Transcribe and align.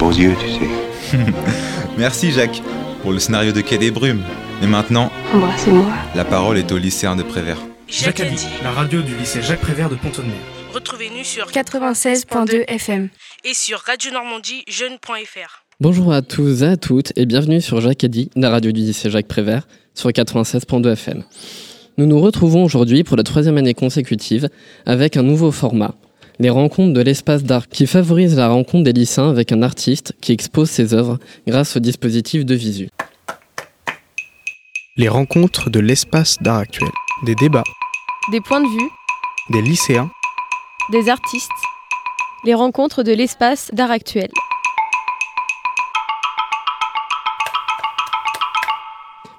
beaux 0.00 0.10
yeux, 0.12 0.34
tu 0.40 0.48
sais. 0.50 1.18
Merci 1.98 2.30
Jacques 2.32 2.62
pour 3.02 3.12
le 3.12 3.18
scénario 3.18 3.52
de 3.52 3.60
Quai 3.60 3.76
des 3.78 3.90
Brumes. 3.90 4.22
Et 4.62 4.66
maintenant, 4.66 5.10
Embrassez-moi. 5.34 5.86
la 6.14 6.24
parole 6.24 6.56
est 6.58 6.72
au 6.72 6.78
lycéen 6.78 7.16
de 7.16 7.22
Prévert. 7.22 7.58
Jacques 7.86 8.20
a 8.20 8.24
dit, 8.24 8.46
la 8.62 8.70
radio 8.70 9.02
du 9.02 9.14
lycée 9.14 9.42
Jacques 9.42 9.60
Prévert 9.60 9.90
de 9.90 9.96
Pont-de-Mer. 9.96 10.32
Retrouvez-nous 10.72 11.24
sur 11.24 11.46
96.2 11.48 12.64
FM. 12.68 13.08
et 13.44 13.52
sur 13.54 13.78
Radio 13.80 14.10
Normandie 14.12 14.62
jeune.fr. 14.68 15.64
Bonjour 15.80 16.12
à 16.14 16.22
tous 16.22 16.62
et 16.62 16.66
à 16.66 16.76
toutes 16.78 17.12
et 17.16 17.26
bienvenue 17.26 17.60
sur 17.60 17.80
Jacques 17.82 18.04
Eddy, 18.04 18.30
la 18.36 18.48
radio 18.50 18.72
du 18.72 18.80
lycée 18.80 19.10
Jacques 19.10 19.28
Prévert, 19.28 19.66
sur 19.94 20.08
96.2 20.10 20.92
FM. 20.92 21.24
Nous 21.98 22.06
nous 22.06 22.20
retrouvons 22.20 22.64
aujourd'hui 22.64 23.02
pour 23.04 23.16
la 23.18 23.22
troisième 23.22 23.58
année 23.58 23.74
consécutive 23.74 24.48
avec 24.86 25.16
un 25.16 25.22
nouveau 25.22 25.50
format, 25.50 25.94
les 26.40 26.48
rencontres 26.48 26.94
de 26.94 27.02
l'espace 27.02 27.44
d'art, 27.44 27.68
qui 27.68 27.86
favorise 27.86 28.34
la 28.34 28.48
rencontre 28.48 28.84
des 28.84 28.94
lycéens 28.94 29.28
avec 29.28 29.52
un 29.52 29.62
artiste 29.62 30.14
qui 30.22 30.32
expose 30.32 30.70
ses 30.70 30.94
œuvres 30.94 31.18
grâce 31.46 31.76
au 31.76 31.80
dispositif 31.80 32.46
de 32.46 32.54
visu. 32.54 32.88
Les 34.96 35.08
rencontres 35.08 35.68
de 35.68 35.80
l'espace 35.80 36.38
d'art 36.40 36.56
actuel. 36.56 36.88
Des 37.26 37.34
débats, 37.34 37.62
Des 38.32 38.40
points 38.40 38.62
de 38.62 38.66
vue, 38.66 38.88
des 39.50 39.60
lycéens, 39.60 40.10
des 40.90 41.10
artistes. 41.10 41.50
Les 42.46 42.54
rencontres 42.54 43.02
de 43.02 43.12
l'espace 43.12 43.70
d'art 43.74 43.90
actuel. 43.90 44.30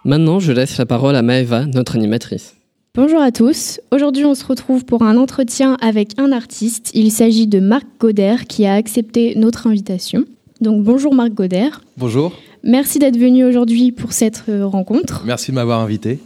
Maintenant, 0.05 0.39
je 0.39 0.52
laisse 0.52 0.77
la 0.77 0.86
parole 0.86 1.16
à 1.16 1.23
Maëva, 1.23 1.66
notre 1.66 1.95
animatrice. 1.95 2.60
Bonjour 2.94 3.22
à 3.22 3.31
tous. 3.31 3.80
Aujourd'hui, 3.91 4.26
on 4.26 4.36
se 4.36 4.44
retrouve 4.44 4.84
pour 4.84 5.04
un 5.04 5.16
entretien 5.16 5.77
avec 5.80 6.09
un 6.20 6.34
artiste. 6.34 6.91
Il 6.94 7.09
s'agit 7.09 7.48
de 7.48 7.62
Marc 7.62 7.86
Goder 8.02 8.36
qui 8.50 8.66
a 8.66 8.73
accepté 8.73 9.34
notre 9.38 9.67
invitation. 9.67 10.26
Donc 10.59 10.84
bonjour 10.84 11.14
Marc 11.16 11.31
Goder. 11.31 11.70
Bonjour, 11.95 12.34
Merci 12.64 13.00
d'être 13.00 13.17
venu 13.17 13.45
aujourd'hui 13.45 13.94
pour 13.94 14.11
cette 14.11 14.44
euh, 14.50 14.67
rencontre. 14.67 15.23
merci 15.25 15.52
de 15.52 15.56
m'avoir 15.56 15.80
invité. 15.80 16.20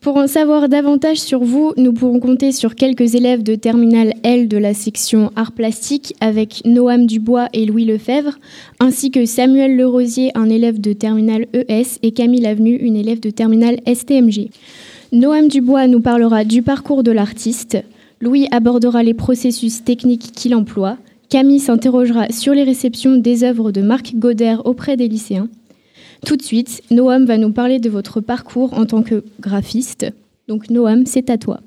Pour 0.00 0.16
en 0.16 0.26
savoir 0.26 0.70
davantage 0.70 1.18
sur 1.18 1.44
vous, 1.44 1.74
nous 1.76 1.92
pourrons 1.92 2.18
compter 2.18 2.50
sur 2.50 2.74
quelques 2.74 3.14
élèves 3.14 3.42
de 3.42 3.54
terminale 3.54 4.14
L 4.24 4.48
de 4.48 4.56
la 4.56 4.72
section 4.72 5.30
art 5.36 5.52
plastique 5.52 6.14
avec 6.20 6.62
Noam 6.64 7.06
Dubois 7.06 7.48
et 7.52 7.66
Louis 7.66 7.84
Lefebvre, 7.84 8.38
ainsi 8.80 9.10
que 9.12 9.26
Samuel 9.26 9.76
Lerosier, 9.76 10.32
un 10.34 10.48
élève 10.48 10.80
de 10.80 10.92
terminale 10.94 11.46
ES, 11.52 11.98
et 12.02 12.10
Camille 12.12 12.46
Avenue, 12.46 12.74
une 12.74 12.96
élève 12.96 13.20
de 13.20 13.30
terminale 13.30 13.80
STMG. 13.86 14.48
Noam 15.12 15.48
Dubois 15.48 15.88
nous 15.88 16.00
parlera 16.00 16.42
du 16.42 16.62
parcours 16.62 17.02
de 17.02 17.12
l'artiste, 17.12 17.76
Louis 18.22 18.48
abordera 18.50 19.02
les 19.02 19.12
processus 19.12 19.84
techniques 19.84 20.32
qu'il 20.32 20.54
emploie, 20.54 20.96
Camille 21.28 21.60
s'interrogera 21.60 22.30
sur 22.30 22.54
les 22.54 22.62
réceptions 22.64 23.18
des 23.18 23.44
œuvres 23.44 23.72
de 23.72 23.82
Marc 23.82 24.14
Goder 24.14 24.56
auprès 24.64 24.96
des 24.96 25.08
lycéens. 25.08 25.48
Tout 26.24 26.38
de 26.38 26.42
suite, 26.42 26.82
Noam 26.90 27.26
va 27.26 27.36
nous 27.36 27.52
parler 27.52 27.78
de 27.78 27.90
votre 27.90 28.22
parcours 28.22 28.72
en 28.72 28.86
tant 28.86 29.02
que 29.02 29.22
graphiste. 29.38 30.06
Donc 30.48 30.70
Noam, 30.70 31.04
c'est 31.04 31.28
à 31.28 31.36
toi. 31.36 31.60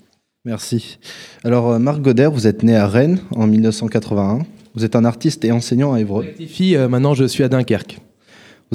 Merci. 0.43 0.97
Alors, 1.43 1.71
euh, 1.71 1.79
Marc 1.79 2.01
Goder, 2.01 2.29
vous 2.33 2.47
êtes 2.47 2.63
né 2.63 2.75
à 2.75 2.87
Rennes 2.87 3.19
en 3.35 3.45
1981. 3.45 4.39
Vous 4.73 4.85
êtes 4.85 4.95
un 4.95 5.05
artiste 5.05 5.45
et 5.45 5.51
enseignant 5.51 5.93
à 5.93 5.99
Évreux. 5.99 6.25
Euh, 6.61 6.87
maintenant 6.87 7.13
je 7.13 7.25
suis 7.25 7.43
à 7.43 7.49
Dunkerque. 7.49 7.99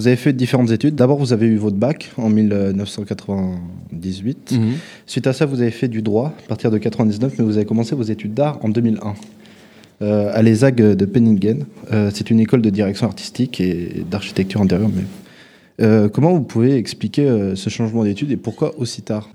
Vous 0.00 0.06
avez 0.06 0.16
fait 0.16 0.32
différentes 0.32 0.70
études. 0.70 0.94
D'abord, 0.94 1.18
vous 1.18 1.34
avez 1.34 1.46
eu 1.46 1.58
votre 1.58 1.76
bac 1.76 2.10
en 2.16 2.30
1998. 2.30 4.52
Mhm. 4.52 4.72
Suite 5.04 5.26
à 5.26 5.34
ça, 5.34 5.44
vous 5.44 5.60
avez 5.60 5.70
fait 5.70 5.88
du 5.88 6.00
droit 6.00 6.32
à 6.42 6.48
partir 6.48 6.70
de 6.70 6.78
99, 6.78 7.34
mais 7.38 7.44
vous 7.44 7.58
avez 7.58 7.66
commencé 7.66 7.94
vos 7.94 8.02
études 8.02 8.32
d'art 8.32 8.58
en 8.62 8.70
2001. 8.70 9.12
euh, 10.00 10.30
à 10.32 10.40
l'ESAG 10.40 10.76
de 10.76 11.04
Penningen. 11.04 11.66
Euh, 11.92 12.10
c'est 12.14 12.30
une 12.30 12.40
école 12.40 12.62
de 12.62 12.70
direction 12.70 13.06
artistique 13.06 13.60
et 13.60 14.02
d'architecture 14.10 14.62
intérieure. 14.62 14.88
Mais... 14.88 15.02
Euh, 15.82 16.08
comment 16.08 16.32
vous 16.32 16.44
pouvez 16.44 16.76
expliquer 16.76 17.26
euh, 17.26 17.54
ce 17.54 17.68
changement 17.68 18.02
d'études 18.04 18.32
et 18.32 18.38
pourquoi 18.38 18.72
aussi 18.78 19.02
tard? 19.02 19.28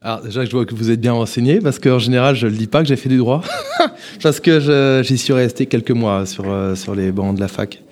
Alors 0.00 0.22
déjà, 0.22 0.46
je 0.46 0.50
vois 0.50 0.64
que 0.64 0.74
vous 0.74 0.90
êtes 0.90 1.02
bien 1.02 1.12
renseigné 1.12 1.58
parce 1.58 1.78
qu'en 1.78 1.98
général, 1.98 2.36
je 2.36 2.46
ne 2.46 2.52
dis 2.52 2.68
pas 2.68 2.80
que 2.80 2.88
j'ai 2.88 2.96
fait 2.96 3.10
du 3.10 3.18
droit 3.18 3.42
parce 4.22 4.40
que 4.40 5.02
j'y 5.04 5.18
suis 5.18 5.34
resté 5.34 5.66
quelques 5.66 5.90
mois 5.90 6.24
sur, 6.24 6.46
sur 6.74 6.94
les 6.94 7.12
bancs 7.12 7.34
de 7.34 7.40
la 7.40 7.48
fac. 7.48 7.82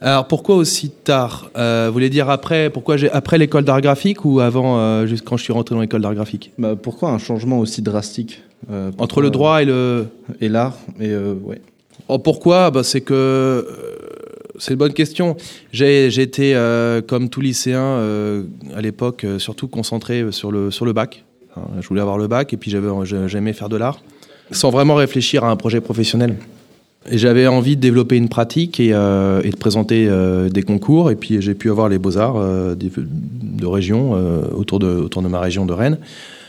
Alors 0.00 0.28
pourquoi 0.28 0.56
aussi 0.56 0.90
tard? 0.90 1.50
Euh, 1.56 1.86
Vous 1.88 1.92
voulez 1.94 2.10
dire 2.10 2.28
après 2.28 2.70
Pourquoi 2.70 2.96
j'ai 2.96 3.10
après 3.10 3.38
l'école 3.38 3.64
d'art 3.64 3.80
graphique 3.80 4.24
ou 4.24 4.40
avant, 4.40 4.78
euh, 4.78 5.06
juste 5.06 5.24
quand 5.24 5.36
je 5.36 5.42
suis 5.44 5.52
rentré 5.52 5.74
dans 5.74 5.80
l'école 5.80 6.02
d'art 6.02 6.14
graphique? 6.14 6.52
Bah, 6.58 6.74
Pourquoi 6.80 7.10
un 7.10 7.18
changement 7.18 7.58
aussi 7.58 7.82
drastique 7.82 8.42
euh, 8.70 8.90
Entre 8.98 9.20
le 9.22 9.30
droit 9.30 9.62
et 9.62 9.64
le 9.64 10.06
et 10.40 10.48
l'art 10.48 10.74
et 11.00 11.08
euh, 11.10 11.34
ouais. 11.44 11.60
Oh, 12.08 12.18
pourquoi? 12.18 12.70
Bah, 12.70 12.82
C'est 12.82 13.00
que. 13.00 13.14
euh, 13.14 13.62
c'est 14.58 14.72
une 14.72 14.78
bonne 14.78 14.94
question. 14.94 15.36
J'ai 15.72 16.06
été, 16.20 16.54
euh, 16.54 17.02
comme 17.02 17.28
tout 17.28 17.40
lycéen 17.42 17.80
euh, 17.80 18.44
à 18.74 18.80
l'époque, 18.80 19.24
euh, 19.24 19.38
surtout 19.38 19.68
concentré 19.68 20.24
sur 20.30 20.50
le, 20.50 20.70
sur 20.70 20.86
le 20.86 20.94
bac. 20.94 21.24
Hein, 21.56 21.60
je 21.80 21.86
voulais 21.88 22.00
avoir 22.00 22.16
le 22.16 22.26
bac 22.26 22.52
et 22.54 22.56
puis 22.56 22.70
j'aimais 22.70 23.52
faire 23.52 23.68
de 23.68 23.76
l'art, 23.76 24.00
sans 24.52 24.70
vraiment 24.70 24.94
réfléchir 24.94 25.44
à 25.44 25.50
un 25.50 25.56
projet 25.56 25.80
professionnel. 25.82 26.36
J'avais 27.10 27.46
envie 27.46 27.76
de 27.76 27.80
développer 27.80 28.16
une 28.16 28.28
pratique 28.28 28.80
et, 28.80 28.92
euh, 28.92 29.40
de 29.42 29.56
présenter 29.56 30.06
euh, 30.08 30.48
des 30.48 30.62
concours. 30.62 31.10
Et 31.10 31.16
puis 31.16 31.40
j'ai 31.40 31.54
pu 31.54 31.70
avoir 31.70 31.88
les 31.88 31.98
beaux-arts 31.98 32.36
euh, 32.36 32.74
de 32.74 33.66
région, 33.66 34.12
autour, 34.56 34.78
de, 34.78 35.28
ma 35.28 35.40
région 35.40 35.66
de 35.66 35.72
Rennes 35.72 35.98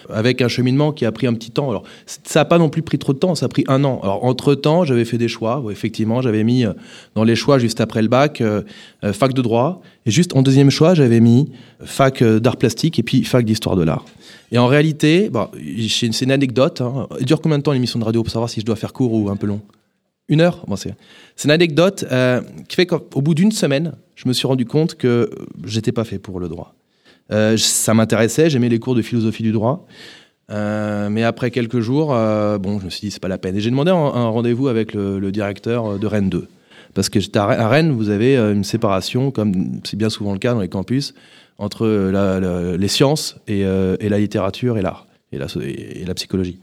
avec 0.09 0.41
un 0.41 0.47
cheminement 0.47 0.93
qui 0.93 1.05
a 1.05 1.11
pris 1.11 1.27
un 1.27 1.33
petit 1.33 1.51
temps. 1.51 1.69
Alors, 1.69 1.83
ça 2.05 2.39
n'a 2.39 2.45
pas 2.45 2.57
non 2.57 2.69
plus 2.69 2.81
pris 2.81 2.97
trop 2.97 3.11
de 3.11 3.17
temps, 3.17 3.35
ça 3.35 3.47
a 3.47 3.49
pris 3.49 3.65
un 3.67 3.83
an. 3.83 3.99
Alors, 4.01 4.23
entre-temps, 4.23 4.85
j'avais 4.85 5.03
fait 5.03 5.17
des 5.17 5.27
choix. 5.27 5.61
effectivement, 5.69 6.21
j'avais 6.21 6.45
mis 6.45 6.63
dans 7.13 7.25
les 7.25 7.35
choix, 7.35 7.59
juste 7.59 7.81
après 7.81 8.01
le 8.01 8.07
bac, 8.07 8.41
fac 9.03 9.33
de 9.33 9.41
droit. 9.41 9.81
Et 10.05 10.11
juste 10.11 10.33
en 10.33 10.43
deuxième 10.43 10.69
choix, 10.69 10.93
j'avais 10.93 11.19
mis 11.19 11.51
fac 11.83 12.23
d'art 12.23 12.55
plastique 12.55 12.97
et 12.99 13.03
puis 13.03 13.25
fac 13.25 13.43
d'histoire 13.43 13.75
de 13.75 13.83
l'art. 13.83 14.05
Et 14.53 14.57
en 14.57 14.67
réalité, 14.67 15.29
c'est 15.89 16.21
une 16.21 16.31
anecdote. 16.31 16.79
Hein. 16.79 17.07
Dure 17.19 17.41
combien 17.41 17.57
de 17.57 17.63
temps 17.63 17.73
l'émission 17.73 17.99
de 17.99 18.05
radio 18.05 18.23
pour 18.23 18.31
savoir 18.31 18.49
si 18.49 18.61
je 18.61 18.65
dois 18.65 18.77
faire 18.77 18.93
court 18.93 19.11
ou 19.13 19.29
un 19.29 19.35
peu 19.35 19.47
long? 19.47 19.59
Une 20.29 20.41
heure 20.41 20.65
bon, 20.67 20.75
C'est 20.75 20.95
une 21.45 21.51
anecdote 21.51 22.05
euh, 22.11 22.41
qui 22.67 22.75
fait 22.75 22.85
qu'au 22.85 23.21
bout 23.21 23.33
d'une 23.33 23.51
semaine, 23.51 23.93
je 24.15 24.27
me 24.27 24.33
suis 24.33 24.47
rendu 24.47 24.65
compte 24.65 24.95
que 24.95 25.29
j'étais 25.63 25.93
pas 25.93 26.03
fait 26.03 26.19
pour 26.19 26.39
le 26.39 26.49
droit. 26.49 26.75
Euh, 27.31 27.55
ça 27.57 27.93
m'intéressait, 27.93 28.49
j'aimais 28.49 28.69
les 28.69 28.79
cours 28.79 28.95
de 28.95 29.01
philosophie 29.01 29.43
du 29.43 29.51
droit. 29.51 29.87
Euh, 30.49 31.09
mais 31.09 31.23
après 31.23 31.51
quelques 31.51 31.79
jours, 31.79 32.07
bon, 32.07 32.79
je 32.79 32.85
me 32.85 32.89
suis 32.89 33.01
dit, 33.01 33.11
c'est 33.11 33.21
pas 33.21 33.27
la 33.29 33.37
peine. 33.37 33.55
Et 33.55 33.61
j'ai 33.61 33.69
demandé 33.69 33.91
un, 33.91 34.27
rendez-vous 34.27 34.67
avec 34.67 34.93
le, 34.93 35.31
directeur 35.31 35.97
de 35.97 36.07
Rennes 36.07 36.29
2. 36.29 36.47
Parce 36.93 37.09
que 37.09 37.19
à 37.37 37.69
Rennes- 37.69 37.91
vous 37.91 38.09
avez 38.09 38.37
une 38.37 38.63
séparation, 38.63 39.31
comme 39.31 39.79
c'est 39.83 39.97
bien 39.97 40.09
souvent 40.09 40.33
le 40.33 40.39
cas 40.39 40.53
dans 40.53 40.61
les 40.61 40.69
campus, 40.69 41.13
entre 41.57 41.87
les 42.77 42.87
sciences 42.87 43.37
et, 43.47 43.63
la 43.63 44.19
littérature 44.19 44.77
et 44.77 44.81
l'art, 44.81 45.07
et 45.31 45.37
la 45.37 46.13
psychologie. 46.15 46.59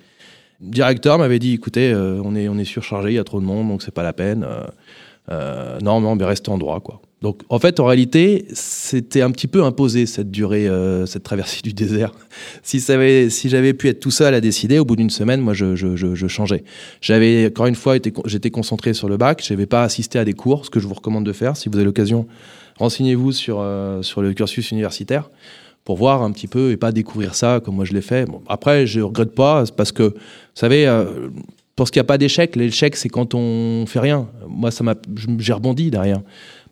Directeur 0.65 1.19
m'avait 1.19 1.39
dit, 1.39 1.55
écoutez, 1.55 1.93
euh, 1.93 2.21
on, 2.25 2.35
est, 2.35 2.65
surchargé, 2.65 3.11
il 3.11 3.15
y 3.15 3.19
a 3.19 3.25
trop 3.25 3.41
de 3.41 3.45
monde, 3.45 3.69
donc 3.69 3.83
c'est 3.83 3.95
pas 3.95 4.03
la 4.03 4.13
peine. 4.13 4.45
Euh, 4.49 4.65
euh, 5.31 5.79
non, 5.81 6.01
non, 6.01 6.17
mais 6.17 6.25
restez 6.25 6.51
en 6.51 6.59
droit, 6.59 6.81
quoi. 6.81 7.01
Donc, 7.23 7.41
en 7.49 7.59
fait, 7.59 7.81
en 7.81 7.87
réalité, 7.87 8.45
c'était 8.53 9.23
un 9.23 9.31
petit 9.31 9.47
peu 9.47 9.65
imposé 9.65 10.05
cette 10.05 10.31
durée, 10.31 10.69
euh, 10.69 11.07
cette 11.07 11.23
traversée 11.23 11.61
du 11.63 11.73
désert. 11.73 12.13
Si, 12.63 12.81
j'avais 13.49 13.73
pu 13.73 13.89
être 13.89 14.01
tout 14.01 14.11
seul 14.11 14.35
à 14.35 14.41
décider, 14.41 14.79
au 14.79 14.85
bout 14.85 14.97
d'une 14.97 15.11
semaine, 15.11 15.41
moi, 15.41 15.55
je, 15.55 16.27
changeais. 16.29 16.65
J'avais, 17.01 17.47
encore 17.47 17.67
une 17.67 17.75
fois, 17.75 17.97
j'étais 18.27 18.51
concentré 18.51 18.93
sur 18.93 19.09
le 19.09 19.17
bac. 19.17 19.43
Je 19.43 19.53
n'avais 19.55 19.67
pas 19.67 19.85
assisté 19.85 20.19
à 20.19 20.25
des 20.25 20.35
cours, 20.35 20.67
ce 20.67 20.71
que 20.71 20.81
je 20.81 20.87
vous 20.87 20.95
recommande 20.95 21.25
de 21.25 21.33
faire. 21.33 21.57
Si 21.57 21.69
vous 21.69 21.77
avez 21.77 21.85
l'occasion, 21.85 22.27
renseignez-vous 22.79 23.33
sur 23.33 23.63
le 23.63 24.33
cursus 24.33 24.71
universitaire 24.73 25.31
pour 25.85 25.97
voir 25.97 26.23
un 26.23 26.33
petit 26.33 26.49
peu 26.49 26.71
et 26.71 26.77
pas 26.77 26.93
découvrir 26.93 27.35
ça 27.35 27.61
comme 27.65 27.77
moi 27.77 27.85
je 27.85 27.93
l'ai 27.93 28.01
fait. 28.01 28.27
Après, 28.49 28.87
je 28.87 29.01
regrette 29.01 29.35
pas 29.35 29.65
parce 29.77 29.93
que, 29.93 30.03
vous 30.03 30.15
savez, 30.55 30.87
euh, 30.87 31.29
pour 31.77 31.87
ce 31.87 31.93
qu'il 31.93 32.01
n'y 32.01 32.05
a 32.05 32.07
pas 32.07 32.19
d'échec, 32.19 32.57
l'échec, 32.57 32.97
c'est 32.97 33.09
quand 33.09 33.35
on 33.35 33.85
fait 33.87 34.01
rien. 34.01 34.29
Moi, 34.49 34.71
ça 34.71 34.85
m'a, 34.85 34.95
j'ai 35.39 35.53
rebondi 35.53 35.91
derrière. 35.91 36.21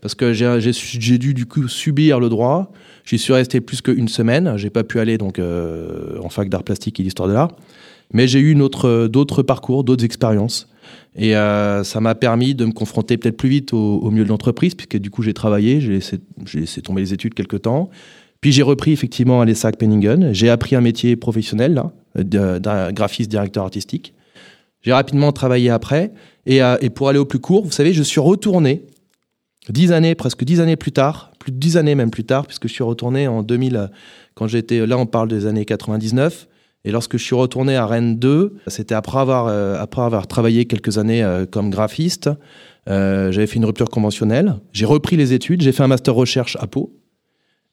Parce 0.01 0.15
que 0.15 0.33
j'ai, 0.33 1.19
dû 1.19 1.35
du 1.35 1.47
coup 1.47 1.69
subir 1.69 2.19
le 2.19 2.29
droit. 2.29 2.73
J'y 3.05 3.19
suis 3.19 3.33
resté 3.33 3.61
plus 3.61 3.83
qu'une 3.83 4.09
semaine. 4.09 4.57
J'ai 4.57 4.71
pas 4.71 4.83
pu 4.83 4.99
aller 4.99 5.19
donc 5.19 5.39
euh, 5.39 6.19
en 6.23 6.29
fac 6.29 6.49
d'art 6.49 6.65
plastique 6.65 6.99
et 6.99 7.03
d'histoire 7.03 7.29
de 7.29 7.35
l'art. 7.35 7.53
Mais 8.13 8.27
j'ai 8.27 8.41
eu 8.41 8.55
d'autres 8.55 9.43
parcours, 9.43 9.85
d'autres 9.85 10.05
expériences. 10.05 10.69
Et 11.15 11.37
euh, 11.37 11.85
ça 11.85 12.01
m'a 12.01 12.15
permis 12.15 12.55
de 12.55 12.65
me 12.65 12.73
confronter 12.73 13.17
peut-être 13.17 13.37
plus 13.37 13.49
vite 13.49 13.73
au, 13.73 13.99
au 13.99 14.11
milieu 14.11 14.25
de 14.25 14.29
l'entreprise, 14.29 14.75
puisque 14.75 14.97
du 14.97 15.11
coup 15.11 15.23
j'ai 15.23 15.35
travaillé, 15.35 15.81
j'ai 15.81 15.93
laissé, 15.93 16.19
laissé 16.55 16.83
tomber 16.83 17.03
les 17.03 17.13
études 17.13 17.35
quelque 17.35 17.57
temps. 17.57 17.91
Puis 18.43 18.53
j'ai 18.53 18.63
repris 18.63 18.93
effectivement 18.93 19.41
à 19.41 19.45
l'ESSAC 19.47 19.79
Penningen. 19.79 20.35
J'ai 20.35 20.51
appris 20.51 20.77
un 20.77 20.81
métier 20.83 21.17
professionnel, 21.17 21.73
là, 21.75 21.93
de- 22.17 22.59
d'un 22.59 22.93
graphiste 22.93 23.31
directeur 23.31 23.65
artistique. 23.65 24.13
J'ai 24.83 24.93
rapidement 24.93 25.33
travaillé 25.33 25.71
après. 25.71 26.13
Et, 26.45 26.63
euh, 26.63 26.77
et 26.81 26.91
pour 26.91 27.09
aller 27.09 27.21
au 27.21 27.25
plus 27.25 27.39
court, 27.39 27.65
vous 27.65 27.71
savez, 27.71 27.93
je 27.95 28.03
suis 28.03 28.21
retourné 28.21 28.83
dix 29.71 29.93
années, 29.93 30.15
presque 30.17 30.43
dix 30.45 30.61
années 30.61 30.75
plus 30.77 30.91
tard, 30.93 31.31
plus 31.39 31.53
de 31.53 31.57
dix 31.57 31.77
années 31.77 31.95
même 31.95 32.11
plus 32.11 32.25
tard, 32.25 32.47
puisque 32.47 32.67
je 32.67 32.73
suis 32.73 32.83
retourné 32.83 33.29
en 33.29 33.43
2000, 33.45 33.77
euh, 33.77 33.87
quand 34.35 34.49
j'étais, 34.49 34.85
là 34.87 34.99
on 34.99 35.07
parle 35.07 35.29
des 35.29 35.47
années 35.47 35.65
99, 35.65 36.49
Et 36.85 36.91
lorsque 36.91 37.17
je 37.17 37.23
suis 37.23 37.37
retourné 37.37 37.77
à 37.77 37.87
Rennes 37.87 38.19
2, 38.19 38.57
c'était 38.67 38.97
après 38.97 39.19
avoir, 39.21 39.47
euh, 39.47 39.77
après 39.81 40.03
avoir 40.03 40.27
travaillé 40.27 40.65
quelques 40.65 40.99
années 40.99 41.25
comme 41.53 41.71
graphiste. 41.71 42.29
J'avais 42.89 43.47
fait 43.47 43.55
une 43.55 43.65
rupture 43.67 43.89
conventionnelle. 43.89 44.57
J'ai 44.73 44.85
repris 44.85 45.17
les 45.17 45.33
études. 45.33 45.63
J'ai 45.63 45.71
fait 45.71 45.85
un 45.85 45.87
master 45.87 46.13
recherche 46.13 46.57
à 46.61 46.67
Pau. 46.67 46.93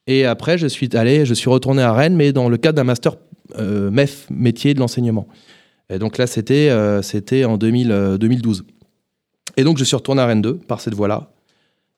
Et 0.10 0.26
après, 0.26 0.58
je 0.58 0.66
suis 0.66 0.90
allé, 0.98 1.26
je 1.26 1.36
suis 1.36 1.50
retourné 1.50 1.84
à 1.84 1.94
Rennes, 1.94 2.16
mais 2.16 2.34
dans 2.34 2.50
le 2.50 2.58
cadre 2.58 2.76
d'un 2.78 2.84
master 2.84 3.16
MEF, 3.58 4.28
métier 4.32 4.74
de 4.74 4.80
l'enseignement. 4.80 5.28
Et 5.92 6.00
donc 6.00 6.18
là, 6.18 6.26
c'était 6.26 6.72
c'était 7.04 7.46
en 7.46 7.58
2000, 7.58 8.18
2012. 8.20 8.64
Et 9.58 9.64
donc, 9.64 9.78
je 9.78 9.84
suis 9.84 9.96
retourné 9.96 10.22
à 10.22 10.26
Rennes 10.26 10.42
2 10.42 10.56
par 10.56 10.82
cette 10.82 10.94
voie-là. 10.94 11.30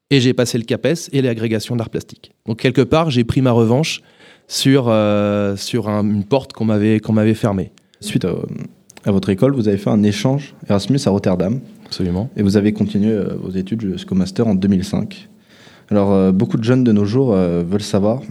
Et 0.09 0.19
j'ai 0.19 0.33
passé 0.33 0.57
le 0.57 0.63
CAPES 0.65 1.09
et 1.13 1.21
l'agrégation 1.21 1.75
d'art 1.75 1.89
plastique. 1.89 2.33
Donc, 2.45 2.59
quelque 2.59 2.81
part, 2.81 3.11
j'ai 3.11 3.23
pris 3.23 3.41
ma 3.41 3.51
revanche 3.51 4.01
sur, 4.47 4.85
euh, 4.89 5.55
sur 5.55 5.87
une 5.87 6.25
porte 6.25 6.53
qu'on 6.53 6.65
m'avait, 6.65 6.99
qu'on 6.99 7.13
m'avait 7.13 7.33
fermée. 7.33 7.71
Suite 8.01 8.25
à, 8.25 9.11
votre 9.11 9.29
école, 9.29 9.53
vous 9.53 9.67
avez 9.67 9.77
fait 9.77 9.89
un 9.89 10.03
échange 10.03 10.53
Erasmus 10.69 10.99
à 11.05 11.11
Rotterdam. 11.11 11.61
Absolument. 11.85 12.29
Et 12.35 12.43
vous 12.43 12.57
avez 12.57 12.73
continué 12.73 13.11
euh, 13.11 13.35
vos 13.41 13.51
études 13.51 13.81
jusqu'au 13.93 14.15
master 14.15 14.47
en 14.47 14.55
2005. 14.55 15.29
Alors, 15.91 16.11
euh, 16.13 16.31
beaucoup 16.31 16.57
de 16.57 16.63
jeunes 16.63 16.83
de 16.83 16.91
nos 16.91 17.05
jours 17.05 17.33
veulent 17.33 17.81
savoir 17.83 18.21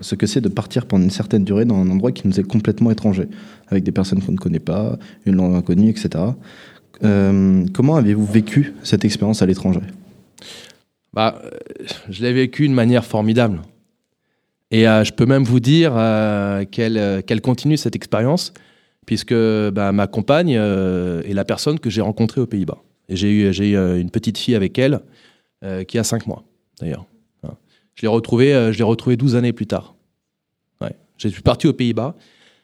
ce 0.00 0.14
que 0.14 0.26
c'est 0.26 0.40
de 0.40 0.48
partir 0.48 0.86
pendant 0.86 1.04
une 1.04 1.10
certaine 1.10 1.44
durée 1.44 1.64
dans 1.64 1.76
un 1.76 1.90
endroit 1.90 2.12
qui 2.12 2.28
nous 2.28 2.38
est 2.38 2.46
complètement 2.46 2.90
étranger, 2.90 3.26
avec 3.68 3.82
des 3.82 3.92
personnes 3.92 4.22
qu'on 4.22 4.32
ne 4.32 4.38
connaît 4.38 4.60
pas, 4.60 4.98
une 5.26 5.36
langue 5.36 5.54
inconnue, 5.54 5.88
etc. 5.88 6.24
comment 7.00 7.96
avez-vous 7.96 8.26
vécu 8.26 8.74
cette 8.82 9.04
expérience 9.04 9.42
à 9.42 9.46
l'étranger? 9.46 9.80
Bah, 11.12 11.42
Je 12.08 12.22
l'ai 12.22 12.32
vécu 12.32 12.68
de 12.68 12.74
manière 12.74 13.04
formidable. 13.04 13.60
Et 14.70 14.86
euh, 14.86 15.04
je 15.04 15.12
peux 15.12 15.26
même 15.26 15.42
vous 15.42 15.60
dire 15.60 15.92
euh, 15.96 16.64
euh, 16.78 17.22
qu'elle 17.22 17.40
continue 17.40 17.76
cette 17.76 17.96
expérience, 17.96 18.52
puisque 19.06 19.34
bah, 19.34 19.92
ma 19.92 20.06
compagne 20.06 20.50
est 20.50 21.34
la 21.34 21.44
personne 21.44 21.80
que 21.80 21.90
j'ai 21.90 22.00
rencontrée 22.00 22.40
aux 22.40 22.46
Pays-Bas. 22.46 22.78
J'ai 23.08 23.32
eu, 23.32 23.50
eu 23.50 24.00
une 24.00 24.10
petite 24.10 24.38
fille 24.38 24.54
avec 24.54 24.78
elle 24.78 25.00
qui 25.88 25.98
a 25.98 26.04
5 26.04 26.26
mois, 26.26 26.44
d'ailleurs. 26.80 27.06
Je 27.94 28.02
l'ai 28.02 28.08
retrouvée, 28.08 28.72
je 28.72 28.82
retrouvée 28.82 29.16
12 29.16 29.36
années 29.36 29.52
plus 29.52 29.66
tard. 29.66 29.94
Ouais. 30.80 30.94
Je 31.18 31.28
suis 31.28 31.42
parti 31.42 31.66
aux 31.66 31.74
Pays-Bas 31.74 32.14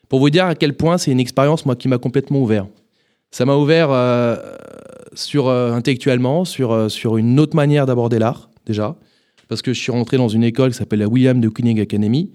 pour 0.09 0.19
vous 0.19 0.31
dire 0.31 0.47
à 0.47 0.55
quel 0.55 0.75
point 0.75 0.97
c'est 0.97 1.11
une 1.11 1.21
expérience 1.21 1.67
moi 1.67 1.77
qui 1.77 1.89
m'a 1.89 1.99
complètement 1.99 2.41
ouvert. 2.41 2.67
Ça 3.31 3.45
m'a 3.45 3.55
ouvert 3.55 3.91
sur 5.13 5.51
intellectuellement, 5.51 6.47
sur 6.47 6.91
sur 6.91 7.19
une 7.19 7.39
autre 7.39 7.55
manière 7.55 7.85
d'aborder 7.85 8.19
l'art 8.19 8.49
déjà 8.65 8.97
parce 9.49 9.63
que 9.63 9.73
je 9.73 9.81
suis 9.81 9.93
rentré 9.93 10.17
dans 10.17 10.29
une 10.29 10.45
école 10.45 10.71
qui 10.71 10.77
s'appelle 10.77 10.99
la 11.01 11.09
William 11.09 11.41
de 11.41 11.49
Kooning 11.49 11.81
Academy, 11.81 12.31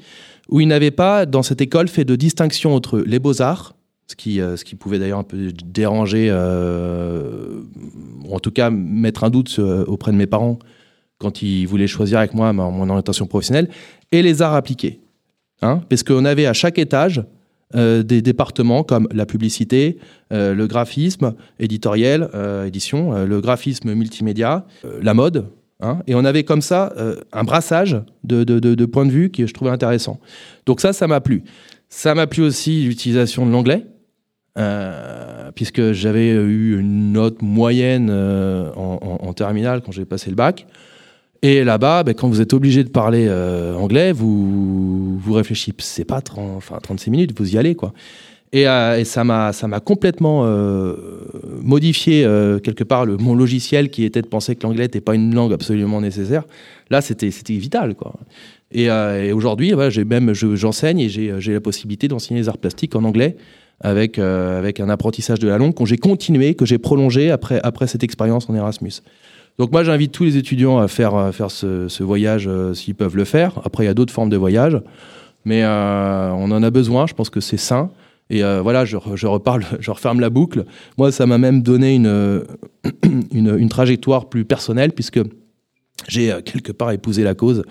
où 0.50 0.60
ils 0.60 0.68
n'avaient 0.68 0.92
pas, 0.92 1.26
dans 1.26 1.44
cette 1.44 1.62
école, 1.62 1.88
fait 1.88 2.06
de 2.06 2.16
distinction 2.16 2.74
entre 2.76 3.00
les 3.00 3.20
beaux-arts, 3.20 3.76
ce 4.08 4.16
qui, 4.16 4.42
euh, 4.42 4.58
ce 4.58 4.66
qui 4.66 4.76
pouvait 4.76 5.00
d'ailleurs 5.00 5.20
un 5.20 5.24
peu 5.24 5.52
déranger, 5.66 6.28
euh, 6.30 7.62
ou 8.24 8.36
en 8.36 8.40
tout 8.40 8.52
cas 8.52 8.70
mettre 8.70 9.24
un 9.24 9.30
doute 9.30 9.58
euh, 9.60 9.86
auprès 9.86 10.12
de 10.12 10.18
mes 10.18 10.28
parents 10.28 10.60
quand 11.22 11.42
ils 11.42 11.66
voulaient 11.66 11.88
choisir 11.88 12.20
avec 12.20 12.34
moi 12.34 12.52
mon 12.52 12.90
orientation 12.90 13.28
professionnelle, 13.28 13.70
et 14.12 14.22
les 14.22 14.42
arts 14.42 14.56
appliqués. 14.56 15.00
Hein 15.62 15.82
parce 15.90 16.04
qu'on 16.04 16.26
avait 16.26 16.48
à 16.48 16.54
chaque 16.54 16.80
étage 16.80 17.24
des 17.74 18.22
départements 18.22 18.84
comme 18.84 19.08
la 19.14 19.26
publicité, 19.26 19.98
le 20.30 20.66
graphisme 20.66 21.36
éditorial, 21.58 22.30
édition, 22.68 23.26
le 23.26 23.40
graphisme 23.40 23.94
multimédia, 23.94 24.66
la 25.02 25.14
mode, 25.14 25.46
Hein, 25.82 26.00
et 26.06 26.14
on 26.14 26.24
avait 26.24 26.44
comme 26.44 26.62
ça 26.62 26.94
euh, 26.98 27.16
un 27.34 27.44
brassage 27.44 28.00
de, 28.24 28.44
de, 28.44 28.86
points 28.86 29.06
de 29.06 29.12
vue 29.12 29.32
qui 29.32 29.46
je 29.48 29.54
trouvais 29.54 29.72
intéressant. 29.72 30.20
Donc 30.66 30.80
ça, 30.80 30.94
ça 30.94 31.08
m'a 31.08 31.22
plu. 31.22 31.44
Ça 31.90 32.14
m'a 32.14 32.28
plu 32.28 32.44
aussi 32.44 32.84
l'utilisation 32.84 33.46
de 33.48 33.52
l'anglais, 33.52 33.86
euh, 34.60 35.52
puisque 35.56 35.92
j'avais 35.92 36.30
eu 36.30 36.80
une 36.80 37.14
note 37.14 37.42
moyenne 37.42 38.10
euh, 38.12 38.72
en, 38.76 39.34
terminale 39.34 39.82
quand 39.82 39.92
j'ai 39.92 40.06
passé 40.06 40.30
le 40.30 40.36
bac. 40.36 40.68
Et 41.44 41.64
là-bas, 41.64 42.04
ben, 42.04 42.14
quand 42.14 42.30
vous 42.30 42.42
êtes 42.42 42.54
obligé 42.54 42.84
de 42.84 42.90
parler 42.90 43.30
anglais, 43.78 44.12
vous, 44.12 45.18
vous 45.18 45.34
réfléchissez, 45.34 46.06
pas 46.06 46.22
30, 46.22 46.58
enfin, 46.58 46.78
36 46.82 47.10
minutes, 47.10 47.38
vous 47.38 47.56
y 47.56 47.58
allez. 47.58 47.76
quoi. 47.76 47.94
Et, 48.54 48.64
et 48.64 49.06
ça 49.06 49.24
m'a 49.24 49.80
complètement 49.84 50.42
euh, 50.46 50.96
modifié 51.62 52.26
euh, 52.26 52.60
quelque 52.60 52.84
part 52.84 53.06
le, 53.06 53.16
mon 53.16 53.34
logiciel 53.34 53.90
qui 53.90 54.04
était 54.04 54.22
de 54.22 54.28
penser 54.28 54.58
que 54.58 54.64
l'anglais 54.64 54.84
n'était 54.84 55.00
pas 55.00 55.16
une 55.16 55.34
langue 55.34 55.54
absolument 55.54 56.02
nécessaire. 56.02 56.44
Là, 56.90 57.02
c'était 57.02 57.30
vital 57.30 57.96
quoi. 57.96 58.14
Et, 58.74 58.90
euh, 58.90 59.24
et 59.24 59.32
aujourd'hui, 59.32 59.74
j'ai 59.90 60.04
même 60.04 60.34
j'enseigne 60.34 61.00
et 61.00 61.10
j'ai 61.10 61.54
la 61.54 61.62
possibilité 61.62 62.10
d'enseigner 62.10 62.42
les 62.42 62.50
arts 62.50 62.58
plastiques 62.58 62.96
en 62.96 63.06
anglais 63.06 63.38
avec 63.80 64.20
avec 64.20 64.80
un 64.82 64.90
apprentissage 64.90 65.40
de 65.40 65.48
la 65.48 65.58
langue 65.58 65.74
que 65.74 65.86
j'ai 65.86 65.98
continué, 65.98 66.54
que 66.54 66.66
j'ai 66.66 66.78
prolongé 66.78 67.32
après 67.32 67.62
après 67.64 67.88
cette 67.88 68.04
expérience 68.04 68.50
en 68.50 68.56
Erasmus. 68.56 69.02
Donc 69.58 69.72
moi, 69.72 69.84
j'invite 69.84 70.12
tous 70.12 70.24
les 70.24 70.38
étudiants 70.38 70.80
à 70.80 70.88
faire 70.88 71.34
faire 71.34 71.52
ce, 71.52 72.04
voyage 72.04 72.50
s'ils 72.74 72.96
peuvent 72.96 73.16
le 73.16 73.26
faire. 73.26 73.60
Après, 73.64 73.84
il 73.84 73.88
y 73.88 73.90
a 73.90 73.94
d'autres 73.94 74.14
formes 74.14 74.30
de 74.30 74.38
voyage, 74.38 74.80
mais 75.46 75.64
on 75.66 76.52
en 76.52 76.64
a 76.64 76.70
besoin. 76.72 77.06
Je 77.06 77.14
pense 77.14 77.30
que 77.30 77.42
c'est 77.42 77.58
sain. 77.58 77.92
Et 78.32 78.46
euh, 78.46 78.62
voilà, 78.62 78.86
je, 78.86 78.96
reparle, 78.96 79.66
je 79.80 79.92
referme 79.92 80.22
la 80.22 80.30
boucle. 80.30 80.64
Moi, 80.98 81.12
ça 81.12 81.28
m'a 81.28 81.38
même 81.38 81.62
donné 81.62 81.96
une, 81.96 82.46
une, 83.34 83.70
trajectoire 83.70 84.30
plus 84.30 84.46
personnelle, 84.46 84.94
puisque 84.94 85.20
j'ai 86.08 86.32
euh, 86.32 86.42
quelque 86.42 86.72
part 86.72 86.92
épousé 86.92 87.24
la 87.24 87.36
cause 87.36 87.64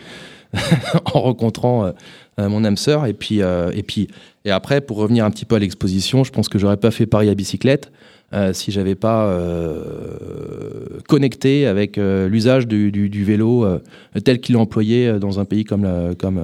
en 1.15 1.21
rencontrant 1.21 1.87
euh, 1.87 2.49
mon 2.49 2.63
âme 2.65 2.77
sœur. 2.77 3.07
Et 3.07 3.15
puis, 3.15 3.41
et 3.41 3.83
puis, 3.83 4.09
et 4.45 4.51
après, 4.51 4.83
pour 4.83 4.99
revenir 4.99 5.25
un 5.25 5.31
petit 5.31 5.47
peu 5.47 5.57
à 5.57 5.59
l'exposition, 5.59 6.25
je 6.25 6.31
pense 6.31 6.49
que 6.49 6.59
j'aurais 6.59 6.77
pas 6.77 6.91
fait 6.91 7.07
Paris 7.07 7.31
à 7.31 7.35
bicyclette 7.35 7.91
si 8.53 8.71
j'avais 8.71 8.95
pas 8.95 9.37
connecté 11.09 11.67
avec 11.67 11.97
l'usage 11.97 12.69
du, 12.69 12.91
du, 12.93 13.25
vélo 13.25 13.67
tel 14.25 14.41
qu'il 14.41 14.55
est 14.55 14.59
employé 14.59 15.19
dans 15.19 15.41
un 15.41 15.45
pays 15.45 15.65
comme, 15.65 15.83
la, 15.83 16.15
comme 16.17 16.41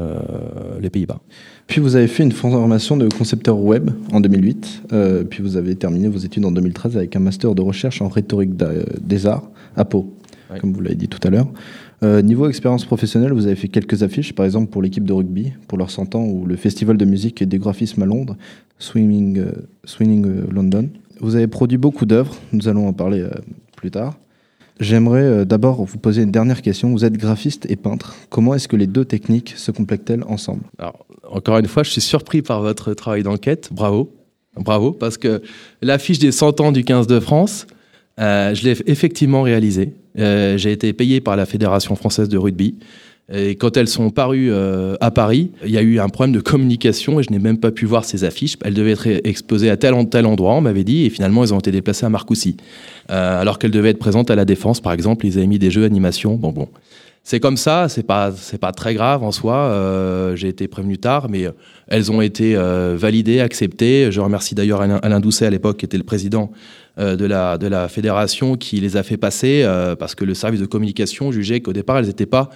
les 0.80 0.90
Pays-Bas. 0.90 1.20
Puis 1.66 1.80
vous 1.80 1.96
avez 1.96 2.06
fait 2.06 2.22
une 2.22 2.32
formation 2.32 2.96
de 2.96 3.08
concepteur 3.08 3.58
web 3.58 3.90
en 4.12 4.20
2008. 4.20 4.82
Euh, 4.92 5.24
puis 5.24 5.42
vous 5.42 5.56
avez 5.56 5.74
terminé 5.74 6.08
vos 6.08 6.18
études 6.18 6.44
en 6.44 6.52
2013 6.52 6.96
avec 6.96 7.16
un 7.16 7.20
master 7.20 7.54
de 7.54 7.62
recherche 7.62 8.00
en 8.02 8.08
rhétorique 8.08 8.52
des 8.56 9.26
arts 9.26 9.50
à 9.76 9.84
Pau, 9.84 10.14
comme 10.60 10.72
vous 10.72 10.80
l'avez 10.80 10.94
dit 10.94 11.08
tout 11.08 11.20
à 11.26 11.30
l'heure. 11.30 11.48
Euh, 12.02 12.22
niveau 12.22 12.48
expérience 12.48 12.84
professionnelle, 12.84 13.32
vous 13.32 13.46
avez 13.46 13.56
fait 13.56 13.68
quelques 13.68 14.02
affiches, 14.02 14.34
par 14.34 14.44
exemple 14.44 14.70
pour 14.70 14.82
l'équipe 14.82 15.04
de 15.04 15.12
rugby, 15.12 15.54
pour 15.66 15.78
leur 15.78 15.90
100 15.90 16.14
ans, 16.14 16.24
ou 16.24 16.44
le 16.44 16.56
festival 16.56 16.98
de 16.98 17.04
musique 17.04 17.40
et 17.42 17.46
des 17.46 17.58
graphismes 17.58 18.02
à 18.02 18.06
Londres, 18.06 18.36
Swimming, 18.78 19.38
euh, 19.38 19.52
Swinging 19.84 20.46
London. 20.50 20.88
Vous 21.20 21.36
avez 21.36 21.46
produit 21.46 21.78
beaucoup 21.78 22.06
d'œuvres, 22.06 22.34
nous 22.52 22.68
allons 22.68 22.88
en 22.88 22.92
parler 22.92 23.26
plus 23.76 23.90
tard. 23.90 24.18
J'aimerais 24.78 25.46
d'abord 25.46 25.84
vous 25.84 25.98
poser 25.98 26.22
une 26.22 26.30
dernière 26.30 26.60
question. 26.60 26.90
Vous 26.90 27.04
êtes 27.04 27.16
graphiste 27.16 27.66
et 27.70 27.76
peintre. 27.76 28.14
Comment 28.28 28.54
est-ce 28.54 28.68
que 28.68 28.76
les 28.76 28.86
deux 28.86 29.06
techniques 29.06 29.54
se 29.56 29.70
complètent-elles 29.70 30.24
ensemble? 30.24 30.64
Encore 31.30 31.58
une 31.58 31.66
fois, 31.66 31.82
je 31.82 31.90
suis 31.90 32.02
surpris 32.02 32.42
par 32.42 32.60
votre 32.60 32.92
travail 32.92 33.22
d'enquête. 33.22 33.70
Bravo. 33.72 34.12
Bravo, 34.56 34.92
parce 34.92 35.18
que 35.18 35.42
l'affiche 35.82 36.18
des 36.18 36.32
100 36.32 36.60
ans 36.60 36.72
du 36.72 36.82
15 36.82 37.06
de 37.06 37.20
France, 37.20 37.66
euh, 38.18 38.54
je 38.54 38.64
l'ai 38.64 38.76
effectivement 38.86 39.42
réalisée. 39.42 39.92
Euh, 40.18 40.56
j'ai 40.56 40.72
été 40.72 40.92
payé 40.92 41.20
par 41.20 41.36
la 41.36 41.44
Fédération 41.44 41.94
française 41.94 42.28
de 42.28 42.38
rugby. 42.38 42.76
Et 43.32 43.56
quand 43.56 43.76
elles 43.76 43.88
sont 43.88 44.10
parues 44.10 44.52
euh, 44.52 44.94
à 45.00 45.10
Paris, 45.10 45.50
il 45.64 45.70
y 45.70 45.78
a 45.78 45.82
eu 45.82 45.98
un 45.98 46.08
problème 46.08 46.32
de 46.32 46.40
communication 46.40 47.18
et 47.18 47.24
je 47.24 47.30
n'ai 47.30 47.40
même 47.40 47.58
pas 47.58 47.72
pu 47.72 47.84
voir 47.84 48.04
ces 48.04 48.22
affiches. 48.22 48.56
Elles 48.64 48.74
devaient 48.74 48.92
être 48.92 49.08
exposées 49.24 49.68
à 49.68 49.76
tel 49.76 49.94
endroit, 49.94 50.54
on 50.54 50.60
m'avait 50.60 50.84
dit, 50.84 51.06
et 51.06 51.10
finalement 51.10 51.42
elles 51.42 51.52
ont 51.52 51.58
été 51.58 51.72
déplacées 51.72 52.06
à 52.06 52.08
Marcoussis. 52.08 52.56
alors 53.08 53.58
qu'elles 53.58 53.72
devaient 53.72 53.90
être 53.90 53.98
présentes 53.98 54.30
à 54.30 54.36
la 54.36 54.44
Défense, 54.44 54.80
par 54.80 54.92
exemple, 54.92 55.26
ils 55.26 55.38
avaient 55.38 55.48
mis 55.48 55.58
des 55.58 55.72
jeux 55.72 55.84
animation. 55.84 56.36
Bon, 56.36 56.52
bon 56.52 56.68
c'est 57.28 57.40
comme 57.40 57.56
ça, 57.56 57.88
c'est 57.88 58.04
pas 58.04 58.30
c'est 58.30 58.56
pas 58.56 58.70
très 58.70 58.94
grave 58.94 59.24
en 59.24 59.32
soi. 59.32 59.56
Euh, 59.56 60.36
j'ai 60.36 60.46
été 60.46 60.68
prévenu 60.68 60.96
tard, 60.96 61.28
mais 61.28 61.46
euh, 61.46 61.50
elles 61.88 62.12
ont 62.12 62.20
été 62.20 62.54
euh, 62.54 62.94
validées, 62.96 63.40
acceptées. 63.40 64.12
Je 64.12 64.20
remercie 64.20 64.54
d'ailleurs 64.54 64.80
Alain, 64.80 65.18
Doucet 65.18 65.44
à 65.44 65.50
l'époque, 65.50 65.78
qui 65.78 65.84
était 65.84 65.96
le 65.96 66.04
président 66.04 66.52
de 66.96 67.26
la 67.26 67.58
de 67.58 67.66
la 67.66 67.88
fédération, 67.88 68.56
qui 68.56 68.78
les 68.78 68.96
a 68.96 69.02
fait 69.02 69.16
passer 69.16 69.66
parce 69.98 70.14
que 70.14 70.24
le 70.24 70.34
service 70.34 70.60
de 70.60 70.66
communication 70.66 71.32
jugeait 71.32 71.60
qu'au 71.60 71.72
départ 71.72 71.98
elles 71.98 72.06
n'étaient 72.06 72.26
pas 72.26 72.48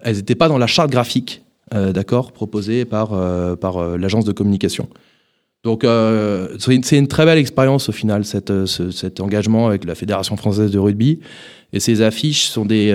elles 0.00 0.18
étaient 0.18 0.34
pas 0.34 0.48
dans 0.48 0.58
la 0.58 0.66
charte 0.66 0.90
graphique, 0.90 1.42
d'accord, 1.72 2.32
proposée 2.32 2.84
par 2.84 3.08
par 3.56 3.96
l'agence 3.96 4.26
de 4.26 4.32
communication. 4.32 4.90
Donc 5.64 5.86
c'est 6.58 6.96
une, 6.96 7.08
très 7.08 7.24
belle 7.24 7.38
expérience 7.38 7.88
au 7.88 7.92
final, 7.92 8.26
cette, 8.26 8.66
cet 8.66 9.20
engagement 9.20 9.66
avec 9.68 9.86
la 9.86 9.94
Fédération 9.94 10.36
française 10.36 10.70
de 10.70 10.78
rugby. 10.78 11.20
Et 11.72 11.80
ces 11.80 12.00
affiches 12.00 12.44
sont 12.44 12.64
des, 12.64 12.94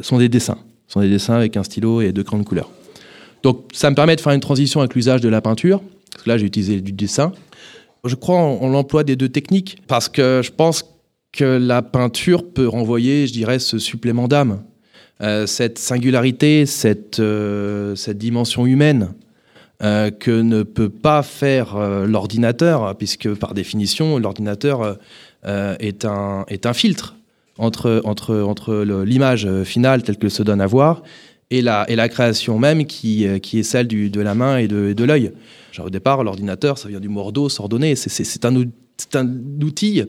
sont 0.00 0.18
des 0.18 0.28
dessins. 0.28 0.58
Ce 0.88 0.94
sont 0.94 1.00
des 1.00 1.10
dessins 1.10 1.34
avec 1.34 1.56
un 1.56 1.62
stylo 1.62 2.00
et 2.00 2.12
deux 2.12 2.24
crayons 2.24 2.42
de 2.42 2.48
couleur. 2.48 2.70
Donc 3.42 3.68
ça 3.72 3.90
me 3.90 3.94
permet 3.94 4.16
de 4.16 4.20
faire 4.20 4.32
une 4.32 4.40
transition 4.40 4.80
avec 4.80 4.94
l'usage 4.94 5.20
de 5.20 5.28
la 5.28 5.40
peinture, 5.40 5.82
là 6.26 6.38
j'ai 6.38 6.46
utilisé 6.46 6.80
du 6.80 6.92
dessin. 6.92 7.32
Je 8.04 8.14
crois 8.14 8.38
en, 8.38 8.68
l'emploi 8.68 9.04
des 9.04 9.16
deux 9.16 9.28
techniques, 9.28 9.78
parce 9.86 10.08
que 10.08 10.40
je 10.42 10.50
pense 10.50 10.84
que 11.32 11.44
la 11.44 11.82
peinture 11.82 12.48
peut 12.48 12.66
renvoyer, 12.66 13.26
je 13.26 13.32
dirais, 13.32 13.58
ce 13.58 13.78
supplément 13.78 14.28
d'âme, 14.28 14.62
euh, 15.20 15.46
cette 15.46 15.78
singularité, 15.78 16.64
cette, 16.64 17.20
euh, 17.20 17.94
cette 17.94 18.18
dimension 18.18 18.66
humaine 18.66 19.10
euh, 19.82 20.10
que 20.10 20.30
ne 20.30 20.62
peut 20.62 20.88
pas 20.88 21.22
faire 21.22 21.76
l'ordinateur, 22.06 22.96
puisque 22.96 23.32
par 23.34 23.52
définition, 23.52 24.18
l'ordinateur 24.18 24.96
est, 25.44 26.04
un, 26.04 26.44
est 26.48 26.66
un 26.66 26.72
filtre 26.72 27.14
entre, 27.58 28.00
entre, 28.04 28.40
entre 28.40 28.84
l'image 29.04 29.48
finale 29.64 30.02
telle 30.02 30.16
que 30.18 30.28
se 30.28 30.42
donne 30.42 30.60
à 30.60 30.66
voir 30.66 31.02
et 31.50 31.62
la, 31.62 31.84
et 31.88 31.96
la 31.96 32.08
création 32.08 32.58
même 32.58 32.86
qui, 32.86 33.26
qui 33.40 33.58
est 33.58 33.62
celle 33.62 33.86
du, 33.88 34.10
de 34.10 34.20
la 34.20 34.34
main 34.34 34.58
et 34.58 34.68
de, 34.68 34.92
de 34.92 35.04
l'œil. 35.04 35.32
Au 35.84 35.90
départ, 35.90 36.24
l'ordinateur, 36.24 36.78
ça 36.78 36.88
vient 36.88 37.00
du 37.00 37.08
mordo, 37.08 37.48
s'ordonner. 37.48 37.94
C'est 37.94 38.44
un, 38.44 38.64
un 39.14 39.28
outil 39.62 40.02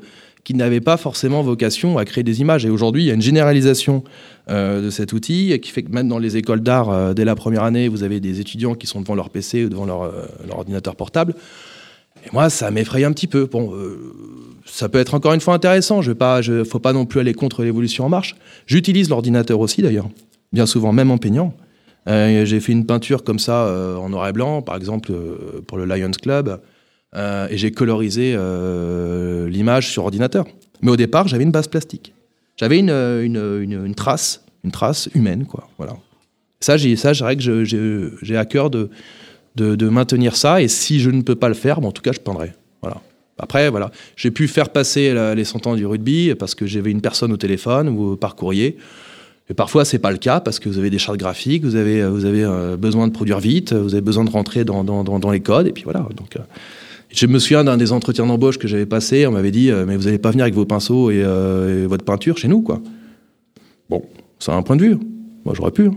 qui 0.44 0.54
n'avait 0.54 0.82
pas 0.82 0.98
forcément 0.98 1.44
vocation 1.44 1.98
à 1.98 2.06
créer 2.06 2.24
des 2.24 2.42
images. 2.42 2.66
Et 2.66 2.70
aujourd'hui, 2.70 3.04
il 3.04 3.06
y 3.08 3.12
a 3.12 3.14
une 3.14 3.22
généralisation 3.22 4.04
euh, 4.50 4.82
de 4.82 4.90
cet 4.90 5.14
outil 5.14 5.60
qui 5.60 5.72
fait 5.72 5.84
que 5.84 5.92
même 5.92 6.08
dans 6.08 6.18
les 6.18 6.38
écoles 6.38 6.62
d'art, 6.62 6.90
euh, 6.90 7.14
dès 7.14 7.26
la 7.26 7.36
première 7.36 7.64
année, 7.64 7.88
vous 7.88 8.04
avez 8.04 8.20
des 8.20 8.40
étudiants 8.40 8.74
qui 8.74 8.88
sont 8.88 9.02
devant 9.02 9.16
leur 9.16 9.30
PC 9.30 9.66
ou 9.66 9.70
devant 9.70 9.86
leur, 9.86 10.04
euh, 10.04 10.26
leur 10.48 10.60
ordinateur 10.60 10.96
portable. 10.96 11.36
Et 12.26 12.30
moi, 12.34 12.50
ça 12.50 12.72
m'effraie 12.72 13.04
un 13.04 13.12
petit 13.12 13.28
peu. 13.28 13.46
Bon, 13.46 13.74
ça 14.66 14.90
peut 14.90 15.00
être 15.00 15.14
encore 15.14 15.34
une 15.34 15.42
fois 15.42 15.54
intéressant. 15.54 16.02
Je 16.02 16.12
je, 16.42 16.64
faut 16.64 16.80
pas 16.80 16.94
non 16.94 17.06
plus 17.06 17.20
aller 17.20 17.34
contre 17.34 17.64
l'évolution 17.64 18.06
en 18.06 18.10
marche. 18.10 18.36
J'utilise 18.66 19.10
l'ordinateur 19.10 19.60
aussi, 19.60 19.82
d'ailleurs, 19.82 20.10
bien 20.54 20.66
souvent, 20.66 20.92
même 20.92 21.12
en 21.12 21.18
peignant. 21.18 21.54
J'ai 22.08 22.60
fait 22.60 22.72
une 22.72 22.86
peinture 22.86 23.24
comme 23.24 23.40
ça 23.40 23.72
en 24.00 24.10
noir 24.10 24.28
et 24.28 24.34
blanc, 24.34 24.62
par 24.62 24.76
exemple 24.76 25.12
pour 25.68 25.78
le 25.78 25.86
Lions 25.86 26.12
Club. 26.12 26.60
Euh, 27.16 27.48
et 27.50 27.58
j'ai 27.58 27.72
colorisé 27.72 28.34
euh, 28.36 29.50
l'image 29.50 29.90
sur 29.90 30.04
ordinateur. 30.04 30.46
Mais 30.82 30.92
au 30.92 30.96
départ, 30.96 31.28
j'avais 31.28 31.44
une 31.44 31.52
base 31.52 31.68
plastique. 31.68 32.14
J'avais 32.58 32.80
une, 32.80 32.90
une, 32.90 33.96
trace, 33.96 34.44
une 34.64 34.72
trace 34.72 35.10
humaine, 35.16 35.46
quoi. 35.46 35.70
Voilà. 35.78 35.96
Ça, 36.60 36.78
j'ai, 36.78 36.96
ça, 36.98 37.14
que 37.14 37.64
j'ai 38.22 38.38
à 38.38 38.46
cœur 38.46 38.70
de, 38.70 38.90
de, 39.56 39.90
maintenir 39.90 40.36
ça. 40.36 40.62
Et 40.62 40.68
si 40.68 41.00
je 41.00 41.10
ne 41.10 41.22
peux 41.22 41.36
pas 41.36 41.48
le 41.48 41.54
faire, 41.54 41.82
bon, 41.82 41.90
en 41.90 41.92
tout 41.92 42.02
cas, 42.02 42.12
je 42.12 42.20
peindrai. 42.20 42.54
Voilà. 42.82 43.02
Après, 43.38 43.70
voilà, 43.70 43.92
j'ai 44.18 44.32
pu 44.32 44.48
faire 44.50 44.70
passer 44.70 45.14
les 45.34 45.46
100 45.46 45.68
ans 45.68 45.76
du 45.76 45.86
rugby 45.86 46.34
parce 46.38 46.56
que 46.56 46.66
j'avais 46.66 46.92
une 46.92 47.00
personne 47.00 47.32
au 47.32 47.38
téléphone 47.38 47.88
ou 47.88 48.18
par 48.18 48.36
courrier. 48.36 48.78
Et 49.50 49.54
parfois, 49.54 49.84
c'est 49.84 50.00
pas 50.00 50.12
le 50.12 50.18
cas 50.18 50.40
parce 50.40 50.60
que 50.60 50.70
vous 50.70 50.78
avez 50.78 50.90
des 50.90 51.00
chartes 51.00 51.18
graphiques, 51.18 51.64
vous 51.64 51.76
avez, 51.76 52.06
vous 52.08 52.26
avez 52.26 52.44
euh, 52.44 52.78
besoin 52.78 53.08
de 53.08 53.14
produire 53.14 53.40
vite, 53.40 53.74
vous 53.74 53.96
avez 53.96 54.02
besoin 54.02 54.24
de 54.24 54.30
rentrer 54.30 54.64
dans, 54.64 54.84
dans, 54.84 55.04
dans, 55.04 55.32
les 55.32 55.40
codes, 55.40 55.68
et 55.68 55.72
puis 55.72 55.84
voilà. 55.84 56.08
Donc, 56.16 56.38
je 57.10 57.26
me 57.26 57.40
souviens 57.40 57.64
d'un 57.64 57.78
des 57.78 57.92
entretiens 57.92 58.28
d'embauche 58.28 58.60
que 58.60 58.68
j'avais 58.68 58.86
passé, 58.86 59.26
on 59.26 59.32
m'avait 59.32 59.52
dit, 59.52 59.72
euh, 59.72 59.86
mais 59.88 59.98
vous 59.98 60.04
n'allez 60.04 60.20
pas 60.20 60.30
venir 60.30 60.44
avec 60.44 60.54
vos 60.54 60.66
pinceaux 60.66 61.10
euh, 61.10 61.84
et, 61.84 61.88
votre 61.88 62.06
peinture 62.06 62.38
chez 62.38 62.48
nous, 62.48 62.62
quoi. 62.62 62.80
Bon, 63.90 64.04
c'est 64.38 64.52
un 64.52 64.62
point 64.62 64.76
de 64.76 64.84
vue. 64.84 64.98
Moi, 65.46 65.56
j'aurais 65.56 65.72
pu. 65.72 65.90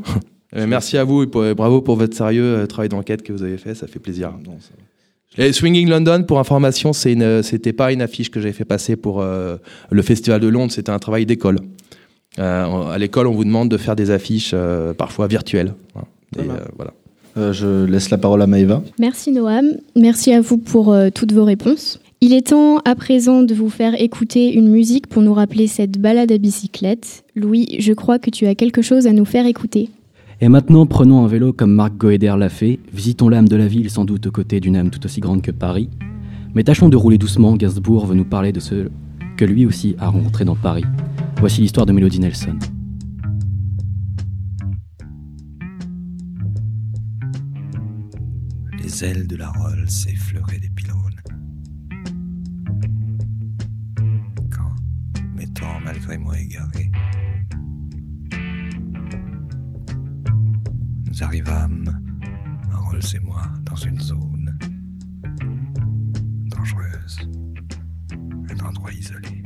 Euh, 0.55 0.67
merci 0.67 0.99
à 0.99 1.05
vous 1.05 1.23
et, 1.23 1.55
bravo 1.55 1.81
pour 1.81 1.97
votre 1.97 2.17
sérieux 2.17 2.67
travail 2.69 2.89
d'enquête 2.89 3.23
que 3.23 3.33
vous 3.33 3.43
avez 3.43 3.57
fait, 3.57 3.75
ça 3.75 3.87
fait 3.87 3.99
plaisir. 3.99 4.33
Swinging 5.53 5.89
London, 5.89 6.25
pour 6.25 6.39
information, 6.39 6.93
c'était 6.93 7.73
pas 7.73 7.93
une 7.93 8.03
affiche 8.03 8.31
que 8.31 8.41
j'avais 8.41 8.53
fait 8.53 8.67
passer 8.67 8.97
pour 8.97 9.23
le 9.23 10.03
Festival 10.03 10.41
de 10.41 10.49
Londres, 10.49 10.73
c'était 10.73 10.91
un 10.91 10.99
travail 10.99 11.25
d'école. 11.25 11.59
à 12.37 12.97
l'école, 12.99 13.27
on 13.27 13.33
vous 13.33 13.45
demande 13.45 13.71
de 13.71 13.79
faire 13.79 13.97
des 13.97 14.11
affiches 14.11 14.55
parfois 14.99 15.29
virtuelles. 15.29 15.75
Hein. 15.97 16.03
voilà. 16.77 16.93
Euh, 17.37 17.53
je 17.53 17.85
laisse 17.85 18.11
la 18.11 18.19
parole 18.19 18.43
à 18.43 18.47
Maëva. 18.47 18.83
Merci 18.99 19.33
Noam, 19.33 19.73
merci 19.97 20.33
à 20.33 20.41
vous 20.41 20.59
pour 20.59 20.93
euh, 20.93 21.09
toutes 21.13 21.33
vos 21.33 21.45
réponses. 21.45 21.99
Il 22.21 22.35
est 22.35 22.49
temps 22.49 22.79
à 22.85 22.95
présent 22.95 23.43
de 23.43 23.55
vous 23.55 23.71
faire 23.71 24.01
écouter 24.01 24.53
une 24.53 24.69
musique 24.69 25.07
pour 25.09 25.23
nous 25.23 25.35
rappeler 25.35 25.67
cette 25.67 25.99
balade 25.99 26.31
à 26.31 26.39
bicyclette. 26.39 27.25
Louis, 27.35 27.77
je 27.81 27.93
crois 27.93 28.19
que 28.19 28.31
tu 28.31 28.47
as 28.47 28.55
quelque 28.55 28.83
chose 28.83 29.07
à 29.07 29.13
nous 29.13 29.25
faire 29.25 29.47
écouter. 29.47 29.89
Et 30.43 30.49
maintenant, 30.49 30.87
prenons 30.87 31.25
un 31.25 31.29
vélo 31.29 31.53
comme 31.53 31.73
Marc 31.73 31.97
Goeder 31.97 32.35
l'a 32.37 32.49
fait, 32.49 32.81
visitons 32.93 33.29
l'âme 33.29 33.49
de 33.49 33.55
la 33.55 33.69
ville 33.69 33.89
sans 33.91 34.05
doute 34.05 34.27
aux 34.27 34.33
côtés 34.33 34.59
d'une 34.59 34.75
âme 34.75 34.91
tout 34.91 35.05
aussi 35.05 35.21
grande 35.21 35.41
que 35.41 35.53
Paris. 35.53 35.89
Mais 36.57 36.65
tâchons 36.65 36.89
de 36.89 36.97
rouler 36.97 37.17
doucement, 37.17 37.55
Gainsbourg 37.55 38.07
veut 38.07 38.17
nous 38.17 38.25
parler 38.25 38.51
de 38.51 38.59
ce 38.59 38.89
que 39.37 39.45
lui 39.45 39.65
aussi 39.67 39.95
a 40.01 40.09
rencontré 40.09 40.45
dans 40.45 40.57
Paris. 40.57 40.83
Voici 41.39 41.61
l'histoire 41.61 41.87
de 41.87 41.93
Melody 41.93 42.19
Nelson. 42.19 42.59
les 48.83 49.05
ailes 49.05 49.29
de 49.29 49.37
la 49.37 49.49
Rolls 49.49 49.87
effleuraient 50.09 50.59
des 50.59 50.71
pylônes. 50.71 51.21
Quand, 54.51 54.75
m'étant 55.37 55.79
malgré 55.85 56.19
moi 56.19 56.37
égaré, 56.37 56.91
nous 61.23 61.29
arrivâmes, 61.29 62.01
Rolls 62.73 63.01
et 63.15 63.21
moi, 63.21 63.43
dans 63.63 63.77
une 63.77 64.01
zone 64.01 64.59
dangereuse, 66.47 67.29
un 68.51 68.67
endroit 68.67 68.93
isolé. 68.93 69.43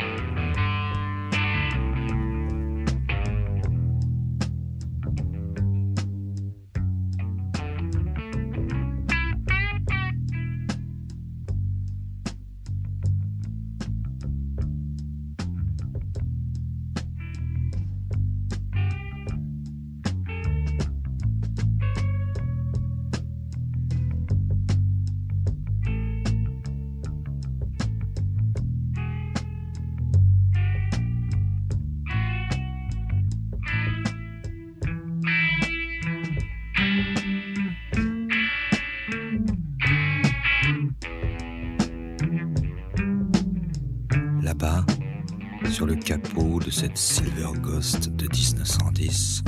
Silver 47.46 47.60
Ghost 47.60 48.08
de 48.16 48.26
1910 48.26 49.44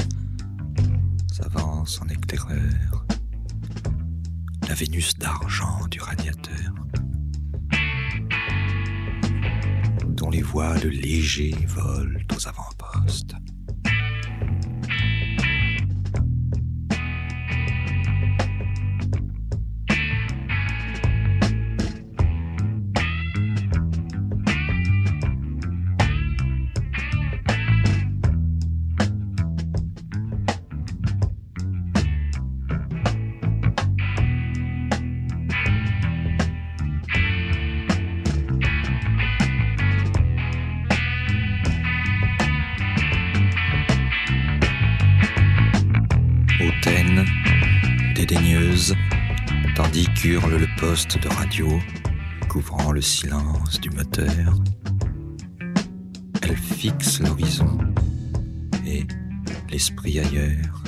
s'avance 1.32 2.00
en 2.00 2.06
éclaireur 2.06 3.04
la 4.68 4.74
Vénus 4.74 5.14
d'argent 5.18 5.84
du 5.90 6.00
radiateur, 6.00 6.74
dont 10.06 10.30
les 10.30 10.42
voiles 10.42 10.86
légers 10.88 11.56
volent 11.66 12.20
aux 12.36 12.48
avant-postes. 12.48 12.67
Poste 50.78 51.18
de 51.20 51.28
radio, 51.28 51.68
couvrant 52.48 52.92
le 52.92 53.00
silence 53.00 53.80
du 53.80 53.90
moteur. 53.90 54.54
Elle 56.42 56.56
fixe 56.56 57.20
l'horizon 57.20 57.78
et, 58.86 59.04
l'esprit 59.70 60.20
ailleurs, 60.20 60.84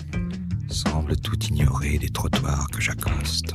semble 0.69 1.17
tout 1.17 1.39
ignorer 1.45 1.99
des 1.99 2.09
trottoirs 2.09 2.69
que 2.71 2.81
j'accoste. 2.81 3.55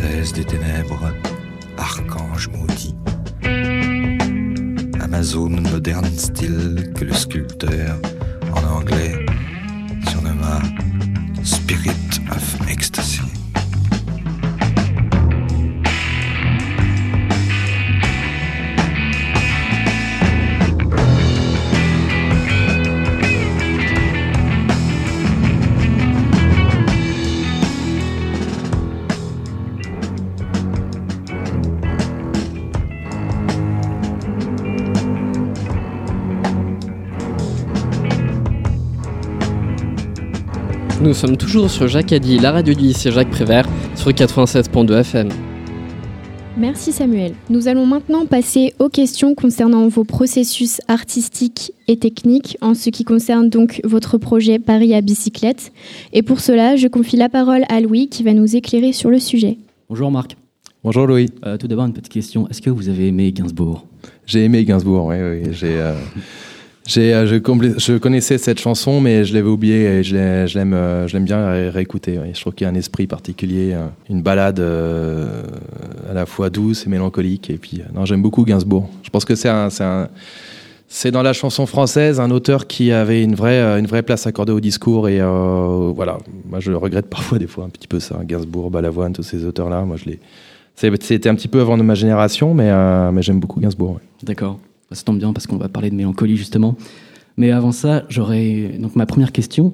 Des 0.00 0.44
ténèbres, 0.44 1.12
archange 1.76 2.48
maudit. 2.48 2.94
Amazone 4.98 5.60
moderne 5.70 6.06
style 6.16 6.90
que 6.94 7.04
le 7.04 7.12
sculpteur, 7.12 7.98
en 8.54 8.78
anglais, 8.78 9.19
Nous 41.10 41.16
sommes 41.16 41.36
toujours 41.36 41.68
sur 41.68 41.88
Jacques 41.88 42.12
Addy, 42.12 42.38
la 42.38 42.52
radio 42.52 42.72
du 42.72 42.82
lycée 42.82 43.10
Jacques 43.10 43.30
Prévert, 43.30 43.68
sur 43.96 44.12
96.2 44.12 45.00
FM. 45.00 45.28
Merci 46.56 46.92
Samuel. 46.92 47.34
Nous 47.48 47.66
allons 47.66 47.84
maintenant 47.84 48.26
passer 48.26 48.74
aux 48.78 48.88
questions 48.88 49.34
concernant 49.34 49.88
vos 49.88 50.04
processus 50.04 50.80
artistiques 50.86 51.72
et 51.88 51.96
techniques 51.96 52.56
en 52.60 52.74
ce 52.74 52.90
qui 52.90 53.02
concerne 53.02 53.48
donc 53.48 53.80
votre 53.82 54.18
projet 54.18 54.60
Paris 54.60 54.94
à 54.94 55.00
bicyclette. 55.00 55.72
Et 56.12 56.22
pour 56.22 56.38
cela, 56.38 56.76
je 56.76 56.86
confie 56.86 57.16
la 57.16 57.28
parole 57.28 57.64
à 57.68 57.80
Louis 57.80 58.08
qui 58.08 58.22
va 58.22 58.32
nous 58.32 58.54
éclairer 58.54 58.92
sur 58.92 59.10
le 59.10 59.18
sujet. 59.18 59.58
Bonjour 59.88 60.12
Marc. 60.12 60.36
Bonjour 60.84 61.08
Louis. 61.08 61.28
Euh, 61.44 61.56
tout 61.56 61.66
d'abord, 61.66 61.86
une 61.86 61.92
petite 61.92 62.12
question. 62.12 62.48
Est-ce 62.50 62.62
que 62.62 62.70
vous 62.70 62.88
avez 62.88 63.08
aimé 63.08 63.32
Gainsbourg? 63.32 63.84
J'ai 64.26 64.44
aimé 64.44 64.64
Gainsbourg, 64.64 65.06
oui. 65.06 65.16
oui. 65.20 65.48
J'ai, 65.50 65.74
euh, 65.80 65.94
je, 66.86 67.36
compl- 67.38 67.78
je 67.78 67.98
connaissais 67.98 68.38
cette 68.38 68.58
chanson, 68.58 69.00
mais 69.00 69.24
je 69.24 69.34
l'avais 69.34 69.48
oubliée 69.48 69.84
et 69.84 70.02
je, 70.02 70.16
euh, 70.16 71.06
l'aime 71.12 71.24
bien 71.24 71.50
ré- 71.50 71.68
réécouter. 71.68 72.18
Je 72.32 72.40
trouve 72.40 72.54
qu'il 72.54 72.64
y 72.64 72.68
a 72.68 72.72
un 72.72 72.74
esprit 72.74 73.06
particulier, 73.06 73.72
euh, 73.74 73.86
une 74.08 74.22
balade 74.22 74.58
euh, 74.60 75.42
à 76.10 76.14
la 76.14 76.26
fois 76.26 76.50
douce 76.50 76.86
et 76.86 76.90
mélancolique. 76.90 77.50
Et 77.50 77.58
puis, 77.58 77.80
euh, 77.80 77.84
non, 77.94 78.04
j'aime 78.06 78.22
beaucoup 78.22 78.44
Gainsbourg. 78.44 78.88
Je 79.02 79.10
pense 79.10 79.24
que 79.24 79.34
c'est 80.92 81.10
dans 81.12 81.22
la 81.22 81.32
chanson 81.32 81.66
française 81.66 82.18
un 82.18 82.30
auteur 82.32 82.66
qui 82.66 82.90
avait 82.90 83.22
une 83.22 83.34
vraie, 83.36 83.60
euh, 83.60 84.02
place 84.02 84.26
accordée 84.26 84.52
au 84.52 84.60
discours 84.60 85.08
et 85.08 85.20
euh, 85.20 85.92
voilà. 85.94 86.18
Moi, 86.48 86.58
je 86.60 86.72
regrette 86.72 87.06
parfois 87.10 87.38
des 87.38 87.46
fois 87.46 87.64
un 87.64 87.68
petit 87.68 87.86
peu 87.88 88.00
ça. 88.00 88.18
Gainsbourg, 88.24 88.70
Balavoine, 88.70 89.12
tous 89.12 89.22
ces 89.22 89.44
auteurs-là. 89.44 89.82
Moi, 89.84 89.96
je 89.96 90.06
les, 90.06 90.18
c'était 90.74 91.28
un 91.28 91.34
petit 91.34 91.48
peu 91.48 91.60
avant 91.60 91.76
de 91.76 91.82
ma 91.82 91.94
génération, 91.94 92.54
mais, 92.54 92.70
euh, 92.70 93.12
j'aime 93.22 93.38
beaucoup 93.38 93.60
Gainsbourg. 93.60 94.00
D'accord. 94.22 94.58
Ça 94.92 95.04
tombe 95.04 95.18
bien 95.18 95.32
parce 95.32 95.46
qu'on 95.46 95.56
va 95.56 95.68
parler 95.68 95.90
de 95.90 95.94
mélancolie 95.94 96.36
justement. 96.36 96.76
Mais 97.36 97.52
avant 97.52 97.72
ça, 97.72 98.04
j'aurais 98.08 98.76
donc 98.78 98.96
ma 98.96 99.06
première 99.06 99.32
question. 99.32 99.72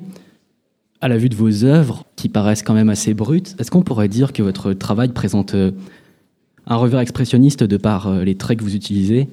À 1.00 1.08
la 1.08 1.16
vue 1.16 1.28
de 1.28 1.34
vos 1.34 1.64
œuvres, 1.64 2.04
qui 2.16 2.28
paraissent 2.28 2.62
quand 2.62 2.74
même 2.74 2.88
assez 2.88 3.14
brutes, 3.14 3.54
est-ce 3.58 3.70
qu'on 3.70 3.82
pourrait 3.82 4.08
dire 4.08 4.32
que 4.32 4.42
votre 4.42 4.72
travail 4.72 5.08
présente 5.10 5.54
euh, 5.54 5.72
un 6.66 6.76
revers 6.76 7.00
expressionniste 7.00 7.64
de 7.64 7.76
par 7.76 8.08
euh, 8.08 8.24
les 8.24 8.34
traits 8.34 8.58
que 8.58 8.64
vous 8.64 8.74
utilisez? 8.74 9.28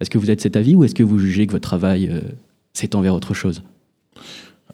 Est-ce 0.00 0.10
que 0.10 0.18
vous 0.18 0.30
êtes 0.30 0.40
cet 0.40 0.56
avis 0.56 0.74
ou 0.74 0.84
est-ce 0.84 0.94
que 0.94 1.02
vous 1.02 1.18
jugez 1.18 1.46
que 1.46 1.52
votre 1.52 1.68
travail 1.68 2.08
euh, 2.10 2.20
s'étend 2.72 3.00
vers 3.00 3.14
autre 3.14 3.34
chose? 3.34 3.62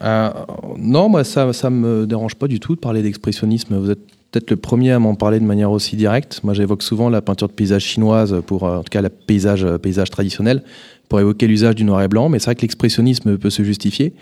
Non, 0.03 1.11
moi, 1.11 1.25
ça 1.25 1.53
ça 1.53 1.69
me 1.69 2.07
dérange 2.07 2.35
pas 2.35 2.49
du 2.49 2.59
tout 2.59 2.75
de 2.75 2.81
parler 2.81 3.03
d'expressionnisme. 3.03 3.77
Vous 3.77 3.91
êtes 3.91 4.01
peut-être 4.31 4.51
le 4.51 4.57
premier 4.57 4.93
à 4.93 4.99
m'en 4.99 5.15
parler 5.15 5.41
de 5.41 5.45
manière 5.45 5.71
aussi 5.71 5.97
directe. 5.97 6.41
Moi, 6.45 6.55
j'évoque 6.55 6.83
souvent 6.83 7.09
la 7.09 7.21
peinture 7.21 7.49
de 7.49 7.53
paysage 7.53 7.83
chinoise, 7.83 8.37
pour, 8.47 8.65
euh, 8.67 8.77
en 8.79 8.83
tout 8.83 8.91
cas, 8.91 9.03
le 9.03 9.09
paysage, 9.09 9.65
euh, 9.65 9.79
paysage 9.79 10.11
traditionnel, 10.11 10.63
pour 11.09 11.19
évoquer 11.21 11.47
l'usage 11.49 11.75
du 11.75 11.85
noir 11.85 12.03
et 12.03 12.09
blanc. 12.09 12.29
Mais 12.29 12.39
c'est 12.39 12.47
vrai 12.47 12.55
que 12.55 12.63
l'expressionnisme 12.63 13.37
peut 13.39 13.51
se 13.51 13.63
justifier. 13.65 14.13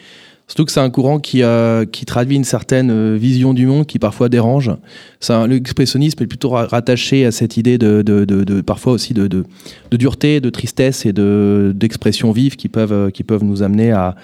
Surtout 0.47 0.65
que 0.65 0.73
c'est 0.73 0.81
un 0.81 0.89
courant 0.89 1.19
qui, 1.19 1.43
euh, 1.43 1.85
qui 1.85 2.07
traduit 2.07 2.37
une 2.37 2.45
certaine 2.45 2.91
euh, 2.91 3.19
vision 3.21 3.53
du 3.53 3.67
monde 3.67 3.85
qui 3.85 3.99
parfois 3.99 4.31
dérange. 4.31 4.71
L'expressionnisme 5.47 6.23
est 6.23 6.27
plutôt 6.27 6.49
ra- 6.49 6.65
rattaché 6.65 7.27
à 7.27 7.31
cette 7.33 7.59
idée 7.59 7.77
de, 7.77 8.01
de, 8.01 8.25
de- 8.25 8.45
de- 8.45 8.63
parfois 8.63 8.95
aussi 8.95 9.13
de, 9.13 9.27
de, 9.27 9.45
dureté, 9.93 10.41
de 10.41 10.49
tristesse 10.49 11.05
et 11.05 11.13
de 11.13 11.73
d'expressions 11.77 12.33
vives 12.33 12.57
qui 12.57 12.69
peuvent, 12.71 13.11
qui 13.13 13.25
peuvent 13.25 13.45
nous 13.45 13.63
amener 13.63 13.93
à, 13.93 14.17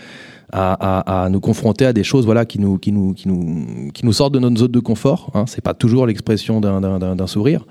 à, 0.57 1.29
nous 1.31 1.41
confronter 1.41 1.85
à 1.87 1.93
des 1.93 2.05
choses 2.05 2.25
voilà, 2.25 2.45
qui, 2.45 2.59
nous, 2.61 2.79
qui, 2.79 2.93
nous, 2.93 3.13
qui, 3.13 3.29
nous, 3.29 3.91
qui 3.93 4.07
nous 4.07 4.13
sortent 4.13 4.35
de 4.35 4.39
notre 4.39 4.57
zone 4.57 4.71
de 4.71 4.81
confort. 4.81 5.31
Hein. 5.35 5.45
C'est 5.47 5.61
pas 5.63 5.75
toujours 5.75 6.07
l'expression 6.07 6.61
d'un- 6.61 7.27
sourire. 7.27 7.67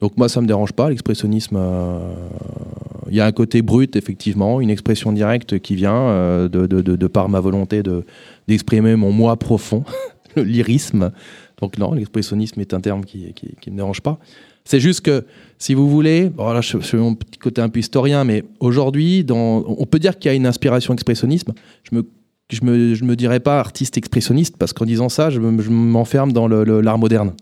Donc 0.00 0.16
moi, 0.16 0.28
ça 0.28 0.40
me 0.40 0.46
dérange 0.46 0.72
pas. 0.72 0.88
L'expressionnisme, 0.90 1.56
euh, 1.58 1.98
il 3.08 3.14
y 3.16 3.20
a 3.20 3.26
un 3.26 3.32
côté 3.32 3.62
brut, 3.62 3.96
effectivement, 3.96 4.60
une 4.60 4.70
expression 4.70 5.12
directe 5.12 5.58
qui 5.60 5.74
vient 5.76 5.94
euh, 5.96 6.48
de, 6.48 6.66
de, 6.66 6.80
de, 6.80 7.06
par 7.06 7.28
ma 7.28 7.40
volonté 7.40 7.82
de- 7.82 8.04
d'exprimer 8.48 8.96
mon 8.96 9.12
moi 9.12 9.36
profond, 9.36 9.84
le 10.36 10.42
lyrisme. 10.42 11.10
Donc 11.60 11.78
non, 11.78 11.92
l'expressionnisme 11.92 12.60
est 12.60 12.74
un 12.74 12.80
terme 12.80 13.04
qui 13.04 13.32
ne 13.66 13.70
me 13.72 13.76
dérange 13.76 14.00
pas. 14.00 14.18
C'est 14.66 14.80
juste 14.80 15.02
que, 15.02 15.26
si 15.58 15.74
vous 15.74 15.90
voulez, 15.90 16.30
bon, 16.30 16.50
là, 16.50 16.62
je, 16.62 16.78
fais 16.78 16.96
mon 16.96 17.14
petit 17.14 17.38
côté 17.38 17.60
un 17.60 17.68
peu 17.68 17.80
historien, 17.80 18.24
mais 18.24 18.44
aujourd'hui, 18.60 19.24
on 19.30 19.86
peut 19.86 19.98
dire 19.98 20.18
qu'il 20.18 20.30
y 20.30 20.32
a 20.32 20.34
une 20.34 20.46
inspiration 20.46 20.94
expressionnisme. 20.94 21.52
Je 21.90 21.94
me 21.96 22.04
je 22.52 22.60
me, 22.62 22.94
je 22.94 23.04
me 23.04 23.16
dirais 23.16 23.40
pas 23.40 23.58
artiste 23.58 23.96
expressionniste 23.96 24.56
parce 24.58 24.74
qu'en 24.74 24.84
disant 24.84 25.08
ça, 25.08 25.30
je, 25.30 25.40
me- 25.40 25.62
je 25.62 25.70
m'enferme 25.70 26.30
dans 26.32 26.46
l'art 26.46 26.98
moderne. 26.98 27.32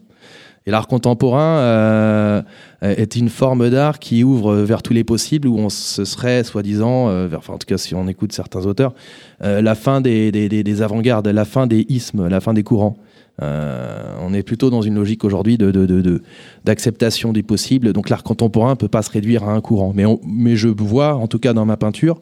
Et 0.64 0.70
l'art 0.70 0.86
contemporain 0.86 1.58
euh, 1.58 2.42
est 2.82 3.16
une 3.16 3.28
forme 3.28 3.68
d'art 3.68 3.98
qui 3.98 4.22
ouvre 4.22 4.54
vers 4.54 4.80
tous 4.80 4.92
les 4.92 5.02
possibles, 5.02 5.48
où 5.48 5.58
on 5.58 5.70
se 5.70 6.04
serait, 6.04 6.44
soi-disant, 6.44 7.08
euh, 7.08 7.28
enfin, 7.36 7.54
en 7.54 7.58
tout 7.58 7.66
cas 7.66 7.78
si 7.78 7.96
on 7.96 8.06
écoute 8.06 8.32
certains 8.32 8.64
auteurs, 8.64 8.94
euh, 9.42 9.60
la 9.60 9.74
fin 9.74 10.00
des- 10.00 10.30
des 10.30 10.82
avant-gardes, 10.82 11.26
la 11.26 11.44
fin 11.44 11.66
des 11.66 11.84
ismes, 11.88 12.28
la 12.28 12.40
fin 12.40 12.54
des 12.54 12.62
courants. 12.62 12.96
Euh, 13.40 14.14
on 14.20 14.34
est 14.34 14.42
plutôt 14.42 14.68
dans 14.68 14.82
une 14.82 14.94
logique 14.96 15.24
aujourd'hui 15.24 15.56
de, 15.56 15.70
de- 15.70 15.86
de- 15.86 16.22
d'acceptation 16.64 17.32
des 17.32 17.42
possibles. 17.42 17.92
Donc 17.92 18.10
l'art 18.10 18.22
contemporain 18.22 18.70
ne 18.70 18.76
peut 18.76 18.88
pas 18.88 19.02
se 19.02 19.10
réduire 19.10 19.44
à 19.44 19.52
un 19.52 19.60
courant. 19.60 19.94
Mais, 19.94 20.56
je 20.56 20.68
vois, 20.68 21.14
en 21.14 21.26
tout 21.28 21.38
cas 21.38 21.54
dans 21.54 21.64
ma 21.64 21.76
peinture, 21.76 22.20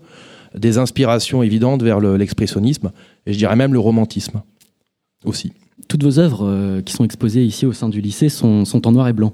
des 0.56 0.78
inspirations 0.78 1.42
évidentes 1.42 1.82
vers 1.82 2.00
le- 2.00 2.16
l'expressionnisme, 2.16 2.90
et 3.26 3.32
je 3.32 3.38
dirais 3.38 3.56
même 3.56 3.72
le 3.72 3.78
romantisme 3.80 4.42
aussi. 5.24 5.52
Toutes 5.88 6.02
vos 6.04 6.18
œuvres 6.18 6.46
euh, 6.46 6.80
qui 6.80 6.92
sont 6.92 7.04
exposées 7.04 7.44
ici 7.44 7.66
au 7.66 7.72
sein 7.72 7.88
du 7.88 8.00
lycée 8.00 8.28
sont, 8.28 8.64
sont 8.64 8.86
en 8.86 8.92
noir 8.92 9.08
et 9.08 9.12
blanc. 9.12 9.32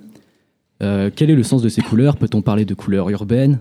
Euh, 0.82 1.10
quel 1.14 1.30
est 1.30 1.34
le 1.34 1.42
sens 1.42 1.62
de 1.62 1.68
ces 1.68 1.82
couleurs? 1.82 2.16
Peut-on 2.16 2.42
parler 2.42 2.64
de 2.64 2.74
couleurs 2.74 3.08
urbaines 3.10 3.58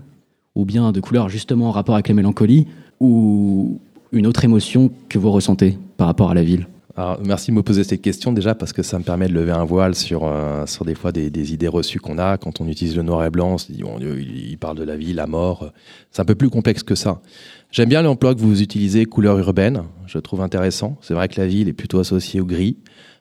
ou 0.54 0.64
bien 0.64 0.92
de 0.92 1.00
couleurs 1.00 1.28
justement 1.28 1.68
en 1.68 1.72
rapport 1.72 1.94
avec 1.94 2.08
la 2.08 2.14
mélancolie 2.14 2.66
ou 3.00 3.78
une 4.12 4.26
autre 4.26 4.44
émotion 4.44 4.90
que 5.08 5.18
vous 5.18 5.30
ressentez 5.30 5.78
par 5.96 6.06
rapport 6.06 6.30
à 6.30 6.34
la 6.34 6.42
ville? 6.42 6.66
Alors, 6.98 7.20
merci 7.22 7.50
de 7.50 7.56
me 7.56 7.62
poser 7.62 7.84
cette 7.84 8.00
question 8.00 8.32
déjà 8.32 8.54
parce 8.54 8.72
que 8.72 8.82
ça 8.82 8.98
me 8.98 9.04
permet 9.04 9.28
de 9.28 9.34
lever 9.34 9.52
un 9.52 9.66
voile 9.66 9.94
sur, 9.94 10.24
euh, 10.24 10.64
sur 10.64 10.86
des 10.86 10.94
fois 10.94 11.12
des, 11.12 11.52
idées 11.52 11.68
reçues 11.68 12.00
qu'on 12.00 12.16
a 12.16 12.38
quand 12.38 12.62
on 12.62 12.68
utilise 12.68 12.96
le 12.96 13.02
noir 13.02 13.22
et 13.26 13.28
blanc. 13.28 13.52
On 13.52 13.58
se 13.58 13.70
dit, 13.70 13.82
Dieu, 13.98 14.18
il, 14.18 14.56
parle 14.56 14.78
de 14.78 14.82
la 14.82 14.96
vie, 14.96 15.12
la 15.12 15.26
mort. 15.26 15.72
C'est 16.10 16.22
un 16.22 16.24
peu 16.24 16.34
plus 16.34 16.48
complexe 16.48 16.82
que 16.82 16.94
ça. 16.94 17.20
J'aime 17.70 17.90
bien 17.90 18.00
l'emploi 18.00 18.34
que 18.34 18.40
vous 18.40 18.62
utilisez, 18.62 19.04
couleur 19.04 19.38
urbaine. 19.38 19.82
Je 20.06 20.16
trouve 20.18 20.40
intéressant. 20.40 20.96
C'est 21.02 21.12
vrai 21.12 21.28
que 21.28 21.38
la 21.38 21.46
ville 21.46 21.68
est 21.68 21.74
plutôt 21.74 21.98
associée 21.98 22.40
au 22.40 22.46
gris. 22.46 22.78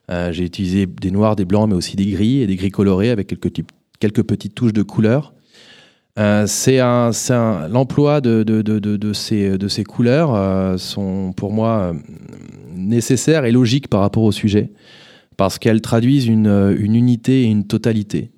Euh, 0.10 0.32
J'ai 0.32 0.46
utilisé 0.46 0.86
des 0.86 1.12
noirs, 1.12 1.36
des 1.36 1.46
blancs, 1.46 1.68
mais 1.68 1.76
aussi 1.76 1.98
des 1.98 2.06
gris 2.06 2.42
et 2.42 2.48
des 2.48 2.56
gris 2.56 2.72
colorés 2.72 3.10
avec 3.10 3.28
quelques, 3.28 3.52
quelques 4.00 4.24
petites 4.24 4.56
touches 4.56 4.74
de 4.74 4.84
couleur. 4.84 5.34
Euh, 6.18 6.48
c'est 6.48 6.80
un, 6.80 7.12
un- 7.30 7.68
l'emploi 7.68 8.22
de, 8.22 9.14
ces, 9.14 9.84
couleurs 9.84 10.34
euh, 10.34 10.78
sont 10.78 11.34
pour 11.36 11.52
moi 11.52 11.92
euh, 11.94 11.94
nécessaires 12.74 13.44
et 13.46 13.52
logiques 13.52 13.90
par 13.90 14.00
rapport 14.00 14.24
au 14.24 14.32
sujet 14.32 14.72
parce 15.36 15.60
qu'elles 15.60 15.82
traduisent 15.82 16.28
une, 16.28 16.74
unité 16.80 17.42
et 17.42 17.46
une 17.46 17.68
totalité. 17.68 18.32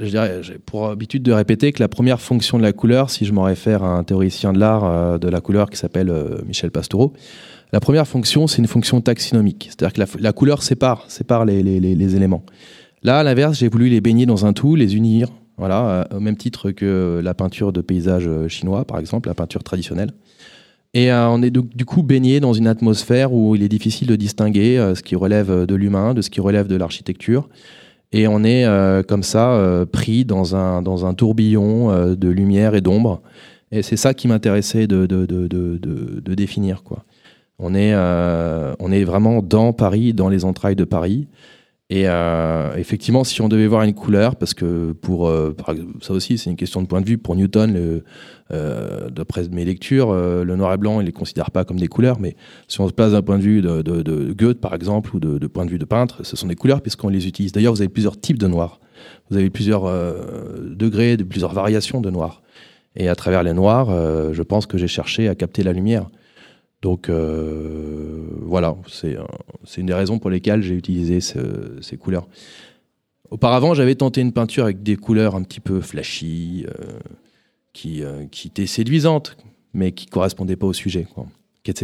J'ai 0.00 0.58
pour 0.64 0.86
habitude 0.88 1.22
de 1.22 1.30
répéter 1.30 1.70
que 1.70 1.80
la 1.80 1.86
première 1.88 2.20
fonction 2.20 2.58
de 2.58 2.64
la 2.64 2.72
couleur, 2.72 3.10
si 3.10 3.24
je 3.24 3.32
m'en 3.32 3.44
réfère 3.44 3.84
à 3.84 3.90
un 3.96 4.02
théoricien 4.02 4.52
de 4.52 4.58
l'art 4.58 5.20
de 5.20 5.28
la 5.28 5.40
couleur 5.40 5.70
qui 5.70 5.76
s'appelle 5.76 6.12
Michel 6.48 6.72
Pastoureau, 6.72 7.12
la 7.72 7.78
première 7.78 8.08
fonction, 8.08 8.48
c'est 8.48 8.58
une 8.58 8.66
fonction 8.66 9.00
taxinomique. 9.00 9.68
C'est-à-dire 9.70 9.92
que 10.08 10.20
la, 10.20 10.32
couleur 10.32 10.64
sépare, 10.64 11.04
sépare 11.08 11.44
les- 11.44 11.62
les 11.62 12.16
éléments. 12.16 12.44
Là, 13.04 13.18
à 13.20 13.22
l'inverse, 13.22 13.58
j'ai 13.58 13.68
voulu 13.68 13.88
les 13.88 14.00
baigner 14.00 14.26
dans 14.26 14.46
un 14.46 14.52
tout, 14.52 14.74
les 14.74 14.96
unir, 14.96 15.28
voilà, 15.58 15.88
euh, 16.12 16.16
au 16.16 16.20
même 16.20 16.36
titre 16.36 16.70
que 16.70 17.20
la 17.22 17.34
peinture 17.34 17.72
de 17.72 17.80
paysage 17.80 18.26
euh, 18.26 18.48
chinois, 18.48 18.84
par 18.84 18.98
exemple, 18.98 19.28
la 19.28 19.34
peinture 19.34 19.64
traditionnelle. 19.64 20.12
Et 20.92 21.10
euh, 21.10 21.28
on 21.28 21.42
est 21.42 21.50
du, 21.50 21.84
coup 21.84 22.02
baigné 22.02 22.40
dans 22.40 22.52
une 22.52 22.66
atmosphère 22.66 23.32
où 23.32 23.54
il 23.54 23.62
est 23.62 23.68
difficile 23.68 24.08
de 24.08 24.16
distinguer 24.16 24.92
ce 24.94 25.02
qui 25.02 25.14
relève 25.14 25.66
de 25.66 25.74
l'humain, 25.74 26.14
de 26.14 26.22
ce 26.22 26.30
qui 26.30 26.40
relève 26.40 26.68
de 26.68 26.76
l'architecture. 26.76 27.48
Et 28.12 28.28
on 28.28 28.44
est 28.44 28.64
comme 29.06 29.22
ça 29.22 29.84
pris 29.92 30.24
dans 30.24 30.56
un, 30.56 30.80
dans 30.80 31.04
un 31.04 31.12
tourbillon 31.12 32.14
de 32.14 32.28
lumière 32.28 32.74
et 32.74 32.80
d'ombre. 32.80 33.20
Et 33.72 33.82
c'est 33.82 33.96
ça 33.98 34.14
qui 34.14 34.26
m'intéressait 34.26 34.86
de, 34.86 35.04
de, 35.04 35.26
de, 35.26 35.48
de, 35.76 36.34
définir. 36.34 36.82
Quoi. 36.82 37.04
On, 37.58 37.74
est, 37.74 37.94
on 37.94 38.90
est 38.90 39.04
vraiment 39.04 39.42
dans 39.42 39.74
Paris, 39.74 40.14
dans 40.14 40.30
les 40.30 40.46
entrailles 40.46 40.76
de 40.76 40.84
Paris. 40.84 41.26
Et 41.88 42.08
euh, 42.08 42.74
effectivement, 42.76 43.22
si 43.22 43.40
on 43.42 43.48
devait 43.48 43.68
voir 43.68 43.84
une 43.84 43.94
couleur, 43.94 44.34
parce 44.34 44.54
que 44.54 44.90
pour 44.90 45.28
euh, 45.28 45.54
ça 46.00 46.14
aussi 46.14 46.36
c'est 46.36 46.50
une 46.50 46.56
question 46.56 46.82
de 46.82 46.88
point 46.88 47.00
de 47.00 47.06
vue, 47.06 47.16
pour 47.16 47.36
Newton, 47.36 48.02
euh, 48.52 49.10
d'après 49.10 49.48
mes 49.50 49.64
lectures, 49.64 50.12
le 50.12 50.56
noir 50.56 50.74
et 50.74 50.78
blanc, 50.78 51.00
il 51.00 51.06
les 51.06 51.12
considère 51.12 51.52
pas 51.52 51.64
comme 51.64 51.78
des 51.78 51.86
couleurs, 51.86 52.18
mais 52.18 52.34
si 52.66 52.80
on 52.80 52.88
se 52.88 52.92
place 52.92 53.12
d'un 53.12 53.22
point 53.22 53.38
de 53.38 53.42
vue 53.42 53.62
de, 53.62 54.32
Goethe, 54.32 54.60
par 54.60 54.74
exemple, 54.74 55.14
ou 55.14 55.20
de, 55.20 55.38
de 55.38 55.46
point 55.46 55.64
de 55.64 55.70
vue 55.70 55.78
de 55.78 55.84
peintre, 55.84 56.24
ce 56.24 56.34
sont 56.34 56.48
des 56.48 56.56
couleurs 56.56 56.80
puisqu'on 56.80 57.08
les 57.08 57.28
utilise. 57.28 57.52
D'ailleurs, 57.52 57.72
vous 57.72 57.82
avez 57.82 57.88
plusieurs 57.88 58.20
types 58.20 58.38
de 58.38 58.48
noir. 58.48 58.80
Vous 59.30 59.36
avez 59.36 59.50
plusieurs 59.50 59.84
degrés, 59.84 61.16
de, 61.16 61.22
plusieurs 61.22 61.52
variations 61.52 62.00
de 62.00 62.10
noir. 62.10 62.42
Et 62.96 63.08
à 63.08 63.14
travers 63.14 63.44
les 63.44 63.52
noirs, 63.52 63.90
je 64.32 64.42
pense 64.42 64.66
que 64.66 64.76
j'ai 64.76 64.88
cherché 64.88 65.28
à 65.28 65.36
capter 65.36 65.62
la 65.62 65.72
lumière. 65.72 66.08
Donc 66.82 67.08
euh, 67.08 68.22
voilà, 68.42 68.76
c'est 68.86 69.16
une 69.78 69.86
des 69.86 69.94
raisons 69.94 70.18
pour 70.18 70.30
lesquelles 70.30 70.62
j'ai 70.62 70.74
utilisé 70.74 71.20
ce- 71.20 71.78
ces 71.80 71.96
couleurs. 71.96 72.28
Auparavant, 73.30 73.74
j'avais 73.74 73.94
tenté 73.96 74.20
une 74.20 74.32
peinture 74.32 74.64
avec 74.64 74.82
des 74.82 74.96
couleurs 74.96 75.34
un 75.34 75.42
petit 75.42 75.60
peu 75.60 75.80
flashy, 75.80 76.64
euh, 76.68 76.98
qui, 77.72 78.02
euh, 78.04 78.26
qui 78.30 78.48
étaient 78.48 78.66
séduisantes, 78.66 79.36
mais 79.74 79.92
qui 79.92 80.06
correspondaient 80.06 80.56
pas 80.56 80.66
au 80.66 80.72
sujet. 80.72 81.06
quoi. 81.14 81.26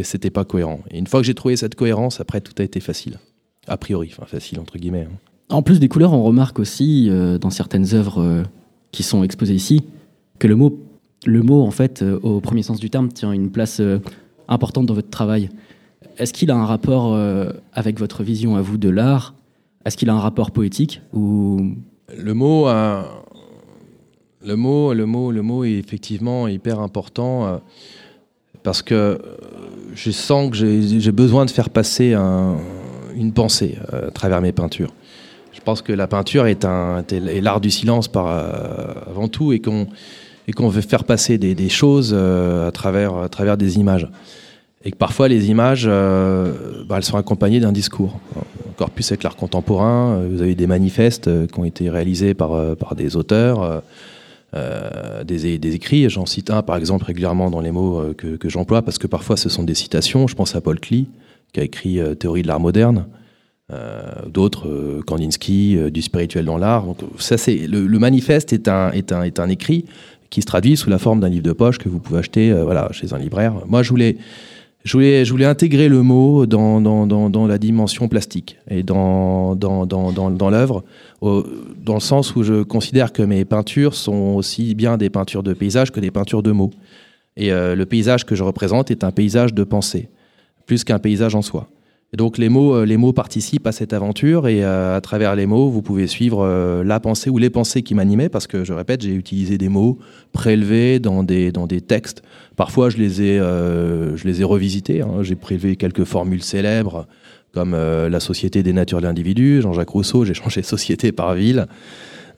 C'était 0.05 0.31
pas 0.31 0.45
cohérent. 0.45 0.81
Et 0.93 0.99
une 0.99 1.09
fois 1.09 1.21
que 1.21 1.27
j'ai 1.27 1.35
trouvé 1.35 1.57
cette 1.57 1.75
cohérence, 1.75 2.21
après 2.21 2.41
tout 2.41 2.53
a 2.59 2.63
été 2.63 2.79
facile. 2.79 3.19
A 3.67 3.77
priori, 3.77 4.11
facile 4.27 4.61
entre 4.61 4.79
guillemets. 4.79 5.09
hein. 5.11 5.17
En 5.49 5.63
plus 5.63 5.81
des 5.81 5.89
couleurs, 5.89 6.13
on 6.13 6.23
remarque 6.23 6.61
aussi 6.61 7.11
dans 7.41 7.51
certaines 7.51 7.93
œuvres 7.95 8.45
qui 8.93 9.03
sont 9.03 9.23
exposées 9.25 9.55
ici 9.55 9.83
que 10.39 10.47
le 10.47 10.55
mot, 10.55 10.79
le 11.27 11.43
mot 11.43 11.61
en 11.63 11.71
fait, 11.73 12.03
au 12.23 12.41
premier 12.41 12.63
sens 12.63 12.79
du 12.79 12.89
terme, 12.91 13.09
tient 13.13 13.33
une 13.33 13.51
place 13.51 13.83
importante 14.49 14.87
dans 14.87 14.95
votre 14.95 15.11
travail. 15.11 15.51
Est-ce 16.19 16.33
qu'il 16.33 16.51
a 16.51 16.57
un 16.57 16.67
rapport 16.67 17.15
euh, 17.15 17.51
avec 17.73 17.99
votre 17.99 18.23
vision 18.23 18.57
à 18.57 18.61
vous 18.63 18.77
de 18.79 18.89
l'art? 18.89 19.35
Est-ce 19.85 19.97
qu'il 19.97 20.11
a 20.11 20.15
un 20.15 20.21
rapport 20.21 20.51
poétique 20.51 21.01
ou 21.13 21.73
Le 22.17 22.35
mot, 22.35 22.69
euh, 22.69 23.03
le 24.45 24.57
mot, 24.57 24.93
le 24.95 25.07
mot, 25.07 25.31
le 25.33 25.43
mot 25.43 25.65
est 25.65 25.73
effectivement 25.73 26.49
hyper 26.49 26.81
important 26.81 27.47
euh, 27.47 27.57
parce 28.63 28.83
que 28.83 29.21
je 29.95 30.11
sens 30.11 30.51
que 30.51 30.57
j'ai 30.57 31.13
besoin 31.13 31.45
de 31.45 31.51
faire 31.51 31.71
passer 31.71 32.15
un- 32.15 32.57
une 33.17 33.33
pensée 33.33 33.77
à 33.93 34.11
travers 34.11 34.41
mes 34.41 34.53
peintures. 34.53 34.93
Je 35.53 35.61
pense 35.61 35.83
que 35.83 35.93
la 35.93 36.07
peinture 36.07 36.47
est, 36.47 36.65
un, 36.65 37.05
l'art 37.41 37.61
du 37.61 37.71
silence 37.71 38.09
par, 38.09 38.27
avant 39.09 39.29
tout 39.29 39.53
et 39.53 39.61
qu'on 39.61 39.87
et 40.49 40.53
qu'on 40.53 40.69
veut 40.69 40.81
faire 40.81 41.05
passer 41.05 41.39
des, 41.39 41.69
choses 41.69 42.13
euh, 42.15 42.69
à, 42.69 42.73
travers, 42.73 43.17
à 43.17 43.29
travers 43.29 43.57
des 43.57 43.79
images. 43.79 44.09
Et 44.85 44.91
que 44.91 44.97
parfois 44.97 45.29
les 45.29 45.51
images, 45.51 45.87
euh, 45.87 46.85
bah, 46.87 46.97
elles 46.97 47.05
sont 47.05 47.17
accompagnées 47.17 47.61
d'un 47.61 47.73
discours. 47.73 48.19
Encore 48.71 48.91
plus 48.91 49.11
avec 49.13 49.23
l'art 49.23 49.37
contemporain, 49.37 50.15
euh, 50.15 50.29
vous 50.31 50.43
avez 50.43 50.55
des 50.55 50.67
manifestes 50.67 51.31
qui 51.47 51.59
ont 51.59 51.65
été 51.65 51.89
réalisés 51.91 52.35
par, 52.35 52.77
par 52.77 52.97
des 52.97 53.17
auteurs, 53.17 53.83
des, 55.25 55.59
des 55.59 55.75
écrits. 55.75 56.11
J'en 56.11 56.27
cite 56.27 56.51
un 56.51 56.63
par 56.63 56.77
exemple 56.77 57.05
régulièrement 57.05 57.49
dans 57.49 57.61
les 57.61 57.71
mots 57.71 58.03
que, 58.19 58.37
que 58.37 58.49
j'emploie 58.49 58.83
parce 58.83 58.99
que 58.99 59.07
parfois 59.07 59.37
ce 59.37 59.49
sont 59.49 59.63
des 59.63 59.75
citations. 59.75 60.27
Je 60.27 60.35
pense 60.35 60.57
à 60.57 60.61
Paul 60.61 60.81
Klee 60.81 61.09
qui 61.53 61.61
a 61.61 61.63
écrit 61.63 62.01
Théorie 62.19 62.43
de 62.43 62.49
l'art 62.49 62.61
moderne. 62.61 63.07
D'autres, 64.27 65.01
Kandinsky, 65.07 65.79
du 65.91 66.03
spirituel 66.03 66.45
dans 66.45 66.59
l'art. 66.59 66.85
Le, 67.47 67.87
le 67.87 67.99
manifeste 67.99 68.53
est 68.53 68.69
un, 68.69 68.91
est, 68.91 69.13
un, 69.13 69.23
est 69.23 69.41
un 69.41 69.49
écrit 69.49 69.87
qui 70.33 70.41
se 70.41 70.47
traduit 70.47 70.79
sous 70.79 70.89
la 70.89 70.99
forme 70.99 71.21
d'un 71.21 71.29
livre 71.29 71.43
de 71.43 71.53
poche 71.53 71.77
que 71.77 71.91
vous 71.91 71.99
pouvez 71.99 72.21
acheter 72.21 72.51
euh, 72.51 72.65
voilà, 72.65 72.89
chez 72.93 73.13
un 73.13 73.19
libraire. 73.19 73.53
Moi, 73.69 73.83
je 73.83 73.91
voulais, 73.91 74.17
je 74.83 74.95
voulais, 74.95 75.27
je 75.27 75.31
voulais 75.31 75.45
intégrer 75.45 75.91
le 75.91 76.03
mot 76.03 76.47
dans, 76.47 76.81
dans, 76.81 77.07
dans, 77.07 77.29
dans 77.29 77.47
la 77.47 77.59
dimension 77.59 78.09
plastique 78.09 78.57
et 78.71 78.83
dans, 78.83 79.55
dans, 79.55 79.85
dans, 79.85 80.51
l'œuvre, 80.51 80.85
dans 81.21 81.95
le 81.95 82.01
sens 82.01 82.35
où 82.35 82.43
je 82.43 82.63
considère 82.63 83.13
que 83.13 83.23
mes 83.23 83.45
peintures 83.45 83.95
sont 83.95 84.35
aussi 84.35 84.75
bien 84.75 84.97
des 84.97 85.11
peintures 85.11 85.43
de 85.43 85.53
paysage 85.53 85.93
que 85.93 86.01
des 86.01 86.11
peintures 86.11 86.43
de 86.43 86.51
mots. 86.51 86.71
Et 87.37 87.53
euh, 87.53 87.75
le 87.75 87.85
paysage 87.85 88.25
que 88.25 88.35
je 88.35 88.43
représente 88.43 88.91
est 88.91 89.05
un 89.05 89.11
paysage 89.11 89.53
de 89.53 89.65
pensée, 89.65 90.09
plus 90.65 90.83
qu'un 90.83 90.99
paysage 90.99 91.35
en 91.35 91.43
soi. 91.43 91.69
Donc 92.15 92.37
les 92.37 92.51
mots, 92.51 92.75
euh, 92.75 92.85
les 92.85 92.99
mots 92.99 93.15
participent 93.15 93.67
à 93.67 93.73
cette 93.73 93.95
aventure 93.95 94.47
et 94.47 94.63
euh, 94.63 94.95
à 94.95 95.01
travers 95.01 95.35
les 95.35 95.47
mots, 95.47 95.71
vous 95.71 95.81
pouvez 95.81 96.07
suivre 96.07 96.45
euh, 96.45 96.85
la 96.85 97.01
pensée 97.01 97.31
ou 97.31 97.39
les 97.39 97.49
pensées 97.49 97.83
qui 97.83 97.95
m'animaient 97.95 98.29
parce 98.29 98.47
que 98.47 98.65
je 98.65 98.75
répète, 98.75 99.01
j'ai 99.01 99.15
utilisé 99.15 99.57
des 99.57 99.71
mots 99.71 99.99
prélevés 100.33 100.99
dans 100.99 101.23
des, 101.23 101.53
dans 101.53 101.67
des 101.67 101.81
textes. 101.81 102.23
Parfois, 102.55 102.91
je 102.91 102.99
les 102.99 103.23
ai, 103.23 103.39
je 103.39 104.25
les 104.25 104.43
ai 104.43 104.45
revisités. 104.45 105.01
hein. 105.01 105.23
J'ai 105.23 105.37
prélevé 105.37 105.77
quelques 105.77 106.05
formules 106.05 106.43
célèbres 106.43 107.07
comme 107.55 107.75
la 107.75 108.21
société 108.21 108.63
des 108.63 108.73
natures 108.73 109.01
de 109.01 109.07
l'individu, 109.07 109.61
Jean-Jacques 109.63 109.91
Rousseau, 109.91 110.25
j'ai 110.25 110.35
changé 110.43 110.63
société 110.63 111.13
par 111.13 111.35
ville. 111.35 111.67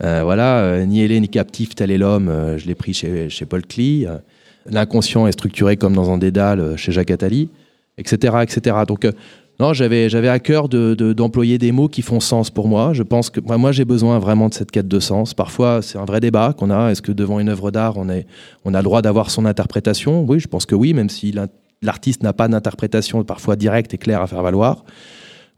Voilà, 0.01 0.85
ni 0.87 1.03
ailé 1.03 1.19
ni 1.19 1.29
captif, 1.29 1.75
tel 1.75 1.91
est 1.91 1.99
l'homme, 1.99 2.31
je 2.57 2.67
l'ai 2.67 2.75
pris 2.77 2.95
chez, 2.95 3.29
chez 3.29 3.45
Paul 3.45 3.67
Klee. 3.67 4.07
L'inconscient 4.71 5.27
est 5.27 5.33
structuré 5.33 5.77
comme 5.77 5.95
dans 5.95 6.11
un 6.11 6.19
dédale 6.19 6.77
chez 6.77 6.93
Jacques 6.93 7.11
Attali, 7.11 7.49
etc. 7.99 8.37
etc. 8.43 8.77
Donc, 8.87 9.07
non, 9.61 9.73
j'avais, 9.73 10.29
à 10.29 10.39
cœur 10.41 10.69
de, 10.69 10.95
de- 10.95 11.13
d'employer 11.13 11.59
des 11.59 11.71
mots 11.71 11.89
qui 11.89 12.03
font 12.03 12.19
sens 12.19 12.51
pour 12.51 12.67
moi. 12.67 12.93
Je 12.93 13.05
pense 13.05 13.31
que 13.31 13.41
moi, 13.41 13.71
j'ai 13.71 13.85
besoin 13.85 14.19
vraiment 14.19 14.49
de 14.49 14.55
cette 14.55 14.73
quête 14.73 14.89
de 14.89 14.99
sens. 14.99 15.33
Parfois, 15.33 15.81
c'est 15.81 15.97
un 15.97 16.05
vrai 16.05 16.21
débat 16.21 16.55
qu'on 16.59 16.71
a. 16.71 16.91
Est-ce 16.91 17.03
que 17.03 17.13
devant 17.13 17.39
une 17.39 17.49
œuvre 17.49 17.71
d'art, 17.71 17.97
on, 17.97 18.09
a 18.09 18.23
le 18.65 18.83
droit 18.83 19.01
d'avoir 19.01 19.31
son 19.31 19.47
interprétation? 19.47 20.25
Oui, 20.29 20.41
je 20.41 20.49
pense 20.49 20.67
que 20.67 20.75
oui, 20.75 20.93
même 20.93 21.09
si 21.09 21.33
l'artiste 21.83 22.23
n'a 22.25 22.33
pas 22.33 22.49
d'interprétation 22.49 23.23
parfois 23.23 23.55
directe 23.55 23.95
et 23.95 23.99
claire 23.99 24.23
à 24.23 24.27
faire 24.27 24.43
valoir. 24.43 24.85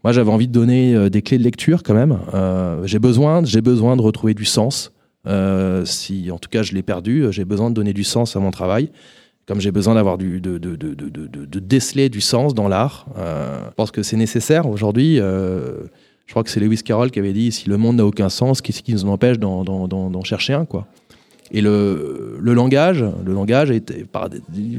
Moi, 0.03 0.13
j'avais 0.13 0.29
envie 0.29 0.47
de 0.47 0.53
donner 0.53 0.93
euh, 0.93 1.09
des 1.09 1.23
clés 1.23 1.39
de 1.39 1.43
lecture 1.43 1.81
quand 1.81 1.95
même. 1.95 2.19
Euh, 2.35 2.85
j'ai 2.85 2.99
besoin, 2.99 3.43
j'ai 3.43 3.61
besoin 3.61 3.97
de 3.97 4.01
retrouver 4.03 4.35
du 4.35 4.45
sens. 4.45 4.91
Euh, 5.25 5.85
si, 5.85 6.29
en 6.31 6.37
tout 6.37 6.49
cas, 6.49 6.61
je 6.61 6.73
l'ai 6.73 6.83
perdu, 6.83 7.25
j'ai 7.31 7.45
besoin 7.45 7.71
de 7.71 7.75
donner 7.75 7.93
du 7.93 8.03
sens 8.03 8.35
à 8.35 8.39
mon 8.39 8.51
travail. 8.51 8.91
Comme 9.47 9.61
j'ai 9.61 9.71
besoin 9.71 9.95
d'avoir 9.95 10.17
du, 10.17 10.41
de, 10.41 10.57
de, 10.57 10.75
de, 10.75 10.93
de, 10.93 11.09
de- 11.45 11.59
déceler 11.59 12.09
du 12.09 12.19
sens 12.19 12.53
dans 12.53 12.67
l'art, 12.67 13.05
euh, 13.17 13.61
je 13.69 13.73
pense 13.75 13.91
que 13.91 14.03
c'est 14.03 14.17
nécessaire 14.17 14.67
aujourd'hui. 14.67 15.19
euh, 15.19 15.83
je 16.25 16.33
crois 16.33 16.43
que 16.43 16.49
c'est 16.49 16.59
Lewis 16.59 16.83
Carroll 16.83 17.09
qui 17.11 17.19
avait 17.19 17.31
dit 17.31 17.53
si 17.53 17.69
le 17.69 17.77
monde 17.77 17.95
n'a 17.95 18.05
aucun 18.05 18.27
sens, 18.27 18.61
qu'est-ce 18.61 18.83
qui 18.83 18.91
nous 18.91 19.05
empêche 19.05 19.39
d'en, 19.39 19.63
d'en- 19.63 19.87
d'en- 19.87 20.23
chercher 20.25 20.51
un 20.53 20.65
quoi 20.65 20.85
Et 21.51 21.61
le, 21.61 22.37
le 22.41 22.53
langage, 22.53 23.01
le 23.25 23.33
langage 23.33 23.71
est 23.71 24.03
par- 24.05 24.27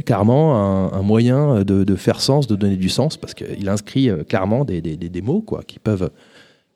clairement 0.04 0.57
un, 0.57 0.92
un 0.98 1.02
moyen 1.02 1.64
de, 1.64 1.96
faire 1.96 2.20
sens, 2.20 2.46
de 2.46 2.54
donner 2.54 2.76
du 2.76 2.90
sens, 2.90 3.16
parce 3.16 3.33
qu'il 3.33 3.66
inscrit 3.70 4.11
euh, 4.11 4.22
clairement 4.24 4.66
des, 4.66 4.83
des, 4.83 4.98
des- 4.98 5.09
des 5.09 5.22
mots 5.22 5.40
quoi, 5.40 5.62
qui 5.66 5.78
peuvent, 5.78 6.11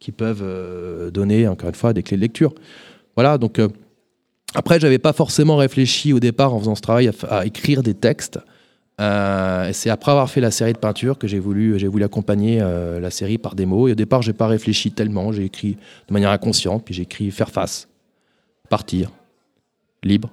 qui 0.01 0.13
peuvent 0.13 0.41
euh, 0.43 1.11
donner 1.11 1.47
encore 1.47 1.69
une 1.69 1.75
fois 1.75 1.93
des 1.93 2.03
clés 2.03 2.17
de 2.17 2.23
lecture. 2.23 2.55
Voilà, 3.17 3.37
donc 3.37 3.59
euh, 3.59 3.69
après, 4.55 4.79
j'avais 4.81 4.99
pas 4.99 5.13
forcément 5.13 5.57
réfléchi 5.57 6.13
au 6.13 6.21
départ 6.21 6.55
en 6.55 6.59
faisant 6.59 6.75
ce 6.75 6.83
travail 6.83 7.11
à, 7.29 7.47
écrire 7.47 7.83
des 7.83 7.95
textes. 7.95 8.39
Euh, 9.01 9.71
c'est 9.73 9.89
après 9.89 10.11
avoir 10.11 10.31
fait 10.31 10.41
la 10.41 10.51
série 10.51 10.75
de 10.75 10.79
peintures 10.79 11.19
que 11.19 11.27
j'ai 11.27 11.39
voulu, 11.39 11.79
j'ai 11.79 11.89
voulu 11.89 12.05
accompagner 12.05 12.59
euh, 12.61 13.01
la 13.01 13.11
série 13.11 13.39
par 13.39 13.55
des 13.55 13.65
mots. 13.65 13.89
Et 13.89 13.93
au 13.93 13.95
départ, 13.95 14.21
j'ai 14.21 14.35
pas 14.35 14.47
réfléchi 14.47 14.93
tellement. 14.93 15.33
J'ai 15.33 15.45
écrit 15.45 15.77
de 16.09 16.13
manière 16.13 16.31
inconsciente, 16.31 16.85
puis 16.85 16.95
j'ai 16.95 17.03
écrit 17.03 17.31
faire 17.31 17.51
face, 17.51 17.89
partir, 18.69 19.11
libre, 20.03 20.31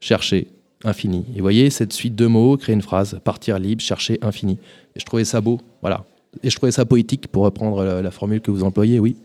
chercher, 0.00 0.48
infini. 0.84 1.24
Et 1.32 1.38
vous 1.38 1.42
voyez, 1.42 1.68
cette 1.70 1.92
suite 1.92 2.14
de 2.14 2.26
mots, 2.26 2.56
créer 2.56 2.74
une 2.74 2.82
phrase, 2.82 3.18
partir, 3.24 3.58
libre, 3.58 3.82
chercher, 3.82 4.18
infini. 4.22 4.58
Et 4.94 5.00
je 5.00 5.04
trouvais 5.04 5.24
ça 5.24 5.40
beau, 5.40 5.60
voilà. 5.80 6.04
Et 6.42 6.50
je 6.50 6.56
trouvais 6.56 6.72
ça 6.72 6.84
poétique, 6.84 7.26
pour 7.28 7.42
reprendre 7.42 7.82
la, 7.82 8.02
la 8.02 8.10
formule 8.12 8.40
que 8.40 8.52
vous 8.52 8.62
employez, 8.62 9.00
oui. 9.00 9.16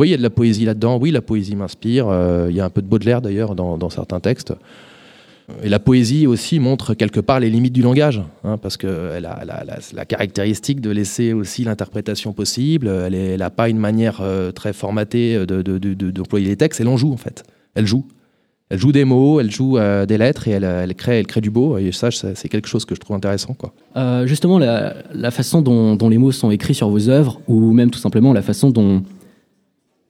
Oui, 0.00 0.08
il 0.08 0.10
y 0.12 0.14
a 0.14 0.16
de 0.16 0.22
la 0.22 0.30
poésie 0.30 0.64
là-dedans. 0.64 0.98
Oui, 0.98 1.10
la 1.10 1.20
poésie 1.20 1.54
m'inspire. 1.54 2.08
Euh, 2.08 2.46
il 2.48 2.56
y 2.56 2.60
a 2.60 2.64
un 2.64 2.70
peu 2.70 2.80
de 2.80 2.86
Baudelaire 2.86 3.20
d'ailleurs 3.20 3.54
dans, 3.54 3.90
certains 3.90 4.18
textes. 4.18 4.54
Et 5.62 5.68
la 5.68 5.78
poésie 5.78 6.26
aussi 6.26 6.58
montre 6.58 6.94
quelque 6.94 7.20
part 7.20 7.38
les 7.38 7.50
limites 7.50 7.74
du 7.74 7.82
langage, 7.82 8.22
hein, 8.42 8.56
parce 8.56 8.78
qu'elle 8.78 9.26
a, 9.26 9.44
la 9.92 10.04
caractéristique 10.06 10.80
de 10.80 10.88
laisser 10.88 11.34
aussi 11.34 11.64
l'interprétation 11.64 12.32
possible. 12.32 12.88
Elle 12.88 13.40
n'a 13.40 13.50
pas 13.50 13.68
une 13.68 13.76
manière 13.76 14.20
euh, 14.22 14.52
très 14.52 14.72
formatée 14.72 15.44
de- 15.44 15.60
de- 15.60 16.10
d'employer 16.10 16.46
les 16.46 16.56
textes. 16.56 16.80
Elle 16.80 16.88
en 16.88 16.96
joue 16.96 17.12
en 17.12 17.18
fait. 17.18 17.42
Elle 17.74 17.86
joue. 17.86 18.06
Elle 18.70 18.78
joue 18.78 18.92
des 18.92 19.04
mots, 19.04 19.38
elle 19.38 19.50
joue 19.50 19.76
euh, 19.76 20.06
des 20.06 20.16
lettres 20.16 20.48
et 20.48 20.52
elle, 20.52 20.94
crée, 20.94 21.18
elle 21.18 21.26
crée 21.26 21.42
du 21.42 21.50
beau. 21.50 21.76
Et 21.76 21.92
ça, 21.92 22.10
c'est 22.10 22.48
quelque 22.48 22.68
chose 22.68 22.86
que 22.86 22.94
je 22.94 23.00
trouve 23.00 23.16
intéressant, 23.16 23.54
justement, 24.24 24.58
la, 24.58 25.30
façon 25.30 25.60
dont 25.60 26.08
les 26.08 26.16
mots 26.16 26.32
sont 26.32 26.50
écrits 26.50 26.74
sur 26.74 26.88
vos 26.88 27.10
œuvres, 27.10 27.38
ou 27.48 27.72
même 27.72 27.90
tout 27.90 27.98
simplement 27.98 28.32
la 28.32 28.42
façon 28.42 28.70
dont, 28.70 29.02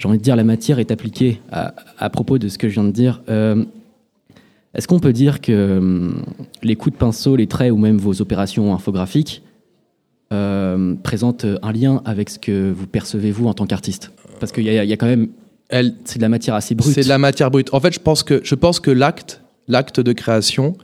j'ai 0.00 0.08
envie 0.08 0.18
de 0.18 0.22
dire, 0.22 0.34
la 0.34 0.44
matière 0.44 0.78
est 0.80 0.90
appliquée 0.90 1.40
à, 1.52 1.74
à 1.98 2.08
propos 2.10 2.38
de 2.38 2.48
ce 2.48 2.56
que 2.58 2.68
je 2.68 2.74
viens 2.74 2.84
de 2.84 2.90
dire. 2.90 3.22
euh, 3.28 3.64
Est-ce 4.74 4.88
qu'on 4.88 4.98
peut 4.98 5.12
dire 5.12 5.40
que 5.40 5.78
hum, 5.78 6.24
les 6.62 6.74
coups 6.74 6.94
de 6.94 6.98
pinceau, 6.98 7.36
les 7.36 7.46
traits 7.46 7.70
ou 7.70 7.76
même 7.76 7.98
vos 7.98 8.20
opérations 8.22 8.74
infographiques 8.74 9.42
euh, 10.32 10.94
présentent 11.02 11.46
un 11.62 11.72
lien 11.72 12.02
avec 12.04 12.30
ce 12.30 12.38
que 12.38 12.72
vous 12.72 12.86
percevez 12.86 13.30
vous 13.30 13.46
en 13.46 13.54
tant 13.54 13.66
qu'artiste? 13.66 14.10
Parce 14.38 14.52
qu'il 14.52 14.64
y, 14.64 14.70
y 14.72 14.78
a 14.92 14.96
quand 14.96 15.06
même. 15.06 15.28
C'est 16.04 16.16
de 16.16 16.22
la 16.22 16.28
matière 16.28 16.54
assez 16.56 16.74
brute. 16.74 16.92
C'est 16.94 17.02
de 17.04 17.08
la 17.08 17.18
matière 17.18 17.50
brute. 17.50 17.72
En 17.72 17.78
fait, 17.80 17.92
je 17.94 18.00
pense 18.00 18.22
que, 18.24 18.40
je 18.42 18.54
pense 18.56 18.80
que 18.80 18.90
l'acte, 18.90 19.40
l'acte 19.68 20.00
de 20.00 20.12
création, 20.12 20.76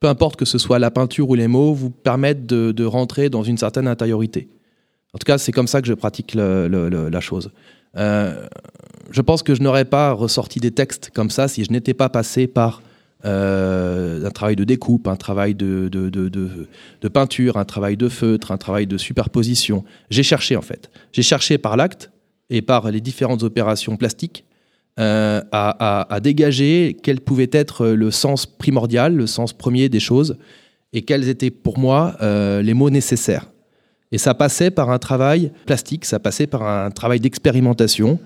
peu 0.00 0.08
importe 0.08 0.36
que 0.36 0.44
ce 0.44 0.58
soit 0.58 0.78
la 0.78 0.90
peinture 0.90 1.30
ou 1.30 1.34
les 1.34 1.48
mots, 1.48 1.72
vous 1.72 1.88
permettent 1.90 2.44
de, 2.44 2.70
de 2.72 2.84
rentrer 2.84 3.30
dans 3.30 3.42
une 3.42 3.56
certaine 3.56 3.86
intériorité. 3.88 4.48
En 5.14 5.18
tout 5.18 5.24
cas, 5.24 5.38
c'est 5.38 5.52
comme 5.52 5.66
ça 5.68 5.80
que 5.80 5.86
je 5.86 5.94
pratique 5.94 6.34
le- 6.34 6.66
le- 6.68 6.88
le- 6.90 7.08
la 7.08 7.20
chose. 7.20 7.52
Euh, 7.96 8.46
je 9.10 9.20
pense 9.20 9.42
que 9.42 9.54
je 9.54 9.62
n'aurais 9.62 9.84
pas 9.84 10.12
ressorti 10.12 10.60
des 10.60 10.70
textes 10.70 11.10
comme 11.14 11.30
ça 11.30 11.48
si 11.48 11.64
je 11.64 11.72
n'étais 11.72 11.94
pas 11.94 12.08
passé 12.08 12.46
par 12.46 12.82
euh, 13.24 14.24
un 14.24 14.30
travail 14.30 14.56
de 14.56 14.64
découpe, 14.64 15.08
un 15.08 15.16
travail 15.16 15.54
de, 15.54 15.88
peinture, 17.12 17.56
un 17.56 17.64
travail 17.64 17.96
de 17.96 18.08
feutre, 18.08 18.52
un 18.52 18.58
travail 18.58 18.86
de 18.86 18.98
superposition. 18.98 19.84
J'ai 20.10 20.22
cherché 20.22 20.56
en 20.56 20.62
fait. 20.62 20.90
J'ai 21.12 21.22
cherché 21.22 21.58
par 21.58 21.76
l'acte 21.76 22.10
et 22.50 22.62
par 22.62 22.90
les 22.90 23.00
différentes 23.00 23.42
opérations 23.42 23.96
plastiques 23.96 24.44
euh, 25.00 25.40
à, 25.52 26.20
dégager 26.22 26.96
quel 27.02 27.20
pouvait 27.20 27.50
être 27.52 27.88
le 27.88 28.10
sens 28.10 28.46
primordial, 28.46 29.14
le 29.14 29.26
sens 29.26 29.52
premier 29.52 29.88
des 29.88 30.00
choses, 30.00 30.36
et 30.92 31.02
quels 31.02 31.28
étaient 31.28 31.50
pour 31.50 31.78
moi 31.78 32.16
les 32.20 32.74
mots 32.74 32.90
nécessaires. 32.90 33.46
Et 34.14 34.18
ça 34.18 34.32
passait 34.32 34.70
par 34.70 34.90
un 34.90 35.00
travail 35.00 35.50
plastique, 35.66 36.04
ça 36.04 36.20
passait 36.20 36.46
par 36.46 36.62
un 36.62 36.92
travail 36.92 37.18
d'expérimentation 37.18 38.20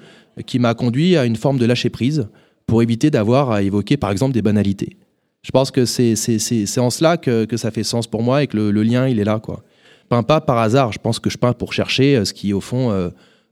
qui 0.44 0.59
m'a 0.59 0.74
conduit 0.74 1.16
à 1.16 1.24
une 1.24 1.37
forme 1.37 1.57
de 1.57 1.64
lâcher 1.64 1.88
prise 1.88 2.29
pour 2.66 2.83
éviter 2.83 3.11
d'avoir 3.11 3.53
à 3.53 3.62
évoquer 3.62 3.96
par 3.96 4.11
exemple 4.11 4.35
des 4.35 4.42
banalités. 4.42 4.98
Je 5.40 5.51
pense 5.51 5.70
que 5.70 5.87
c'est 5.87 6.79
en 6.79 6.90
cela 6.90 7.16
que, 7.16 7.57
ça 7.57 7.70
fait 7.70 7.85
sens 7.85 8.07
pour 8.07 8.22
moi 8.22 8.42
et 8.42 8.48
que 8.48 8.59
le, 8.59 8.83
lien 8.83 9.09
il 9.09 9.18
est 9.18 9.24
là. 9.24 9.38
Quoi. 9.38 9.62
Je 10.03 10.09
peins 10.09 10.22
pas 10.22 10.42
par 10.42 10.59
hasard, 10.59 10.92
je 10.92 10.98
pense 10.98 11.20
que 11.20 11.31
je 11.31 11.38
peins 11.38 11.55
pour 11.55 11.72
chercher 11.72 12.16
euh, 12.16 12.27
ce 12.27 12.35
qui 12.35 12.53
au 12.53 12.61
fond 12.61 12.90
euh, 12.90 13.09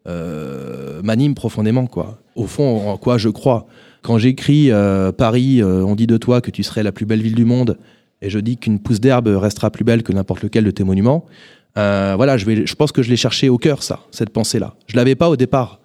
euh, 0.07 1.01
m'anime 1.03 1.35
profondément. 1.35 1.87
Quoi. 1.87 2.19
Au 2.35 2.47
fond, 2.47 2.91
en 2.91 2.99
quoi 2.99 3.17
je 3.17 3.31
crois. 3.31 3.67
Quand 4.03 4.19
j'écris 4.19 4.71
Paris, 5.17 5.65
on 5.65 5.95
dit 5.97 6.07
de 6.07 6.19
toi 6.19 6.43
que 6.43 6.51
tu 6.51 6.63
serais 6.63 6.83
la 6.83 6.93
plus 6.93 7.07
belle 7.07 7.23
ville 7.23 7.35
du 7.35 7.47
monde, 7.47 7.79
et 8.23 8.31
je 8.31 8.39
dis 8.39 8.57
qu'une 8.57 8.79
pousse 8.79 9.01
d'herbe 9.01 9.29
restera 9.29 9.71
plus 9.71 9.85
belle 9.85 10.03
que 10.03 10.13
n'importe 10.13 10.43
lequel 10.43 10.65
de 10.65 10.71
tes 10.71 10.85
monuments, 10.85 11.27
euh, 11.77 12.15
voilà, 12.17 12.37
je, 12.37 12.75
pense 12.75 12.93
que 12.93 13.03
je 13.03 13.11
l'ai 13.11 13.17
cherché 13.17 13.49
au 13.49 13.59
cœur, 13.59 13.83
ça, 13.83 14.01
cette 14.11 14.31
pensée-là. 14.31 14.75
Je 14.87 14.97
l'avais 14.97 15.15
pas 15.15 15.29
au 15.29 15.37
départ. 15.37 15.81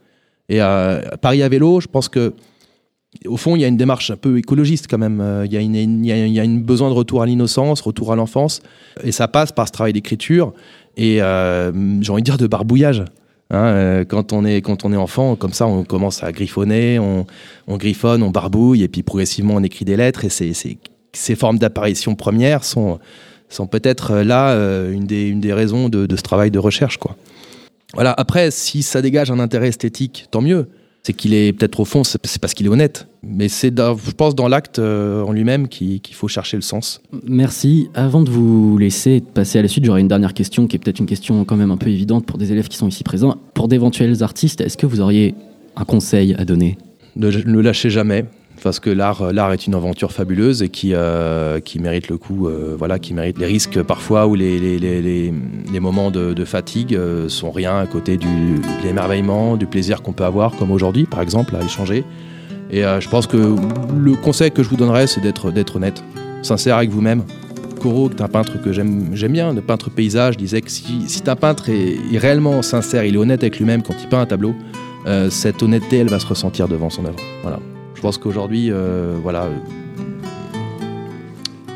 Et 0.49 0.61
euh, 0.61 1.01
Paris 1.21 1.43
à 1.43 1.49
vélo, 1.49 1.81
je 1.81 1.87
pense 1.87 2.07
que 2.09 2.33
au 3.25 3.35
fond, 3.35 3.57
il 3.57 3.61
y 3.61 3.65
a 3.65 3.67
une 3.67 3.75
démarche 3.75 4.09
un 4.09 4.15
peu 4.15 4.37
écologiste 4.37 4.87
quand 4.89 4.97
même. 4.97 5.19
Euh, 5.19 5.45
Il 5.45 5.53
y 5.53 5.57
a, 5.57 6.43
une, 6.43 6.63
besoin 6.63 6.89
de 6.89 6.93
retour 6.93 7.21
à 7.21 7.25
l'innocence, 7.25 7.81
retour 7.81 8.13
à 8.13 8.15
l'enfance. 8.15 8.61
Et 9.03 9.11
ça 9.11 9.27
passe 9.27 9.51
par 9.51 9.67
ce 9.67 9.73
travail 9.73 9.91
d'écriture 9.91 10.53
et, 10.95 11.21
euh, 11.21 11.71
j'ai 12.01 12.11
envie 12.11 12.21
de 12.21 12.25
dire, 12.25 12.37
de 12.37 12.47
barbouillage. 12.47 13.03
Hein, 13.53 14.05
quand, 14.07 14.31
on 14.31 14.45
est, 14.45 14.61
quand 14.61 14.85
on 14.85 14.93
est 14.93 14.97
enfant, 14.97 15.35
comme 15.35 15.51
ça, 15.51 15.67
on 15.67 15.83
commence 15.83 16.23
à 16.23 16.31
griffonner, 16.31 16.99
on, 16.99 17.25
on 17.67 17.75
griffonne, 17.75 18.23
on 18.23 18.29
barbouille, 18.31 18.81
et 18.81 18.87
puis 18.87 19.03
progressivement, 19.03 19.55
on 19.55 19.63
écrit 19.63 19.83
des 19.83 19.97
lettres. 19.97 20.23
Et 20.23 20.29
c'est- 20.29 20.53
c'est- 20.53 20.77
ces 21.11 21.35
formes 21.35 21.59
d'apparition 21.59 22.15
premières 22.15 22.63
sont, 22.63 22.99
sont 23.55 23.67
peut-être 23.67 24.11
euh, 24.11 24.23
là 24.23 24.51
euh, 24.51 24.91
une, 24.91 25.05
des, 25.05 25.27
une 25.27 25.41
des 25.41 25.53
raisons 25.53 25.89
de, 25.89 26.05
de 26.05 26.15
ce 26.15 26.21
travail 26.21 26.51
de 26.51 26.59
recherche. 26.59 26.97
Quoi. 26.97 27.15
Voilà. 27.93 28.13
Après, 28.17 28.51
si 28.51 28.83
ça 28.83 29.01
dégage 29.01 29.31
un 29.31 29.39
intérêt 29.39 29.67
esthétique, 29.69 30.27
tant 30.31 30.41
mieux. 30.41 30.67
C'est 31.03 31.13
qu'il 31.13 31.33
est 31.33 31.51
peut-être 31.51 31.79
au 31.79 31.85
fond, 31.85 32.03
c'est 32.03 32.39
parce 32.39 32.53
qu'il 32.53 32.67
est 32.67 32.69
honnête. 32.69 33.07
Mais 33.23 33.49
c'est, 33.49 33.75
je 33.75 34.11
pense, 34.11 34.35
dans 34.35 34.47
l'acte 34.47 34.77
euh, 34.77 35.23
en 35.23 35.31
lui-même 35.31 35.67
qu'il 35.67 35.99
faut 36.11 36.27
chercher 36.27 36.57
le 36.57 36.61
sens. 36.61 37.01
Merci. 37.25 37.89
Avant 37.95 38.21
de 38.21 38.29
vous 38.29 38.77
laisser 38.77 39.19
passer 39.19 39.57
à 39.57 39.63
la 39.63 39.67
suite, 39.67 39.83
j'aurais 39.83 40.01
une 40.01 40.07
dernière 40.07 40.35
question 40.35 40.67
qui 40.67 40.75
est 40.75 40.79
peut-être 40.79 40.99
une 40.99 41.07
question 41.07 41.43
quand 41.43 41.55
même 41.55 41.71
un 41.71 41.77
peu 41.77 41.89
évidente 41.89 42.27
pour 42.27 42.37
des 42.37 42.51
élèves 42.51 42.67
qui 42.67 42.77
sont 42.77 42.87
ici 42.87 43.03
présents. 43.03 43.35
Pour 43.55 43.67
d'éventuels 43.67 44.21
artistes, 44.21 44.61
est-ce 44.61 44.77
que 44.77 44.85
vous 44.85 45.01
auriez 45.01 45.33
un 45.75 45.85
conseil 45.85 46.35
à 46.35 46.45
donner? 46.45 46.77
Ne 47.15 47.31
ne 47.31 47.53
le 47.53 47.61
lâchez 47.61 47.89
jamais. 47.89 48.25
Parce 48.63 48.79
que 48.79 48.89
l'art, 48.91 49.33
l'art 49.33 49.51
est 49.53 49.65
une 49.65 49.73
aventure 49.73 50.11
fabuleuse 50.11 50.61
et 50.61 50.69
qui, 50.69 50.91
euh, 50.93 51.59
qui 51.59 51.79
mérite 51.79 52.09
le 52.09 52.17
coup, 52.17 52.47
euh, 52.47 52.75
voilà, 52.77 52.99
qui 52.99 53.13
mérite 53.13 53.39
les 53.39 53.47
risques 53.47 53.81
parfois 53.81 54.27
ou 54.27 54.35
les, 54.35 54.59
les, 54.59 54.77
les, 54.77 55.01
les- 55.01 55.79
moments 55.79 56.11
de, 56.11 56.45
fatigue 56.45 56.93
euh, 56.95 57.27
sont 57.27 57.49
rien 57.49 57.77
à 57.79 57.87
côté 57.87 58.17
du, 58.17 58.27
de 58.27 58.83
l'émerveillement, 58.83 59.57
du 59.57 59.65
plaisir 59.65 60.03
qu'on 60.03 60.13
peut 60.13 60.25
avoir, 60.25 60.55
comme 60.57 60.69
aujourd'hui 60.71 61.05
par 61.05 61.21
exemple, 61.21 61.55
à 61.55 61.63
échanger. 61.63 62.03
Et 62.69 62.85
euh, 62.85 62.99
je 63.01 63.09
pense 63.09 63.25
que 63.25 63.55
le 63.97 64.15
conseil 64.15 64.51
que 64.51 64.61
je 64.63 64.69
vous 64.69 64.77
donnerais, 64.77 65.07
c'est 65.07 65.21
d'être, 65.21 65.51
d'être 65.51 65.77
honnête, 65.77 66.03
sincère 66.43 66.77
avec 66.77 66.89
vous-même. 66.91 67.23
Corot, 67.81 68.09
qui 68.09 68.17
est 68.17 68.21
un 68.21 68.27
peintre 68.27 68.61
que 68.61 68.71
j'aime, 68.71 69.09
j'aime 69.13 69.31
bien, 69.31 69.53
le 69.53 69.61
peintre 69.61 69.89
paysage, 69.89 70.37
disait 70.37 70.61
que 70.61 70.69
si, 70.69 71.05
si 71.07 71.23
un 71.25 71.35
peintre 71.35 71.69
est, 71.69 71.97
est 72.13 72.17
réellement 72.19 72.61
sincère, 72.61 73.03
il 73.05 73.15
est 73.15 73.17
honnête 73.17 73.41
avec 73.41 73.57
lui-même 73.57 73.81
quand 73.81 73.95
il 73.99 74.07
peint 74.07 74.21
un 74.21 74.27
tableau, 74.27 74.53
euh, 75.07 75.31
cette 75.31 75.63
honnêteté, 75.63 75.97
elle 75.97 76.09
va 76.09 76.19
se 76.19 76.27
ressentir 76.27 76.67
devant 76.67 76.91
son 76.91 77.05
œuvre. 77.05 77.17
Voilà. 77.41 77.59
Je 78.01 78.07
pense 78.07 78.17
qu'aujourd'hui, 78.17 78.71
euh, 78.71 79.19
voilà, 79.21 79.45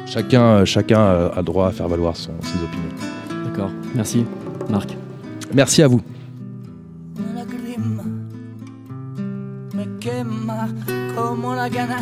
chacun, 0.07 0.65
chacun 0.65 0.99
euh, 0.99 1.29
a 1.35 1.43
droit 1.43 1.67
à 1.67 1.71
faire 1.71 1.87
valoir 1.87 2.15
son- 2.15 2.31
ses 2.41 2.55
opinions. 2.63 3.45
D'accord. 3.45 3.69
Merci. 3.93 4.25
Marc. 4.67 4.97
Merci 5.53 5.83
à 5.83 5.87
vous. 5.87 6.01
La 7.35 7.45
grima 7.45 8.01
me 9.75 9.85
quema 9.99 10.67
como 11.15 11.53
la 11.53 11.69
gana 11.69 11.99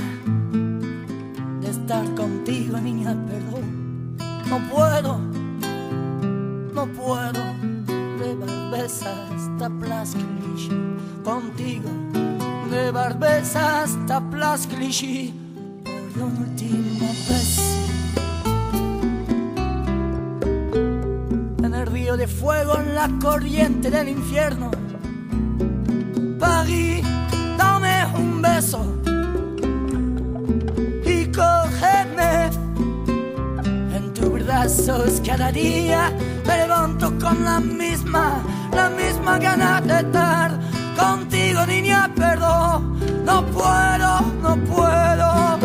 de 1.61 1.67
estar 1.69 2.05
contigo, 2.15 2.77
niña, 2.79 3.17
perdón. 3.27 4.15
No 4.49 4.57
puedo, 4.71 5.19
no 6.73 6.85
puedo 6.93 7.43
de 8.19 8.35
barbeza 8.39 9.11
hasta 9.35 9.69
Place 9.69 10.15
Clichy. 10.17 10.69
Contigo, 11.25 11.89
de 12.73 12.91
barbeza 12.91 13.83
hasta 13.83 14.19
Place 14.31 14.67
Clichy. 14.67 15.33
Por 16.13 16.23
última 16.23 17.07
vez. 17.29 17.59
En 21.63 21.73
el 21.73 21.85
río 21.87 22.17
de 22.17 22.27
fuego, 22.27 22.77
en 22.79 22.95
la 22.95 23.09
corriente 23.21 23.91
del 23.91 24.09
infierno. 24.09 24.71
París, 26.39 27.05
dame 27.57 28.05
un 28.15 28.41
beso 28.41 28.81
y 31.05 31.25
cógeme 31.31 32.49
en 33.95 34.13
tus 34.13 34.31
brazos 34.45 35.21
cada 35.25 35.51
día. 35.51 36.11
Me 36.47 36.57
levanto 36.57 37.13
con 37.19 37.43
la 37.43 37.59
misma, 37.59 38.43
la 38.73 38.89
misma 38.89 39.37
gana 39.37 39.79
de 39.81 39.99
estar 39.99 40.82
contigo, 40.95 41.65
niña, 41.65 42.09
perdón. 42.15 42.99
No 43.25 43.45
puedo, 43.47 44.21
no 44.41 44.55
puedo. 44.65 45.62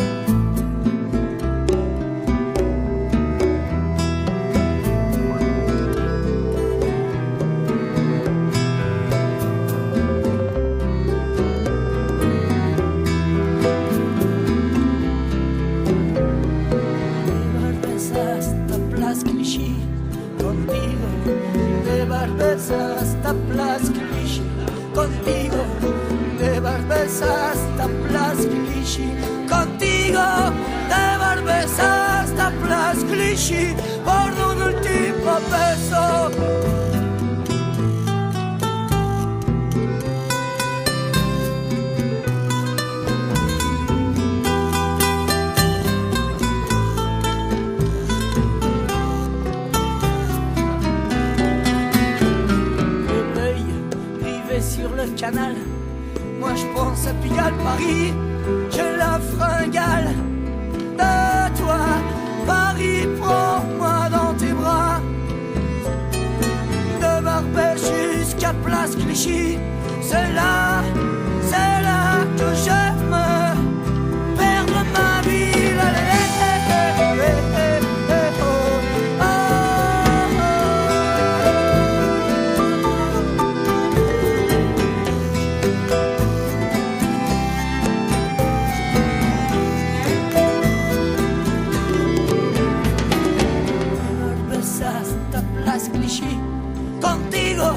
contigo 97.59 97.75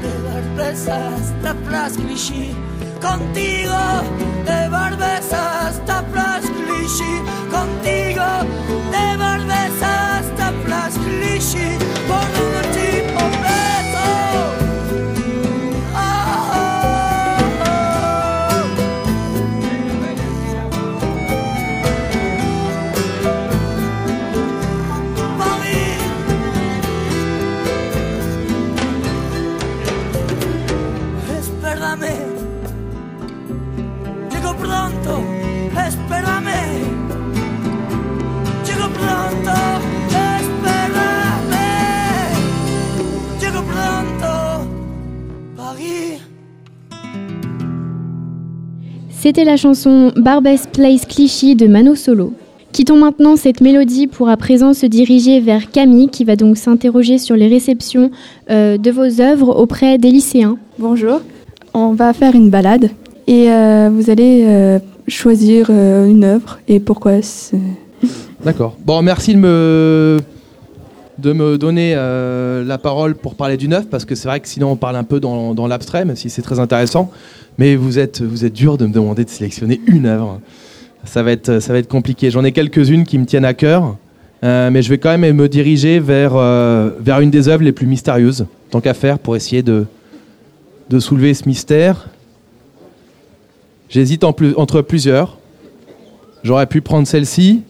te 0.00 0.18
barbes 0.28 0.88
hasta 0.88 1.54
plas 1.54 1.92
clichy 1.92 2.54
contigo 3.00 3.78
De 4.44 4.68
barbes 4.68 5.32
hasta 5.32 6.02
plas 6.12 6.42
clichy 6.44 7.22
contigo 7.50 8.24
De 8.90 9.16
barbes 9.16 9.82
hasta 9.82 10.52
plas 10.64 10.94
clichy 10.98 11.78
por 12.08 12.26
un 12.44 12.65
C'était 49.26 49.42
la 49.42 49.56
chanson 49.56 50.12
Barbès 50.14 50.68
Place 50.72 51.04
Clichy 51.04 51.56
de 51.56 51.66
Mano 51.66 51.96
Solo. 51.96 52.32
Quittons 52.70 52.96
maintenant 52.96 53.34
cette 53.34 53.60
mélodie 53.60 54.06
pour 54.06 54.28
à 54.28 54.36
présent 54.36 54.72
se 54.72 54.86
diriger 54.86 55.40
vers 55.40 55.68
Camille 55.72 56.10
qui 56.10 56.22
va 56.22 56.36
donc 56.36 56.56
s'interroger 56.56 57.18
sur 57.18 57.34
les 57.34 57.48
réceptions 57.48 58.12
euh, 58.50 58.78
de 58.78 58.90
vos 58.92 59.20
œuvres 59.20 59.48
auprès 59.60 59.98
des 59.98 60.12
lycéens. 60.12 60.58
Bonjour, 60.78 61.22
on 61.74 61.92
va 61.94 62.12
faire 62.12 62.36
une 62.36 62.50
balade 62.50 62.90
et 63.26 63.50
euh, 63.50 63.90
vous 63.92 64.10
allez 64.10 64.44
euh, 64.46 64.78
choisir 65.08 65.66
euh, 65.70 66.06
une 66.06 66.22
œuvre 66.22 66.60
et 66.68 66.78
pourquoi. 66.78 67.20
c'est- 67.20 67.58
D'accord. 68.44 68.76
Bon, 68.84 69.02
merci 69.02 69.34
de 69.34 69.40
me, 69.40 70.18
de 71.18 71.32
me 71.32 71.58
donner 71.58 71.94
euh, 71.96 72.62
la 72.64 72.78
parole 72.78 73.16
pour 73.16 73.34
parler 73.34 73.56
du 73.56 73.66
neuf, 73.66 73.88
parce 73.88 74.04
que 74.04 74.14
c'est 74.14 74.28
vrai 74.28 74.38
que 74.38 74.46
sinon 74.46 74.70
on 74.70 74.76
parle 74.76 74.94
un 74.94 75.02
peu 75.02 75.18
dans, 75.18 75.52
dans 75.52 75.66
l'abstrait, 75.66 76.04
même 76.04 76.14
si 76.14 76.30
c'est 76.30 76.42
très 76.42 76.60
intéressant. 76.60 77.10
Mais 77.58 77.74
vous 77.76 77.98
êtes, 77.98 78.20
vous 78.22 78.44
êtes 78.44 78.52
dur 78.52 78.76
de 78.76 78.86
me 78.86 78.92
demander 78.92 79.24
de 79.24 79.30
sélectionner 79.30 79.80
une 79.86 80.06
œuvre. 80.06 80.40
Ça 81.04 81.22
va 81.22 81.32
être, 81.32 81.60
ça 81.60 81.72
va 81.72 81.78
être 81.78 81.88
compliqué. 81.88 82.30
J'en 82.30 82.44
ai 82.44 82.52
quelques-unes 82.52 83.04
qui 83.04 83.18
me 83.18 83.24
tiennent 83.26 83.44
à 83.44 83.54
cœur, 83.54 83.96
euh, 84.44 84.70
mais 84.70 84.82
je 84.82 84.90
vais 84.90 84.98
quand 84.98 85.16
même 85.16 85.36
me 85.36 85.48
diriger 85.48 85.98
vers, 86.00 86.32
euh, 86.34 86.90
vers 87.00 87.20
une 87.20 87.30
des 87.30 87.48
œuvres 87.48 87.62
les 87.62 87.72
plus 87.72 87.86
mystérieuses, 87.86 88.46
tant 88.70 88.80
qu'à 88.80 88.92
faire, 88.94 89.18
pour 89.18 89.36
essayer 89.36 89.62
de, 89.62 89.86
de 90.90 90.98
soulever 90.98 91.32
ce 91.32 91.48
mystère. 91.48 92.08
J'hésite 93.88 94.24
en 94.24 94.32
plus- 94.32 94.54
entre 94.56 94.82
plusieurs. 94.82 95.38
J'aurais 96.42 96.66
pu 96.66 96.80
prendre 96.80 97.06
celle-ci, 97.06 97.62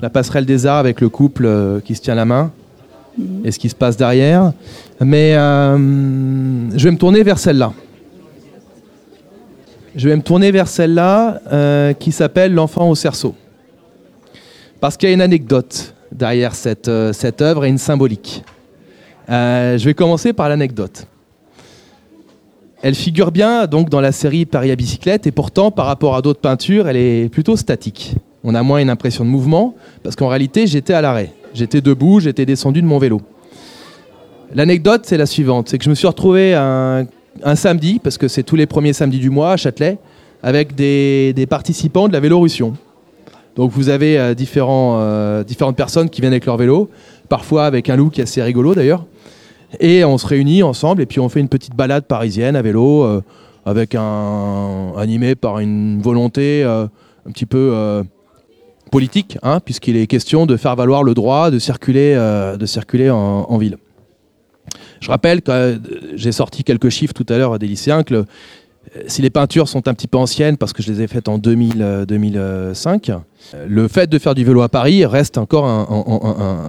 la 0.00 0.10
passerelle 0.10 0.44
des 0.46 0.66
arts 0.66 0.76
avec 0.78 1.00
le 1.00 1.08
couple 1.08 1.46
euh, 1.46 1.80
qui 1.80 1.94
se 1.94 2.00
tient 2.02 2.14
la 2.14 2.24
main 2.26 2.52
et 3.44 3.50
ce 3.50 3.58
qui 3.58 3.68
se 3.68 3.74
passe 3.74 3.96
derrière. 3.96 4.52
Mais 5.00 5.32
je 5.34 6.84
vais 6.84 6.90
me 6.92 6.96
tourner 6.98 7.22
vers 7.24 7.38
celle-là. 7.38 7.72
Je 9.98 10.08
vais 10.08 10.14
me 10.14 10.22
tourner 10.22 10.52
vers 10.52 10.68
celle-là 10.68 11.40
euh, 11.52 11.92
qui 11.92 12.12
s'appelle 12.12 12.54
L'enfant 12.54 12.88
au 12.88 12.94
cerceau. 12.94 13.34
Parce 14.78 14.96
qu'il 14.96 15.08
y 15.08 15.10
a 15.10 15.14
une 15.16 15.20
anecdote 15.20 15.92
derrière 16.12 16.54
cette, 16.54 16.86
euh, 16.86 17.12
cette 17.12 17.42
œuvre 17.42 17.64
et 17.64 17.68
une 17.68 17.78
symbolique. 17.78 18.44
Euh, 19.28 19.76
je 19.76 19.84
vais 19.84 19.94
commencer 19.94 20.32
par 20.32 20.48
l'anecdote. 20.48 21.08
Elle 22.80 22.94
figure 22.94 23.32
bien 23.32 23.66
donc 23.66 23.90
dans 23.90 24.00
la 24.00 24.12
série 24.12 24.46
Paris 24.46 24.70
à 24.70 24.76
bicyclette 24.76 25.26
et 25.26 25.32
pourtant 25.32 25.72
par 25.72 25.86
rapport 25.86 26.14
à 26.14 26.22
d'autres 26.22 26.40
peintures, 26.40 26.86
elle 26.86 26.96
est 26.96 27.28
plutôt 27.28 27.56
statique. 27.56 28.14
On 28.44 28.54
a 28.54 28.62
moins 28.62 28.78
une 28.78 28.90
impression 28.90 29.24
de 29.24 29.30
mouvement 29.30 29.74
parce 30.04 30.14
qu'en 30.14 30.28
réalité, 30.28 30.68
j'étais 30.68 30.94
à 30.94 31.00
l'arrêt. 31.00 31.32
J'étais 31.54 31.80
debout, 31.80 32.20
j'étais 32.20 32.46
descendu 32.46 32.82
de 32.82 32.86
mon 32.86 32.98
vélo. 32.98 33.20
L'anecdote, 34.54 35.02
c'est 35.06 35.16
la 35.16 35.26
suivante, 35.26 35.68
c'est 35.68 35.76
que 35.76 35.84
je 35.84 35.90
me 35.90 35.96
suis 35.96 36.06
retrouvé 36.06 36.54
un, 36.54 37.04
un 37.44 37.54
samedi, 37.54 38.00
parce 38.02 38.18
que 38.18 38.28
c'est 38.28 38.42
tous 38.42 38.56
les 38.56 38.66
premiers 38.66 38.92
samedis 38.92 39.18
du 39.18 39.30
mois 39.30 39.52
à 39.52 39.56
Châtelet, 39.56 39.98
avec 40.42 40.74
des, 40.74 41.46
participants 41.48 42.08
de 42.08 42.12
la 42.12 42.20
Vélorussion. 42.20 42.74
Donc 43.56 43.72
vous 43.72 43.88
avez 43.88 44.18
euh, 44.18 44.34
euh, 44.34 45.44
différentes 45.44 45.76
personnes 45.76 46.10
qui 46.10 46.20
viennent 46.20 46.32
avec 46.32 46.46
leur 46.46 46.56
vélo, 46.56 46.90
parfois 47.28 47.66
avec 47.66 47.90
un 47.90 47.96
look 47.96 48.18
assez 48.18 48.42
rigolo 48.42 48.74
d'ailleurs. 48.74 49.04
Et 49.80 50.04
on 50.04 50.16
se 50.16 50.26
réunit 50.26 50.62
ensemble 50.62 51.02
et 51.02 51.06
puis 51.06 51.20
on 51.20 51.28
fait 51.28 51.40
une 51.40 51.48
petite 51.48 51.74
balade 51.74 52.04
parisienne 52.04 52.56
à 52.56 52.62
vélo, 52.62 53.02
euh, 53.02 53.22
avec 53.66 53.94
un 53.94 54.92
animé 54.96 55.34
par 55.34 55.58
une 55.58 56.00
volonté 56.00 56.62
un 56.64 57.30
petit 57.30 57.44
peu 57.44 58.02
politique, 58.90 59.36
hein, 59.42 59.60
puisqu'il 59.62 59.96
est 59.96 60.06
question 60.06 60.46
de 60.46 60.56
faire 60.56 60.74
valoir 60.74 61.02
le 61.02 61.12
droit 61.12 61.50
de 61.50 61.58
circuler, 61.58 62.16
en 63.10 63.58
ville. 63.58 63.76
Je 65.00 65.08
rappelle 65.08 65.42
que 65.42 65.50
euh, 65.50 65.76
j'ai 66.14 66.32
sorti 66.32 66.64
quelques 66.64 66.88
chiffres 66.88 67.14
tout 67.14 67.26
à 67.28 67.38
l'heure 67.38 67.52
à 67.54 67.58
des 67.58 67.66
lycéens 67.66 68.02
que 68.02 68.14
euh, 68.14 68.24
si 69.06 69.20
les 69.22 69.30
peintures 69.30 69.68
sont 69.68 69.86
un 69.86 69.94
petit 69.94 70.06
peu 70.08 70.16
anciennes 70.18 70.56
parce 70.56 70.72
que 70.72 70.82
je 70.82 70.90
les 70.90 71.02
ai 71.02 71.06
faites 71.06 71.28
en 71.28 71.38
2000, 71.38 71.72
euh, 71.82 72.06
2005, 72.06 73.10
euh, 73.10 73.16
le 73.68 73.86
fait 73.88 74.08
de 74.08 74.18
faire 74.18 74.34
du 74.34 74.44
vélo 74.44 74.62
à 74.62 74.68
Paris 74.68 75.04
reste 75.06 75.36
encore 75.38 75.66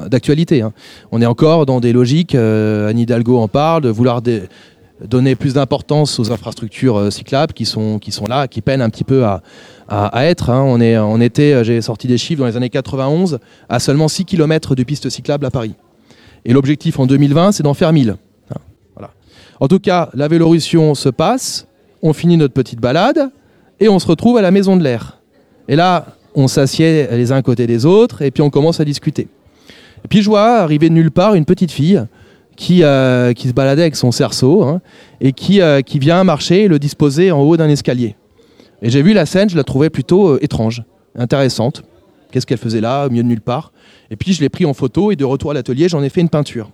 d'actualité. 0.10 0.62
hein. 0.62 0.74
On 1.12 1.22
est 1.22 1.26
encore 1.26 1.66
dans 1.66 1.80
des 1.80 1.94
logiques, 1.94 2.36
euh, 2.36 2.90
Anne 2.90 3.00
Hidalgo 3.00 3.38
en 3.38 3.48
parle, 3.48 3.84
de 3.84 3.90
vouloir 3.90 4.22
donner 4.22 5.36
plus 5.36 5.54
d'importance 5.54 6.20
aux 6.20 6.32
infrastructures 6.32 6.98
euh, 6.98 7.10
cyclables 7.10 7.54
qui 7.54 7.66
sont, 7.66 8.00
qui 8.00 8.12
sont 8.12 8.26
là, 8.26 8.48
qui 8.50 8.62
peinent 8.62 8.82
un 8.82 8.90
petit 8.90 9.06
peu 9.06 9.24
à, 9.24 9.42
à- 9.88 10.26
être. 10.26 10.50
hein. 10.50 10.62
On, 10.66 10.80
est, 10.82 11.26
était, 11.26 11.54
euh, 11.54 11.64
j'ai 11.64 11.82
sorti 11.82 12.08
des 12.08 12.18
chiffres 12.18 12.42
dans 12.42 12.48
les 12.48 12.58
années 12.58 12.70
91, 12.70 13.40
à 13.70 13.80
seulement 13.80 14.08
6 14.10 14.26
km 14.26 14.76
de 14.76 14.84
pistes 14.84 15.10
cyclables 15.10 15.46
à 15.46 15.52
Paris. 15.52 15.74
Et 16.46 16.54
l'objectif 16.54 17.00
en 17.00 17.06
2020, 17.06 17.52
c'est 17.52 17.64
d'en 17.64 17.74
faire 17.74 17.94
1000. 17.94 18.12
Hein, 18.12 18.58
voilà. 18.96 19.12
En 19.60 19.68
tout 19.68 19.80
cas, 19.80 20.10
la 20.14 20.28
Vélorussion 20.28 20.96
se 20.96 21.10
passe, 21.10 21.68
on 22.02 22.14
finit 22.14 22.38
notre 22.38 22.54
petite 22.54 22.80
balade 22.80 23.30
et 23.80 23.90
on 23.90 24.00
se 24.00 24.08
retrouve 24.08 24.38
à 24.38 24.42
la 24.42 24.52
Maison 24.52 24.78
de 24.78 24.84
l'Air. 24.84 25.20
Et 25.68 25.76
là, 25.76 26.06
on 26.36 26.48
s'assied 26.48 27.08
les 27.12 27.32
uns 27.32 27.42
côté 27.42 27.68
des 27.68 27.86
autres 27.86 28.22
et 28.22 28.32
puis 28.32 28.42
on 28.42 28.50
commence 28.50 28.80
à 28.80 28.86
discuter. 28.86 29.28
Et 30.04 30.08
puis 30.08 30.22
je 30.22 30.30
vois 30.30 30.60
arriver 30.60 30.90
de 30.90 30.94
nulle 30.94 31.12
part 31.12 31.36
une 31.36 31.46
petite 31.46 31.72
fille 31.72 32.02
qui, 32.56 32.84
euh, 32.84 33.34
se 33.34 33.52
baladait 33.54 33.84
avec 33.84 33.96
son 33.96 34.12
cerceau 34.12 34.64
hein, 34.64 34.82
et 35.22 35.32
qui, 35.32 35.62
euh, 35.62 35.82
qui 35.82 36.00
vient 36.00 36.24
marcher 36.24 36.64
et 36.64 36.68
le 36.68 36.80
disposer 36.80 37.32
en 37.32 37.42
haut 37.42 37.58
d'un 37.58 37.70
escalier. 37.70 38.16
Et 38.82 38.90
j'ai 38.90 39.02
vu 39.02 39.14
la 39.14 39.26
scène, 39.26 39.50
je 39.50 39.56
la 39.56 39.64
trouvais 39.64 39.90
plutôt 39.90 40.30
euh, 40.30 40.40
étrange, 40.42 40.84
intéressante. 41.18 41.84
Qu'est-ce 42.32 42.46
qu'elle 42.46 42.58
faisait 42.58 42.82
là, 42.82 43.08
au 43.08 43.10
milieu 43.10 43.24
de 43.24 43.28
nulle 43.28 43.42
part? 43.42 43.72
Et 44.12 44.16
puis 44.16 44.34
je 44.34 44.42
l'ai 44.42 44.50
pris 44.50 44.66
en 44.66 44.74
photo 44.74 45.12
et 45.12 45.16
de 45.16 45.26
retour 45.26 45.52
à 45.52 45.54
l'atelier, 45.54 45.90
j'en 45.90 46.02
ai 46.04 46.10
fait 46.10 46.22
une 46.22 46.30
peinture. 46.30 46.72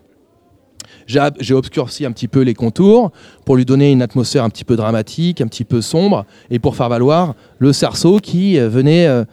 J'ai 1.08 1.54
obscurci 1.54 2.06
un 2.06 2.12
petit 2.12 2.28
peu 2.28 2.42
les 2.42 2.56
contours 2.56 3.12
pour 3.46 3.56
lui 3.56 3.66
donner 3.66 3.92
une 3.92 4.02
atmosphère 4.02 4.44
un 4.44 4.50
petit 4.50 4.64
peu 4.64 4.76
dramatique, 4.76 5.40
un 5.40 5.48
petit 5.48 5.64
peu 5.64 5.82
sombre, 5.82 6.26
et 6.50 6.58
pour 6.58 6.76
faire 6.76 6.90
valoir 6.90 7.36
le 7.60 7.74
cerceau 7.74 8.18
qui 8.20 8.58
euh, 8.58 8.70
venait 8.70 9.06
euh, 9.06 9.24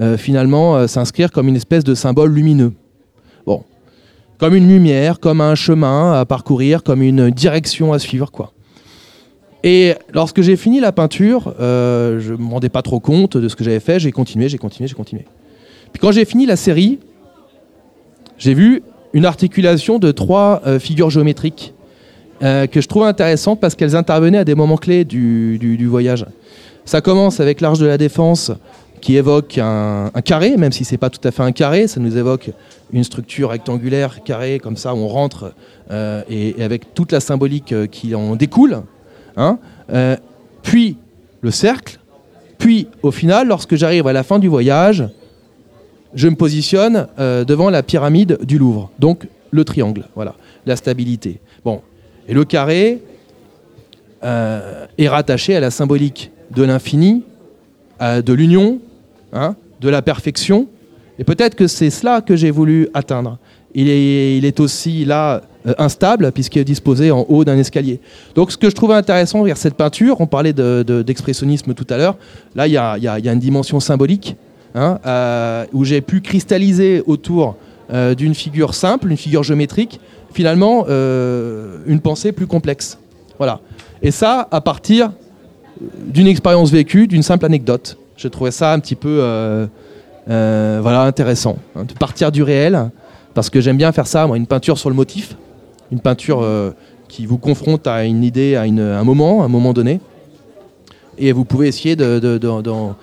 euh, 0.00 0.16
finalement 0.16 0.88
s'inscrire 0.88 1.30
comme 1.30 1.48
une 1.48 1.56
espèce 1.56 1.84
de 1.84 1.94
symbole 1.94 2.32
lumineux. 2.32 2.72
Bon, 3.46 3.62
comme 4.38 4.56
une 4.56 4.68
lumière, 4.68 5.20
comme 5.20 5.40
un 5.40 5.54
chemin 5.54 6.18
à 6.18 6.24
parcourir, 6.24 6.82
comme 6.82 7.02
une 7.02 7.30
direction 7.30 7.92
à 7.92 7.98
suivre, 7.98 8.30
quoi. 8.30 8.52
Et 9.62 9.94
lorsque 10.14 10.40
j'ai 10.40 10.56
fini 10.56 10.80
la 10.80 10.90
peinture, 10.90 11.54
je 11.58 12.32
ne 12.32 12.36
me 12.38 12.50
rendais 12.50 12.70
pas 12.70 12.80
trop 12.80 12.98
compte 12.98 13.36
de 13.36 13.46
ce 13.46 13.54
que 13.54 13.62
j'avais 13.62 13.80
fait, 13.80 14.00
j'ai 14.00 14.10
continué, 14.10 14.48
j'ai 14.48 14.56
continué, 14.56 14.88
j'ai 14.88 14.94
continué. 14.94 15.26
Puis 15.92 16.00
quand 16.00 16.12
j'ai 16.12 16.24
fini 16.24 16.46
la 16.46 16.56
série, 16.56 16.98
j'ai 18.40 18.54
vu 18.54 18.82
une 19.12 19.26
articulation 19.26 19.98
de 19.98 20.10
trois 20.10 20.62
euh, 20.66 20.80
figures 20.80 21.10
géométriques 21.10 21.74
euh, 22.42 22.66
que 22.66 22.80
je 22.80 22.88
trouve 22.88 23.04
intéressantes 23.04 23.60
parce 23.60 23.74
qu'elles 23.74 23.94
intervenaient 23.94 24.38
à 24.38 24.44
des 24.44 24.54
moments 24.54 24.78
clés 24.78 25.04
du, 25.04 25.86
voyage. 25.86 26.26
Ça 26.86 27.02
commence 27.02 27.38
avec 27.38 27.60
l'Arche 27.60 27.78
de 27.78 27.86
la 27.86 27.98
Défense 27.98 28.50
qui 29.02 29.16
évoque 29.16 29.58
un, 29.58 30.10
carré, 30.24 30.56
même 30.56 30.72
si 30.72 30.84
c'est 30.84 30.96
pas 30.96 31.10
tout 31.10 31.26
à 31.26 31.30
fait 31.30 31.42
un 31.42 31.52
carré, 31.52 31.86
ça 31.86 32.00
nous 32.00 32.16
évoque 32.16 32.50
une 32.92 33.04
structure 33.04 33.50
rectangulaire 33.50 34.22
carrée 34.24 34.58
comme 34.58 34.76
ça 34.76 34.94
où 34.94 34.98
on 34.98 35.08
rentre 35.08 35.52
euh, 35.90 36.22
et, 36.28 36.62
avec 36.62 36.94
toute 36.94 37.12
la 37.12 37.20
symbolique 37.20 37.74
qui 37.90 38.14
en 38.14 38.36
découle. 38.36 38.82
hein. 39.36 39.58
Puis 40.62 40.96
le 41.42 41.50
cercle, 41.50 41.98
puis 42.58 42.88
au 43.02 43.10
final, 43.10 43.48
lorsque 43.48 43.74
j'arrive 43.76 44.06
à 44.06 44.12
la 44.12 44.22
fin 44.22 44.38
du 44.38 44.48
voyage, 44.48 45.08
je 46.14 46.28
me 46.28 46.34
positionne 46.34 47.06
euh, 47.18 47.44
devant 47.44 47.70
la 47.70 47.82
pyramide 47.82 48.38
du 48.42 48.58
Louvre, 48.58 48.90
donc 48.98 49.26
le 49.50 49.64
triangle, 49.64 50.04
voilà, 50.14 50.34
la 50.66 50.76
stabilité. 50.76 51.40
Bon, 51.64 51.82
et 52.28 52.34
le 52.34 52.44
carré 52.44 53.02
euh, 54.24 54.86
est 54.98 55.08
rattaché 55.08 55.56
à 55.56 55.60
la 55.60 55.70
symbolique 55.70 56.30
de 56.54 56.62
l'infini, 56.62 57.24
euh, 58.02 58.22
de 58.22 58.32
l'union, 58.32 58.80
hein, 59.32 59.56
de 59.80 59.88
la 59.88 60.02
perfection, 60.02 60.68
et 61.18 61.24
peut-être 61.24 61.54
que 61.54 61.66
c'est 61.66 61.90
cela 61.90 62.20
que 62.20 62.36
j'ai 62.36 62.50
voulu 62.50 62.88
atteindre. 62.94 63.38
il 63.74 63.88
est, 63.88 64.60
aussi 64.60 65.04
là 65.04 65.42
instable 65.78 66.32
puisqu'il 66.32 66.60
est 66.60 66.64
disposé 66.64 67.10
en 67.10 67.26
haut 67.28 67.44
d'un 67.44 67.58
escalier. 67.58 68.00
Donc 68.34 68.50
ce 68.50 68.56
que 68.56 68.70
je 68.70 68.74
trouvais 68.74 68.94
intéressant 68.94 69.42
vers 69.42 69.58
cette 69.58 69.74
peinture, 69.74 70.20
on 70.20 70.26
parlait 70.26 70.54
d'expressionnisme 70.54 71.68
de, 71.68 71.72
tout 71.74 71.86
à 71.90 71.98
l'heure, 71.98 72.16
là 72.54 72.66
il 72.66 72.72
y 72.72 72.78
a, 72.78 73.18
une 73.32 73.38
dimension 73.38 73.80
symbolique 73.80 74.36
hein, 74.74 74.98
euh, 75.06 75.64
où 75.72 75.84
j'ai 75.84 76.00
pu 76.00 76.20
cristalliser 76.20 77.02
autour 77.06 77.56
euh, 77.92 78.14
d'une 78.14 78.34
figure 78.34 78.74
simple, 78.74 79.10
une 79.10 79.16
figure 79.16 79.42
géométrique, 79.42 80.00
finalement 80.32 80.86
une 80.86 82.00
pensée 82.00 82.32
plus 82.32 82.46
complexe. 82.46 82.98
Voilà. 83.38 83.60
Et 84.02 84.10
ça 84.10 84.46
à 84.50 84.60
partir 84.60 85.12
d'une 86.06 86.28
expérience 86.28 86.70
vécue, 86.70 87.08
d'une 87.08 87.22
simple 87.22 87.46
anecdote. 87.46 87.98
Je 88.16 88.28
trouvais 88.28 88.52
ça 88.52 88.72
un 88.72 88.78
petit 88.78 88.94
peu 88.94 89.16
voilà, 90.26 91.02
intéressant, 91.02 91.58
hein, 91.74 91.84
de 91.84 91.94
partir 91.94 92.30
du 92.30 92.42
réel 92.42 92.90
parce 93.34 93.50
que 93.50 93.60
j'aime 93.60 93.76
bien 93.76 93.92
faire 93.92 94.06
ça, 94.06 94.26
moi, 94.26 94.36
une 94.36 94.46
peinture 94.46 94.78
sur 94.78 94.90
le 94.90 94.96
motif, 94.96 95.36
une 95.92 96.00
peinture 96.00 96.42
euh, 96.42 96.72
qui 97.08 97.26
vous 97.26 97.38
confronte 97.38 97.86
à 97.86 98.04
une 98.04 98.24
idée, 98.24 98.56
à, 98.56 98.62
un 98.62 99.04
moment, 99.04 99.42
à 99.42 99.44
un 99.44 99.48
moment 99.48 99.72
donné, 99.72 100.00
et 101.18 101.32
vous 101.32 101.44
pouvez 101.44 101.68
essayer 101.68 101.96
d'en 101.96 102.96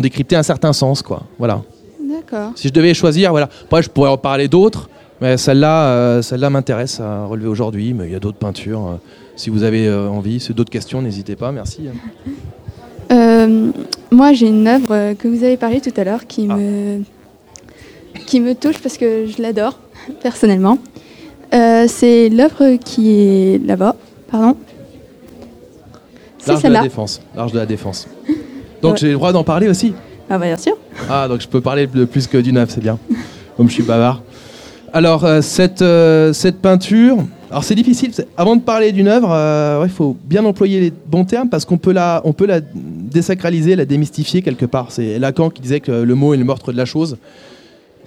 décrypter 0.00 0.36
un 0.36 0.42
certain 0.42 0.72
sens, 0.72 1.02
quoi. 1.02 1.22
Voilà. 1.38 1.62
D'accord. 2.00 2.52
Si 2.56 2.68
je 2.68 2.72
devais 2.72 2.94
choisir, 2.94 3.30
voilà. 3.30 3.48
Après, 3.64 3.82
je 3.82 3.90
pourrais 3.90 4.10
en 4.10 4.16
parler 4.16 4.48
d'autres, 4.48 4.88
mais 5.20 5.36
celle-là, 5.36 5.86
euh, 5.86 6.22
celle-là 6.22 6.50
m'intéresse 6.50 7.00
à 7.00 7.24
relever 7.26 7.48
aujourd'hui. 7.48 7.94
Mais 7.94 8.06
il 8.06 8.12
y 8.12 8.16
a 8.16 8.20
d'autres 8.20 8.38
peintures. 8.38 8.86
Euh, 8.86 8.96
si 9.36 9.50
vous 9.50 9.62
avez 9.62 9.92
envie, 9.92 10.40
c'est 10.40 10.52
d'autres 10.52 10.70
questions, 10.70 11.02
n'hésitez 11.02 11.36
pas. 11.36 11.50
Merci. 11.52 11.88
moi, 14.10 14.32
j'ai 14.32 14.48
une 14.48 14.68
œuvre 14.68 15.14
que 15.14 15.28
vous 15.28 15.42
avez 15.42 15.56
parlé 15.56 15.80
tout 15.80 15.92
à 15.96 16.04
l'heure 16.04 16.26
qui 16.26 16.46
ah. 16.50 16.56
me 16.56 17.02
qui 18.26 18.40
me 18.40 18.54
touche 18.54 18.78
parce 18.78 18.96
que 18.96 19.26
je 19.26 19.42
l'adore 19.42 19.78
personnellement. 20.22 20.78
Euh, 21.52 21.84
c'est 21.88 22.28
l'œuvre 22.28 22.76
qui 22.76 23.10
est 23.12 23.64
là-bas, 23.64 23.96
pardon. 24.30 24.56
L'arche 26.46 26.62
de 26.62 26.68
la 26.68 26.82
défense. 26.82 27.22
L'arche 27.34 27.52
de 27.52 27.58
la 27.58 27.66
défense. 27.66 28.08
Donc 28.84 28.98
j'ai 28.98 29.08
le 29.08 29.14
droit 29.14 29.32
d'en 29.32 29.44
parler 29.44 29.68
aussi. 29.68 29.94
Ah 30.28 30.38
bah 30.38 30.46
bien 30.46 30.56
sûr. 30.56 30.76
Ah 31.10 31.28
donc 31.28 31.40
je 31.40 31.48
peux 31.48 31.60
parler 31.60 31.86
de 31.86 32.04
plus 32.04 32.26
que 32.26 32.38
d'une 32.38 32.56
œuvre, 32.56 32.70
c'est 32.70 32.80
bien. 32.80 32.98
Comme 33.56 33.68
je 33.68 33.74
suis 33.74 33.82
bavard. 33.82 34.22
Alors 34.92 35.24
euh, 35.24 35.40
cette, 35.42 35.82
euh, 35.82 36.32
cette 36.32 36.60
peinture, 36.60 37.18
alors 37.50 37.64
c'est 37.64 37.74
difficile. 37.74 38.12
Avant 38.36 38.56
de 38.56 38.62
parler 38.62 38.92
d'une 38.92 39.08
œuvre, 39.08 39.82
il 39.84 39.90
faut 39.90 40.16
bien 40.24 40.44
employer 40.44 40.80
les 40.80 40.92
bons 41.06 41.24
termes 41.24 41.48
parce 41.48 41.64
qu'on 41.64 41.78
peut 41.78 41.92
la, 41.92 42.20
on 42.24 42.32
peut 42.32 42.46
la 42.46 42.60
désacraliser, 42.60 43.76
la 43.76 43.84
démystifier 43.84 44.42
quelque 44.42 44.66
part. 44.66 44.86
C'est 44.90 45.18
Lacan 45.18 45.50
qui 45.50 45.62
disait 45.62 45.80
que 45.80 45.92
le 45.92 46.14
mot 46.14 46.34
est 46.34 46.36
le 46.38 46.44
meurtre 46.44 46.72
de 46.72 46.76
la 46.76 46.84
chose. 46.84 47.16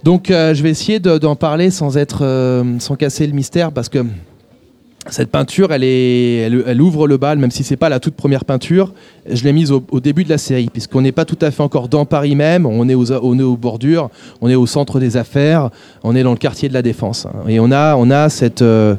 Donc 0.03 0.29
euh, 0.29 0.53
je 0.53 0.63
vais 0.63 0.69
essayer 0.69 0.99
d'en 0.99 1.35
parler 1.35 1.71
sans 1.71 1.97
être, 1.97 2.19
euh, 2.21 2.63
sans 2.79 2.95
casser 2.95 3.25
le 3.27 3.33
mystère 3.33 3.71
parce 3.71 3.89
que 3.89 4.05
cette 5.09 5.29
peinture, 5.29 5.71
elle, 5.71 6.81
ouvre 6.81 7.07
le 7.07 7.17
bal, 7.17 7.37
même 7.37 7.51
si 7.51 7.63
c'est 7.63 7.77
pas 7.77 7.89
la 7.89 7.99
toute 7.99 8.15
première 8.15 8.45
peinture. 8.45 8.93
Je 9.29 9.43
l'ai 9.43 9.53
mise 9.53 9.71
au, 9.71 9.99
début 9.99 10.23
de 10.23 10.29
la 10.29 10.37
série, 10.37 10.69
puisqu'on 10.71 11.01
n'est 11.01 11.11
pas 11.11 11.25
tout 11.25 11.37
à 11.41 11.51
fait 11.51 11.63
encore 11.63 11.87
dans 11.87 12.05
Paris 12.05 12.35
même. 12.35 12.65
On 12.65 12.87
est 12.89 12.95
aux, 12.95 13.57
bordures, 13.57 14.09
on 14.41 14.49
est 14.49 14.55
au 14.55 14.65
centre 14.65 14.99
des 14.99 15.17
affaires, 15.17 15.69
on 16.03 16.15
est 16.15 16.23
dans 16.23 16.31
le 16.31 16.37
quartier 16.37 16.69
de 16.69 16.73
la 16.73 16.81
Défense. 16.81 17.25
Hein. 17.25 17.47
Et 17.47 17.59
on 17.59 17.71
a, 17.71 17.95
on 17.95 18.09
a 18.11 18.29
cette, 18.29 18.61
euh, 18.61 18.95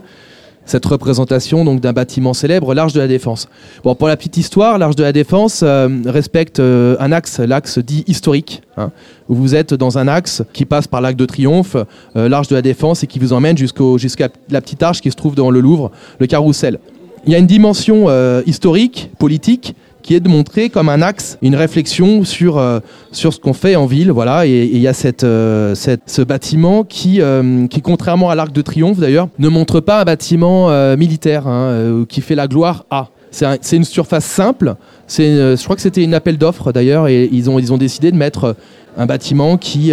cette 0.68 0.84
représentation 0.84 1.64
donc 1.64 1.80
d'un 1.80 1.92
bâtiment 1.92 2.34
célèbre, 2.34 2.74
l'Arche 2.74 2.92
de 2.92 3.00
la 3.00 3.08
Défense. 3.08 3.48
Pour 3.82 4.06
la 4.06 4.16
petite 4.16 4.36
histoire, 4.36 4.78
l'Arche 4.78 4.96
de 4.96 5.02
la 5.02 5.12
Défense 5.12 5.62
euh, 5.62 5.88
respecte 6.06 6.60
euh, 6.60 6.96
un 7.00 7.10
axe, 7.10 7.38
l'axe 7.40 7.78
dit 7.78 8.04
historique, 8.06 8.62
hein, 8.76 8.90
vous 9.28 9.54
êtes 9.54 9.72
dans 9.72 9.98
un 9.98 10.08
axe 10.08 10.42
qui 10.52 10.66
passe 10.66 10.86
par 10.86 11.00
l'Arc 11.00 11.16
de 11.16 11.24
Triomphe, 11.24 11.76
euh, 12.16 12.28
l'Arche 12.28 12.48
de 12.48 12.54
la 12.54 12.62
Défense, 12.62 13.02
et 13.02 13.06
qui 13.06 13.18
vous 13.18 13.32
emmène 13.32 13.56
jusqu'à 13.56 14.28
la 14.50 14.60
petite 14.60 14.82
arche 14.82 15.00
qui 15.00 15.10
se 15.10 15.16
trouve 15.16 15.34
dans 15.34 15.50
le 15.50 15.60
Louvre, 15.60 15.90
le 16.18 16.26
Carrousel. 16.26 16.78
Il 17.26 17.32
y 17.32 17.34
a 17.34 17.38
une 17.38 17.46
dimension 17.46 18.06
historique, 18.46 19.10
politique, 19.18 19.74
qui 20.08 20.14
est 20.14 20.20
de 20.20 20.28
montrer 20.30 20.70
comme 20.70 20.88
un 20.88 21.02
axe 21.02 21.36
une 21.42 21.54
réflexion 21.54 22.24
sur, 22.24 22.56
euh, 22.56 22.80
sur 23.12 23.34
ce 23.34 23.38
qu'on 23.38 23.52
fait 23.52 23.76
en 23.76 23.84
ville. 23.84 24.10
Voilà, 24.10 24.46
et 24.46 24.64
il 24.64 24.78
y 24.78 24.88
a 24.88 24.94
cette, 24.94 25.22
euh, 25.22 25.74
ce 25.74 26.22
bâtiment 26.22 26.82
qui, 26.82 27.20
euh, 27.20 27.66
qui, 27.66 27.82
contrairement 27.82 28.30
à 28.30 28.34
l'Arc 28.34 28.50
de 28.52 28.62
Triomphe 28.62 28.98
d'ailleurs, 28.98 29.28
ne 29.38 29.50
montre 29.50 29.80
pas 29.80 30.00
un 30.00 30.04
bâtiment 30.04 30.70
militaire 30.96 31.46
hein, 31.46 32.06
qui 32.08 32.22
fait 32.22 32.34
la 32.34 32.48
gloire 32.48 32.86
à. 32.90 33.08
C'est 33.30 33.76
une 33.76 33.84
surface 33.84 34.24
simple. 34.24 34.76
je 35.10 35.62
crois 35.62 35.76
que 35.76 35.82
c'était 35.82 36.02
une 36.02 36.14
appel 36.14 36.38
d'offres 36.38 36.72
d'ailleurs, 36.72 37.06
et 37.08 37.28
ils 37.30 37.50
ont, 37.50 37.58
ils 37.58 37.70
ont 37.74 37.76
décidé 37.76 38.10
de 38.10 38.16
mettre 38.16 38.56
un 38.96 39.04
bâtiment 39.04 39.58
qui, 39.58 39.92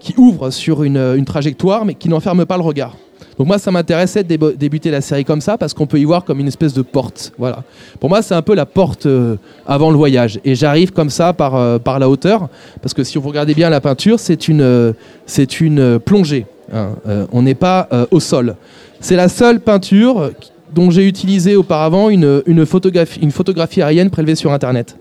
qui 0.00 0.14
ouvre 0.18 0.50
sur 0.50 0.82
une 0.82 1.24
trajectoire, 1.24 1.86
mais 1.86 1.94
qui 1.94 2.10
n'enferme 2.10 2.44
pas 2.44 2.58
le 2.58 2.62
regard. 2.62 2.94
Donc 3.38 3.46
moi, 3.46 3.58
ça 3.58 3.70
m'intéressait 3.70 4.22
de 4.22 4.52
débuter 4.52 4.90
la 4.90 5.00
série 5.00 5.24
comme 5.24 5.40
ça 5.40 5.56
parce 5.56 5.72
qu'on 5.72 5.86
peut 5.86 5.98
y 5.98 6.04
voir 6.04 6.24
comme 6.24 6.40
une 6.40 6.48
espèce 6.48 6.74
de 6.74 6.82
porte. 6.82 7.32
Voilà. 7.38 7.62
Pour 7.98 8.08
moi, 8.08 8.22
c'est 8.22 8.34
un 8.34 8.42
peu 8.42 8.54
la 8.54 8.66
porte 8.66 9.06
euh, 9.06 9.36
avant 9.66 9.90
le 9.90 9.96
voyage. 9.96 10.40
Et 10.44 10.54
j'arrive 10.54 10.92
comme 10.92 11.10
ça 11.10 11.32
par, 11.32 11.54
euh, 11.54 11.78
par 11.78 11.98
la 11.98 12.08
hauteur 12.08 12.48
parce 12.82 12.94
que 12.94 13.04
si 13.04 13.18
vous 13.18 13.28
regardez 13.28 13.54
bien 13.54 13.70
la 13.70 13.80
peinture, 13.80 14.20
c'est 14.20 14.48
une, 14.48 14.60
euh, 14.60 14.92
c'est 15.26 15.60
une 15.60 15.98
plongée. 15.98 16.46
Hein. 16.72 16.90
on 17.32 17.42
n'est 17.42 17.56
pas 17.56 17.88
au 18.12 18.20
sol. 18.20 18.54
C'est 19.00 19.16
la 19.16 19.28
seule 19.28 19.58
peinture 19.58 20.30
dont 20.72 20.92
j'ai 20.92 21.04
utilisé 21.04 21.56
auparavant 21.56 22.10
une, 22.10 22.44
une, 22.46 22.64
photographie, 22.64 23.18
une 23.20 23.32
photographie 23.32 23.82
aérienne 23.82 24.08
prélevée 24.08 24.36
sur 24.36 24.52
Internet. 24.52 24.96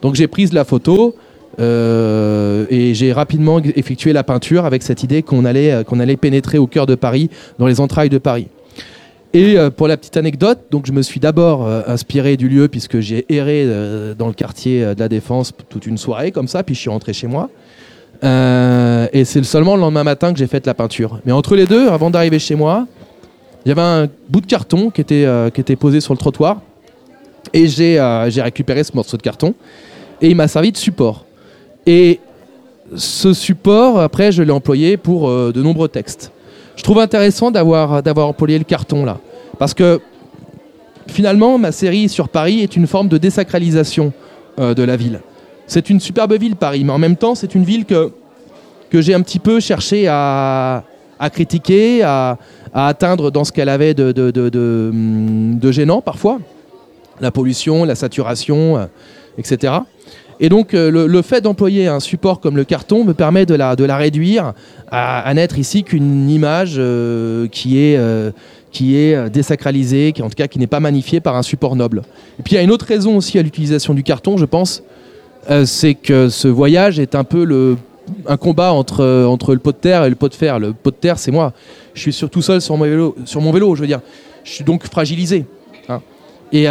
Donc 0.00 0.14
j'ai 0.14 0.28
pris 0.28 0.46
la 0.52 0.64
photo, 0.64 1.16
euh, 1.60 2.66
et 2.70 2.94
j'ai 2.94 3.12
rapidement 3.12 3.60
effectué 3.60 4.12
la 4.12 4.24
peinture 4.24 4.64
avec 4.64 4.82
cette 4.82 5.02
idée 5.02 5.22
qu'on 5.22 5.44
allait, 5.44 5.72
euh, 5.72 5.82
qu'on 5.84 6.00
allait 6.00 6.16
pénétrer 6.16 6.58
au 6.58 6.66
cœur 6.66 6.86
de 6.86 6.94
Paris, 6.94 7.30
dans 7.58 7.66
les 7.66 7.80
entrailles 7.80 8.08
de 8.08 8.18
Paris. 8.18 8.48
Et 9.34 9.58
euh, 9.58 9.70
pour 9.70 9.88
la 9.88 9.96
petite 9.96 10.16
anecdote, 10.16 10.60
donc 10.70 10.86
je 10.86 10.92
me 10.92 11.02
suis 11.02 11.20
d'abord 11.20 11.66
inspiré 11.86 12.36
du 12.36 12.48
lieu 12.48 12.68
puisque 12.68 13.00
j'ai 13.00 13.24
erré 13.28 13.66
dans 14.18 14.28
le 14.28 14.34
quartier 14.34 14.94
de 14.94 15.00
la 15.00 15.08
Défense 15.08 15.52
toute 15.68 15.86
une 15.86 15.98
soirée 15.98 16.32
comme 16.32 16.48
ça, 16.48 16.62
puis 16.62 16.74
je 16.74 16.80
suis 16.80 16.90
rentré 16.90 17.12
chez 17.12 17.26
moi. 17.26 17.48
et 18.22 19.24
c'est 19.24 19.42
seulement 19.42 19.74
le 19.74 19.80
lendemain 19.80 20.04
matin 20.04 20.32
que 20.32 20.38
j'ai 20.38 20.46
fait 20.46 20.66
la 20.66 20.74
peinture. 20.74 21.20
Mais 21.24 21.32
entre 21.32 21.56
les 21.56 21.66
deux, 21.66 21.88
avant 21.88 22.10
d'arriver 22.10 22.38
chez 22.38 22.54
moi, 22.54 22.86
il 23.64 23.70
y 23.70 23.72
avait 23.72 23.80
un 23.80 24.08
bout 24.28 24.42
de 24.42 24.46
carton 24.46 24.90
qui 24.90 25.00
était, 25.00 25.26
qui 25.54 25.60
était 25.62 25.76
posé 25.76 26.00
sur 26.00 26.12
le 26.12 26.18
trottoir. 26.18 26.60
Et 27.54 27.68
j'ai 27.68 27.98
récupéré 28.42 28.84
ce 28.84 28.94
morceau 28.94 29.16
de 29.16 29.22
carton. 29.22 29.54
Et 30.20 30.28
il 30.28 30.36
m'a 30.36 30.46
servi 30.46 30.72
de 30.72 30.76
support. 30.76 31.24
Et 31.86 32.20
ce 32.96 33.32
support, 33.32 34.00
après, 34.00 34.32
je 34.32 34.42
l'ai 34.42 34.52
employé 34.52 34.96
pour 34.96 35.28
euh, 35.28 35.52
de 35.52 35.62
nombreux 35.62 35.88
textes. 35.88 36.32
Je 36.76 36.82
trouve 36.82 36.98
intéressant 36.98 37.50
d'avoir, 37.50 38.02
employé 38.26 38.58
le 38.58 38.64
carton 38.64 39.04
là. 39.04 39.18
Parce 39.58 39.74
que 39.74 40.00
finalement, 41.06 41.58
ma 41.58 41.72
série 41.72 42.08
sur 42.08 42.28
Paris 42.28 42.60
est 42.60 42.76
une 42.76 42.86
forme 42.86 43.08
de 43.08 43.18
désacralisation 43.18 44.12
euh, 44.58 44.74
de 44.74 44.82
la 44.82 44.96
ville. 44.96 45.20
C'est 45.66 45.90
une 45.90 46.00
superbe 46.00 46.34
ville, 46.34 46.56
Paris, 46.56 46.84
mais 46.84 46.92
en 46.92 46.98
même 46.98 47.16
temps, 47.16 47.34
c'est 47.34 47.54
une 47.54 47.64
ville 47.64 47.84
que, 47.84 48.10
que 48.90 49.00
j'ai 49.00 49.14
un 49.14 49.22
petit 49.22 49.38
peu 49.38 49.60
cherché 49.60 50.06
à, 50.08 50.84
à 51.18 51.30
critiquer, 51.30 52.02
à, 52.02 52.38
à, 52.74 52.88
atteindre 52.88 53.30
dans 53.30 53.44
ce 53.44 53.52
qu'elle 53.52 53.68
avait 53.68 53.94
de, 53.94 54.12
de, 54.12 54.30
de, 54.30 54.50
de, 54.52 55.72
gênant 55.72 56.00
parfois. 56.00 56.38
La 57.20 57.30
pollution, 57.30 57.84
la 57.84 57.94
saturation, 57.94 58.76
euh, 58.76 58.86
etc. 59.38 59.74
Et 60.42 60.48
donc 60.48 60.74
euh, 60.74 61.06
le, 61.06 61.22
fait 61.22 61.40
d'employer 61.40 61.86
un 61.86 62.00
support 62.00 62.40
comme 62.40 62.56
le 62.56 62.64
carton 62.64 63.04
me 63.04 63.14
permet 63.14 63.46
de 63.46 63.54
la, 63.54 63.76
de 63.76 63.84
la 63.84 63.96
réduire 63.96 64.54
à, 64.90 65.32
n'être 65.34 65.56
ici 65.56 65.84
qu'une 65.84 66.28
image 66.28 66.74
euh, 66.78 67.46
qui 67.46 67.78
est, 67.78 67.96
euh, 67.96 68.32
qui 68.72 68.96
est 68.96 69.30
désacralisée, 69.30 70.10
qui 70.12 70.20
en 70.20 70.28
tout 70.28 70.34
cas 70.34 70.48
qui 70.48 70.58
n'est 70.58 70.66
pas 70.66 70.80
magnifiée 70.80 71.20
par 71.20 71.36
un 71.36 71.42
support 71.42 71.76
noble. 71.76 72.02
Et 72.40 72.42
puis 72.42 72.54
il 72.54 72.56
y 72.56 72.58
a 72.58 72.62
une 72.62 72.72
autre 72.72 72.86
raison 72.86 73.16
aussi 73.16 73.38
à 73.38 73.42
l'utilisation 73.42 73.94
du 73.94 74.02
carton, 74.02 74.36
je 74.36 74.44
pense, 74.44 74.82
c'est 75.64 75.94
que 75.94 76.28
ce 76.28 76.48
voyage 76.48 76.98
est 76.98 77.14
un 77.14 77.24
peu 77.24 77.44
le, 77.44 77.76
un 78.26 78.36
combat 78.36 78.72
entre, 78.72 79.24
entre 79.24 79.54
le 79.54 79.60
pot 79.60 79.70
de 79.70 79.76
terre 79.76 80.04
et 80.04 80.10
le 80.10 80.16
pot 80.16 80.28
de 80.28 80.34
fer. 80.34 80.58
Le 80.58 80.72
pot 80.72 80.90
de 80.90 80.96
terre, 80.96 81.18
c'est 81.18 81.30
moi. 81.30 81.52
Je 81.94 82.00
suis 82.00 82.12
surtout 82.12 82.42
seul 82.42 82.60
sur 82.60 82.76
mon 82.76 82.84
vélo, 82.84 83.16
sur 83.24 83.40
mon 83.40 83.52
vélo, 83.52 83.74
je 83.76 83.80
veux 83.80 83.86
dire. 83.86 84.00
Je 84.44 84.50
suis 84.50 84.64
donc 84.64 84.84
fragilisé. 84.86 85.44
Hein. 85.88 86.00
Et 86.52 86.66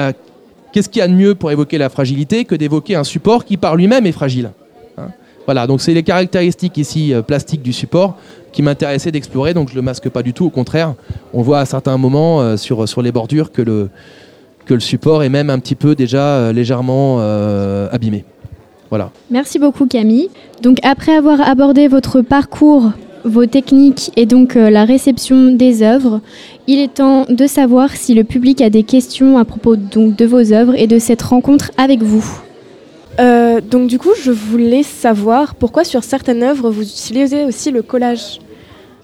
Qu'est-ce 0.71 0.89
qu'il 0.89 0.99
y 1.01 1.03
a 1.03 1.07
de 1.07 1.13
mieux 1.13 1.35
pour 1.35 1.51
évoquer 1.51 1.77
la 1.77 1.89
fragilité 1.89 2.45
que 2.45 2.55
d'évoquer 2.55 2.95
un 2.95 3.03
support 3.03 3.43
qui 3.45 3.57
par 3.57 3.75
lui-même 3.75 4.05
est 4.05 4.11
fragile 4.11 4.51
hein? 4.97 5.09
Voilà, 5.45 5.67
donc 5.67 5.81
c'est 5.81 5.93
les 5.93 6.03
caractéristiques 6.03 6.77
ici 6.77 7.13
euh, 7.13 7.21
plastiques 7.21 7.61
du 7.61 7.73
support 7.73 8.15
qui 8.51 8.61
m'intéressaient 8.61 9.11
d'explorer, 9.11 9.53
donc 9.53 9.69
je 9.69 9.75
le 9.75 9.81
masque 9.81 10.09
pas 10.09 10.23
du 10.23 10.33
tout, 10.33 10.45
au 10.45 10.49
contraire, 10.49 10.93
on 11.33 11.41
voit 11.41 11.59
à 11.59 11.65
certains 11.65 11.97
moments 11.97 12.41
euh, 12.41 12.57
sur, 12.57 13.01
les 13.01 13.11
bordures 13.11 13.51
que 13.51 13.61
le, 13.61 13.89
que 14.65 14.73
le 14.73 14.79
support 14.79 15.23
est 15.23 15.29
même 15.29 15.49
un 15.49 15.59
petit 15.59 15.75
peu 15.75 15.95
déjà 15.95 16.35
euh, 16.35 16.53
légèrement 16.53 17.19
abîmé. 17.91 18.23
Voilà. 18.89 19.11
Merci 19.29 19.57
beaucoup 19.57 19.87
Camille. 19.87 20.29
Donc 20.61 20.77
après 20.83 21.15
avoir 21.15 21.41
abordé 21.41 21.87
votre 21.87 22.21
parcours 22.21 22.91
vos 23.23 23.45
techniques 23.45 24.11
et 24.15 24.25
donc 24.25 24.55
euh, 24.55 24.69
la 24.69 24.85
réception 24.85 25.53
des 25.53 25.83
œuvres, 25.83 26.21
il 26.67 26.79
est 26.79 26.95
temps 26.95 27.25
de 27.29 27.47
savoir 27.47 27.91
si 27.91 28.13
le 28.13 28.23
public 28.23 28.61
a 28.61 28.69
des 28.69 28.83
questions 28.83 29.37
à 29.37 29.45
propos 29.45 29.75
donc, 29.75 30.15
de 30.15 30.25
vos 30.25 30.53
œuvres 30.53 30.75
et 30.75 30.87
de 30.87 30.99
cette 30.99 31.21
rencontre 31.21 31.71
avec 31.77 32.01
vous. 32.01 32.25
Euh, 33.19 33.61
donc 33.61 33.87
du 33.87 33.99
coup, 33.99 34.11
je 34.21 34.31
voulais 34.31 34.83
savoir 34.83 35.55
pourquoi 35.55 35.83
sur 35.83 36.03
certaines 36.03 36.43
œuvres 36.43 36.69
vous 36.69 36.83
utilisez 36.83 37.45
aussi 37.45 37.71
le 37.71 37.81
collage. 37.81 38.39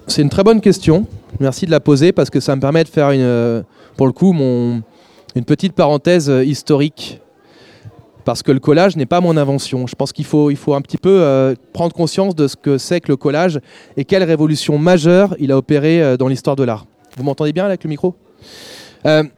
c'est 0.07 0.21
une 0.21 0.29
très 0.29 0.43
bonne 0.43 0.61
question. 0.61 1.05
Merci 1.39 1.65
de 1.65 1.71
la 1.71 1.79
poser 1.79 2.11
parce 2.11 2.29
que 2.29 2.39
ça 2.39 2.55
me 2.55 2.61
permet 2.61 2.83
de 2.83 2.89
faire 2.89 3.11
une, 3.11 3.21
euh, 3.21 3.61
pour 3.95 4.07
le 4.07 4.13
coup 4.13 4.31
mon, 4.31 4.81
une 5.35 5.45
petite 5.45 5.73
parenthèse 5.73 6.29
euh, 6.29 6.43
historique. 6.43 7.21
Parce 8.27 8.43
que 8.43 8.51
le 8.51 8.59
collage 8.59 8.97
n'est 8.97 9.05
pas 9.05 9.21
mon 9.21 9.37
invention. 9.37 9.87
Je 9.87 9.95
pense 9.95 10.11
qu'il 10.11 10.25
faut, 10.25 10.51
il 10.51 10.57
faut 10.57 10.73
un 10.73 10.81
petit 10.81 10.97
peu 10.97 11.21
euh, 11.21 11.55
prendre 11.71 11.93
conscience 11.93 12.35
de 12.35 12.49
ce 12.49 12.57
que 12.57 12.77
c'est 12.77 12.99
que 12.99 13.07
le 13.07 13.15
collage 13.15 13.61
et 13.95 14.03
quelle 14.03 14.23
révolution 14.25 14.77
majeure 14.77 15.33
il 15.39 15.49
a 15.53 15.57
opéré 15.57 16.03
euh, 16.03 16.17
dans 16.17 16.27
l'histoire 16.27 16.57
de 16.57 16.65
l'art. 16.65 16.87
Vous 17.15 17.23
m'entendez 17.23 17.53
bien 17.53 17.63
avec 17.63 17.85
le 17.85 17.89
micro? 17.89 18.15
Il 19.05 19.29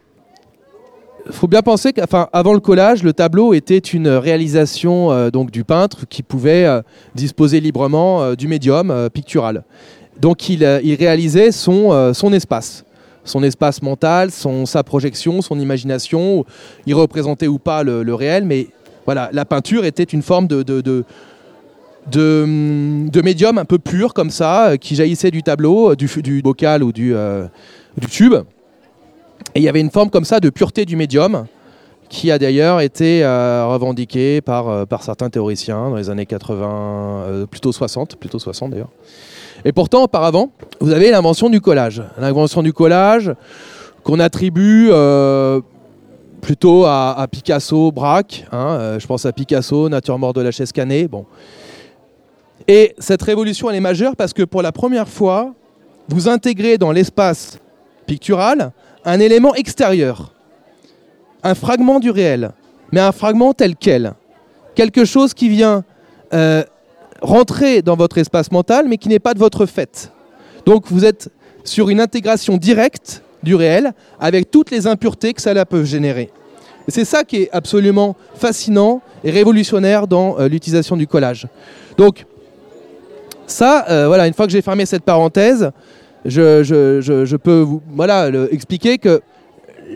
faut 1.30 1.48
bien 1.48 1.62
penser 1.62 1.94
qu'avant 1.94 2.54
le 2.54 2.60
collage, 2.60 3.04
le 3.04 3.14
tableau 3.14 3.54
était 3.54 3.78
une 3.78 4.08
réalisation 4.08 5.12
euh, 5.12 5.30
donc 5.30 5.52
du 5.52 5.64
peintre 5.64 6.08
qui 6.10 6.24
pouvait 6.24 6.66
euh, 6.66 6.82
disposer 7.14 7.60
librement 7.60 8.24
euh, 8.24 8.34
du 8.34 8.48
médium 8.48 8.90
euh, 8.90 9.08
pictural. 9.10 9.66
Donc 10.20 10.50
il, 10.50 10.64
euh, 10.64 10.80
réalisait 10.98 11.52
son, 11.52 11.92
euh, 11.92 12.14
son 12.14 12.34
espace, 12.34 12.86
son 13.24 13.44
espace 13.44 13.84
mental, 13.84 14.32
son, 14.32 14.66
sa 14.66 14.84
projection, 14.84 15.44
son 15.44 15.60
imagination. 15.60 16.44
Il 16.88 16.96
représentait 16.96 17.46
ou 17.46 17.60
pas 17.60 17.84
le, 17.84 18.02
le 18.02 18.16
réel, 18.16 18.46
mais 18.46 18.70
voilà, 19.06 19.30
la 19.34 19.46
peinture 19.46 19.86
était 19.86 20.04
une 20.04 20.22
forme 20.22 20.48
de, 20.48 20.64
de, 20.64 21.06
de, 22.08 23.22
médium 23.22 23.58
un 23.58 23.66
peu 23.66 23.80
pur 23.80 24.14
comme 24.14 24.30
ça, 24.30 24.70
euh, 24.70 24.78
qui 24.78 24.96
jaillissait 24.96 25.32
du 25.32 25.44
tableau, 25.44 25.92
euh, 25.92 25.96
du, 25.96 26.08
du 26.22 26.42
bocal 26.42 26.84
ou 26.84 26.92
du, 26.92 27.16
euh, 27.16 27.46
du 27.98 28.08
tube. 28.08 28.34
Et 29.56 29.60
il 29.60 29.64
y 29.64 29.70
avait 29.70 29.82
une 29.82 29.92
forme 29.92 30.10
comme 30.10 30.26
ça 30.26 30.40
de 30.40 30.50
pureté 30.50 30.86
du 30.86 30.96
médium 30.96 31.46
qui 32.10 32.32
a 32.32 32.40
d'ailleurs 32.40 32.82
été 32.82 33.24
revendiquée 33.24 34.42
par, 34.42 34.88
par 34.88 35.04
certains 35.04 35.30
théoriciens 35.30 35.92
dans 35.92 35.96
les 35.96 36.10
années 36.10 36.26
80, 36.26 37.24
euh, 37.28 37.46
plutôt 37.46 37.72
60, 37.72 38.16
plutôt 38.16 38.40
60 38.40 38.72
d'ailleurs. 38.72 38.90
Et 39.64 39.72
pourtant, 39.72 40.04
auparavant, 40.04 40.52
vous 40.82 40.92
avez 40.92 41.12
l'invention 41.12 41.52
du 41.52 41.62
collage. 41.62 42.02
L'invention 42.18 42.64
du 42.64 42.74
collage 42.74 43.32
qu'on 44.04 44.20
attribue 44.20 44.90
plutôt 46.42 46.86
à, 46.86 47.26
Picasso, 47.32 47.92
Braque. 47.92 48.46
hein, 48.52 48.78
euh, 48.80 49.00
je 49.00 49.08
pense 49.08 49.26
à 49.26 49.32
Picasso, 49.32 49.90
Nature 49.90 50.18
morte 50.18 50.36
de 50.36 50.42
la 50.42 50.52
chaise 50.52 50.72
canée. 50.72 51.08
Bon. 51.08 51.26
Et 52.68 52.96
cette 53.00 53.22
révolution, 53.22 53.70
elle 53.70 53.76
est 53.76 53.82
majeure 53.82 54.16
parce 54.16 54.34
que 54.34 54.44
pour 54.44 54.62
la 54.62 54.72
première 54.72 55.08
fois, 55.08 55.54
vous 56.08 56.28
intégrez 56.28 56.78
dans 56.78 56.92
l'espace 56.92 57.60
pictural 58.06 58.72
un 59.06 59.20
élément 59.20 59.56
extérieur, 59.56 60.34
un 61.44 61.56
fragment 61.56 62.00
du 62.00 62.10
réel, 62.10 62.52
mais 62.92 63.00
un 63.00 63.12
fragment 63.12 63.54
tel 63.54 63.76
quel. 63.76 64.14
Quelque 64.76 65.06
chose 65.06 65.34
qui 65.34 65.50
vient 65.50 65.84
euh, 66.34 66.64
rentrer 67.22 67.82
dans 67.82 67.96
votre 67.96 68.18
espace 68.18 68.52
mental, 68.52 68.88
mais 68.88 68.98
qui 68.98 69.10
n'est 69.10 69.20
pas 69.20 69.34
de 69.34 69.40
votre 69.40 69.66
fait. 69.66 70.12
Donc 70.66 70.88
vous 70.88 71.06
êtes 71.06 71.30
sur 71.64 71.90
une 71.90 72.00
intégration 72.00 72.58
directe 72.58 73.24
du 73.44 73.56
réel, 73.56 73.94
avec 74.20 74.52
toutes 74.52 74.72
les 74.72 74.88
impuretés 74.88 75.34
que 75.34 75.42
cela 75.42 75.66
peut 75.66 75.84
générer. 75.84 76.30
C'est 76.90 77.06
ça 77.06 77.24
qui 77.24 77.44
est 77.44 77.50
absolument 77.52 78.16
fascinant 78.36 79.02
et 79.24 79.32
révolutionnaire 79.32 80.08
dans 80.08 80.40
euh, 80.40 80.48
l'utilisation 80.48 80.98
du 80.98 81.08
collage. 81.08 81.48
Donc, 81.98 82.26
ça, 83.46 83.86
euh, 83.90 84.08
voilà, 84.08 84.28
une 84.28 84.34
fois 84.34 84.46
que 84.46 84.52
j'ai 84.52 84.62
fermé 84.62 84.86
cette 84.86 85.04
parenthèse, 85.04 85.72
je, 86.26 87.36
peux 87.38 87.62
vous 87.62 87.82
voilà, 87.92 88.30
expliquer 88.52 88.98
que 88.98 89.22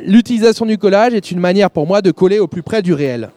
l'utilisation 0.05 0.65
du 0.65 0.77
collage 0.77 1.13
est 1.13 1.31
une 1.31 1.39
manière 1.39 1.69
pour 1.69 1.85
moi 1.85 2.01
de 2.01 2.11
coller 2.11 2.39
au 2.39 2.47
plus 2.47 2.63
près 2.63 2.81
du 2.81 2.93
réel. 2.93 3.29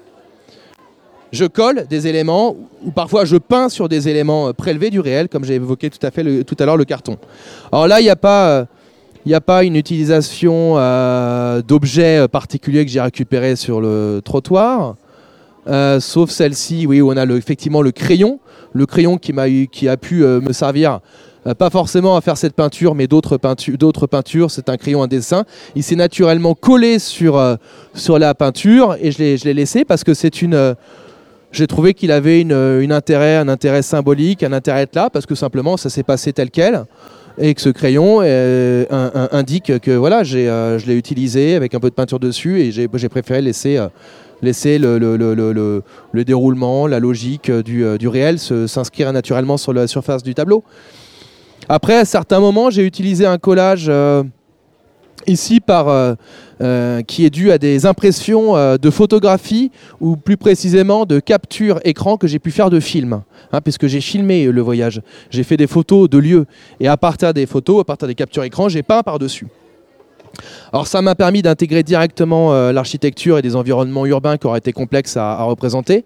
Je 1.32 1.44
colle 1.44 1.86
des 1.88 2.06
éléments, 2.06 2.56
ou 2.84 2.90
parfois 2.92 3.24
je 3.24 3.36
peins 3.36 3.68
sur 3.68 3.88
des 3.88 4.08
éléments 4.08 4.48
euh, 4.48 4.52
prélevés 4.52 4.90
du 4.90 5.00
réel, 5.00 5.28
comme 5.28 5.44
j'ai 5.44 5.54
évoqué 5.54 5.90
tout 5.90 6.04
à, 6.06 6.10
tout 6.10 6.56
à 6.58 6.66
l'heure 6.66 6.76
le 6.76 6.84
carton. 6.84 7.18
Alors 7.72 7.88
là, 7.88 8.00
il 8.00 8.04
n'y 8.04 8.10
a 8.10 8.16
pas... 8.16 8.66
il 9.26 9.30
n'y 9.30 9.34
a 9.34 9.40
pas 9.40 9.64
une 9.64 9.74
utilisation 9.74 10.74
euh, 10.76 11.60
d'objets 11.60 12.18
euh, 12.20 12.28
particuliers 12.28 12.84
que 12.86 12.90
j'ai 12.92 13.00
récupérés 13.00 13.56
sur 13.56 13.80
le 13.80 14.20
trottoir, 14.24 14.94
euh, 15.66 15.98
sauf 15.98 16.30
celle-ci, 16.30 16.86
oui, 16.86 17.00
où 17.00 17.10
on 17.12 17.16
a 17.16 17.26
effectivement 17.34 17.82
le 17.82 17.90
crayon, 17.90 18.38
le 18.72 18.86
crayon 18.86 19.18
qui, 19.18 19.32
m'a 19.32 19.48
eu- 19.48 19.66
qui 19.66 19.88
a 19.88 19.96
pu 19.96 20.24
euh, 20.24 20.40
me 20.40 20.52
servir, 20.52 21.00
pas 21.58 21.70
forcément 21.70 22.16
à 22.16 22.20
faire 22.20 22.36
cette 22.36 22.54
peinture, 22.54 22.94
mais 22.96 23.06
d'autres 23.06 23.36
peintu- 23.36 23.76
d'autres 23.76 24.08
peintures. 24.08 24.50
C'est 24.50 24.68
un 24.68 24.76
crayon 24.76 25.02
à 25.02 25.06
dessin. 25.06 25.44
Il 25.76 25.84
s'est 25.84 25.94
naturellement 25.94 26.54
collé 26.54 26.98
sur, 26.98 27.40
sur 27.94 28.18
la 28.18 28.34
peinture 28.34 28.96
et 29.00 29.12
je 29.12 29.44
l'ai 29.44 29.54
laissé 29.54 29.84
parce 29.84 30.02
que 30.02 30.12
c'est 30.12 30.42
une. 30.42 30.74
j'ai 31.52 31.68
trouvé 31.68 31.94
qu'il 31.94 32.10
avait 32.10 32.40
une, 32.40 32.90
intérêt, 32.92 33.36
un 33.36 33.46
intérêt 33.46 33.82
symbolique, 33.82 34.42
un 34.42 34.52
intérêt 34.52 34.88
là, 34.92 35.08
parce 35.08 35.24
que 35.24 35.36
simplement 35.36 35.76
ça 35.76 35.88
s'est 35.88 36.02
passé 36.02 36.32
tel 36.32 36.50
quel 36.50 36.84
et 37.38 37.54
que 37.54 37.60
ce 37.60 37.68
crayon 37.68 38.20
euh, 38.22 38.84
indique 39.32 39.78
que 39.80 39.90
voilà, 39.90 40.22
j'ai, 40.24 40.48
euh, 40.48 40.78
je 40.78 40.86
l'ai 40.86 40.96
utilisé 40.96 41.54
avec 41.54 41.74
un 41.74 41.80
peu 41.80 41.90
de 41.90 41.94
peinture 41.94 42.18
dessus 42.18 42.60
et 42.60 42.72
j'ai, 42.72 42.88
préféré 42.88 43.42
laisser, 43.42 43.76
euh, 43.76 43.88
laisser 44.42 44.78
le, 44.78 44.98
le- 44.98 45.16
le- 45.16 45.34
le- 45.34 45.52
le- 45.52 45.82
le 46.12 46.24
déroulement, 46.24 46.86
la 46.86 46.98
logique 47.00 47.50
du, 47.50 47.84
du 47.98 48.08
réel 48.08 48.38
s'inscrire 48.38 49.12
naturellement 49.12 49.56
sur 49.56 49.72
la 49.72 49.86
surface 49.86 50.22
du 50.22 50.34
tableau. 50.34 50.64
Après, 51.68 51.96
à 51.96 52.04
certains 52.04 52.40
moments, 52.40 52.70
j'ai 52.70 52.84
utilisé 52.84 53.26
un 53.26 53.38
collage 53.38 53.90
ici 55.26 55.60
par, 55.60 55.88
euh, 55.88 56.14
euh, 56.60 57.02
qui 57.02 57.24
est 57.24 57.30
dû 57.30 57.50
à 57.50 57.58
des 57.58 57.86
impressions 57.86 58.56
euh, 58.56 58.76
de 58.76 58.90
photographies 58.90 59.70
ou 60.00 60.16
plus 60.16 60.36
précisément 60.36 61.06
de 61.06 61.20
captures 61.20 61.80
écran 61.84 62.16
que 62.16 62.26
j'ai 62.26 62.38
pu 62.38 62.50
faire 62.50 62.70
de 62.70 62.80
films, 62.80 63.22
hein, 63.52 63.60
puisque 63.60 63.86
j'ai 63.86 64.00
filmé 64.00 64.46
le 64.46 64.60
voyage. 64.60 65.00
J'ai 65.30 65.44
fait 65.44 65.56
des 65.56 65.66
photos 65.66 66.08
de 66.08 66.18
lieux 66.18 66.46
et 66.80 66.88
à 66.88 66.96
partir 66.96 67.34
des 67.34 67.46
photos, 67.46 67.80
à 67.80 67.84
partir 67.84 68.08
des 68.08 68.14
captures 68.14 68.44
écran, 68.44 68.68
j'ai 68.68 68.82
peint 68.82 69.02
par-dessus. 69.02 69.46
Alors 70.72 70.86
ça 70.86 71.00
m'a 71.00 71.14
permis 71.14 71.40
d'intégrer 71.40 71.82
directement 71.82 72.52
l'architecture 72.70 73.38
et 73.38 73.42
des 73.42 73.56
environnements 73.56 74.04
urbains 74.04 74.36
qui 74.36 74.46
auraient 74.46 74.58
été 74.58 74.72
complexes 74.72 75.16
à, 75.16 75.42
représenter. 75.44 76.04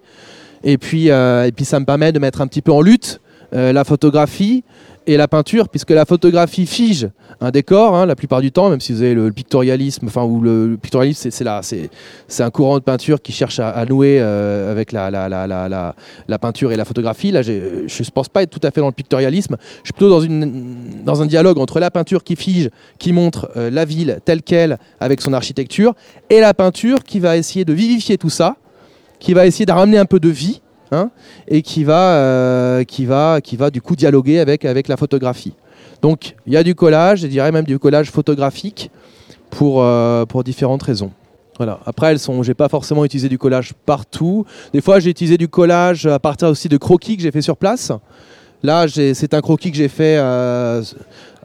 Et 0.62 0.78
puis 0.78 1.08
ça 1.08 1.80
me 1.80 1.84
permet 1.84 2.12
de 2.12 2.20
mettre 2.20 2.40
un 2.40 2.46
petit 2.46 2.62
peu 2.62 2.70
en 2.70 2.80
lutte 2.80 3.20
euh, 3.52 3.72
la 3.72 3.84
photographie 3.84 4.64
et 5.06 5.16
la 5.16 5.28
peinture, 5.28 5.68
puisque 5.68 5.90
la 5.90 6.04
photographie 6.04 6.66
fige 6.66 7.08
un 7.40 7.50
décor 7.50 7.96
hein, 7.96 8.06
la 8.06 8.14
plupart 8.14 8.40
du 8.40 8.52
temps, 8.52 8.70
même 8.70 8.80
si 8.80 8.92
vous 8.92 9.02
avez 9.02 9.14
le, 9.14 9.32
pictorialisme, 9.32 10.06
enfin 10.06 10.22
ou 10.24 10.40
le, 10.40 10.78
pictorialisme, 10.80 11.30
c'est- 11.30 12.42
un 12.42 12.50
courant 12.50 12.78
de 12.78 12.82
peinture 12.84 13.20
qui 13.20 13.32
cherche 13.32 13.58
à, 13.58 13.84
nouer 13.86 14.18
euh, 14.20 14.70
avec 14.70 14.92
la, 14.92 15.94
peinture 16.40 16.72
et 16.72 16.76
la 16.76 16.84
photographie. 16.84 17.32
Là, 17.32 17.42
je 17.42 17.52
ne 17.52 18.10
pense 18.10 18.28
pas 18.28 18.42
être 18.42 18.50
tout 18.50 18.64
à 18.66 18.70
fait 18.70 18.80
dans 18.80 18.86
le 18.86 18.92
pictorialisme. 18.92 19.56
Je 19.82 19.86
suis 19.86 19.92
plutôt 19.92 20.10
dans, 20.10 20.20
une, 20.20 21.02
un 21.06 21.26
dialogue 21.26 21.58
entre 21.58 21.80
la 21.80 21.90
peinture 21.90 22.22
qui 22.22 22.36
fige, 22.36 22.70
qui 22.98 23.12
montre 23.12 23.50
euh, 23.56 23.70
la 23.70 23.84
ville 23.84 24.20
telle 24.24 24.42
qu'elle 24.42 24.78
avec 25.00 25.20
son 25.20 25.32
architecture, 25.32 25.94
et 26.28 26.40
la 26.40 26.54
peinture 26.54 27.02
qui 27.02 27.20
va 27.20 27.36
essayer 27.36 27.64
de 27.64 27.72
vivifier 27.72 28.16
tout 28.16 28.30
ça, 28.30 28.56
qui 29.18 29.34
va 29.34 29.46
essayer 29.46 29.66
de 29.66 29.72
ramener 29.72 29.98
un 29.98 30.06
peu 30.06 30.20
de 30.20 30.28
vie, 30.28 30.60
hein, 30.90 31.10
et 31.48 31.62
qui 31.62 31.84
va, 31.84 32.14
euh, 32.14 32.84
qui, 32.84 33.06
va, 33.06 33.40
qui 33.40 33.56
va 33.56 33.70
du 33.70 33.80
coup 33.80 33.96
dialoguer 33.96 34.40
avec, 34.40 34.64
avec 34.64 34.88
la 34.88 34.96
photographie. 34.96 35.54
Donc 36.02 36.34
il 36.46 36.52
y 36.52 36.56
a 36.56 36.62
du 36.62 36.74
collage, 36.74 37.20
je 37.20 37.26
dirais 37.26 37.52
même 37.52 37.64
du 37.64 37.78
collage 37.78 38.10
photographique 38.10 38.90
pour, 39.50 39.82
euh, 39.82 40.24
pour 40.26 40.44
différentes 40.44 40.82
raisons. 40.82 41.10
Voilà. 41.56 41.78
Après, 41.84 42.12
elles 42.12 42.18
sont, 42.18 42.42
j'ai 42.42 42.54
pas 42.54 42.70
forcément 42.70 43.04
utilisé 43.04 43.28
du 43.28 43.36
collage 43.36 43.74
partout. 43.84 44.46
Des 44.72 44.80
fois, 44.80 44.98
j'ai 44.98 45.10
utilisé 45.10 45.36
du 45.36 45.46
collage 45.46 46.06
à 46.06 46.18
partir 46.18 46.48
aussi 46.48 46.70
de 46.70 46.78
croquis 46.78 47.18
que 47.18 47.22
j'ai 47.22 47.30
fait 47.30 47.42
sur 47.42 47.58
place. 47.58 47.92
Là, 48.62 48.86
c'est 48.88 49.34
un 49.34 49.40
croquis 49.42 49.70
que 49.70 49.76
j'ai 49.76 49.88
fait 49.88 50.16
euh, 50.16 50.82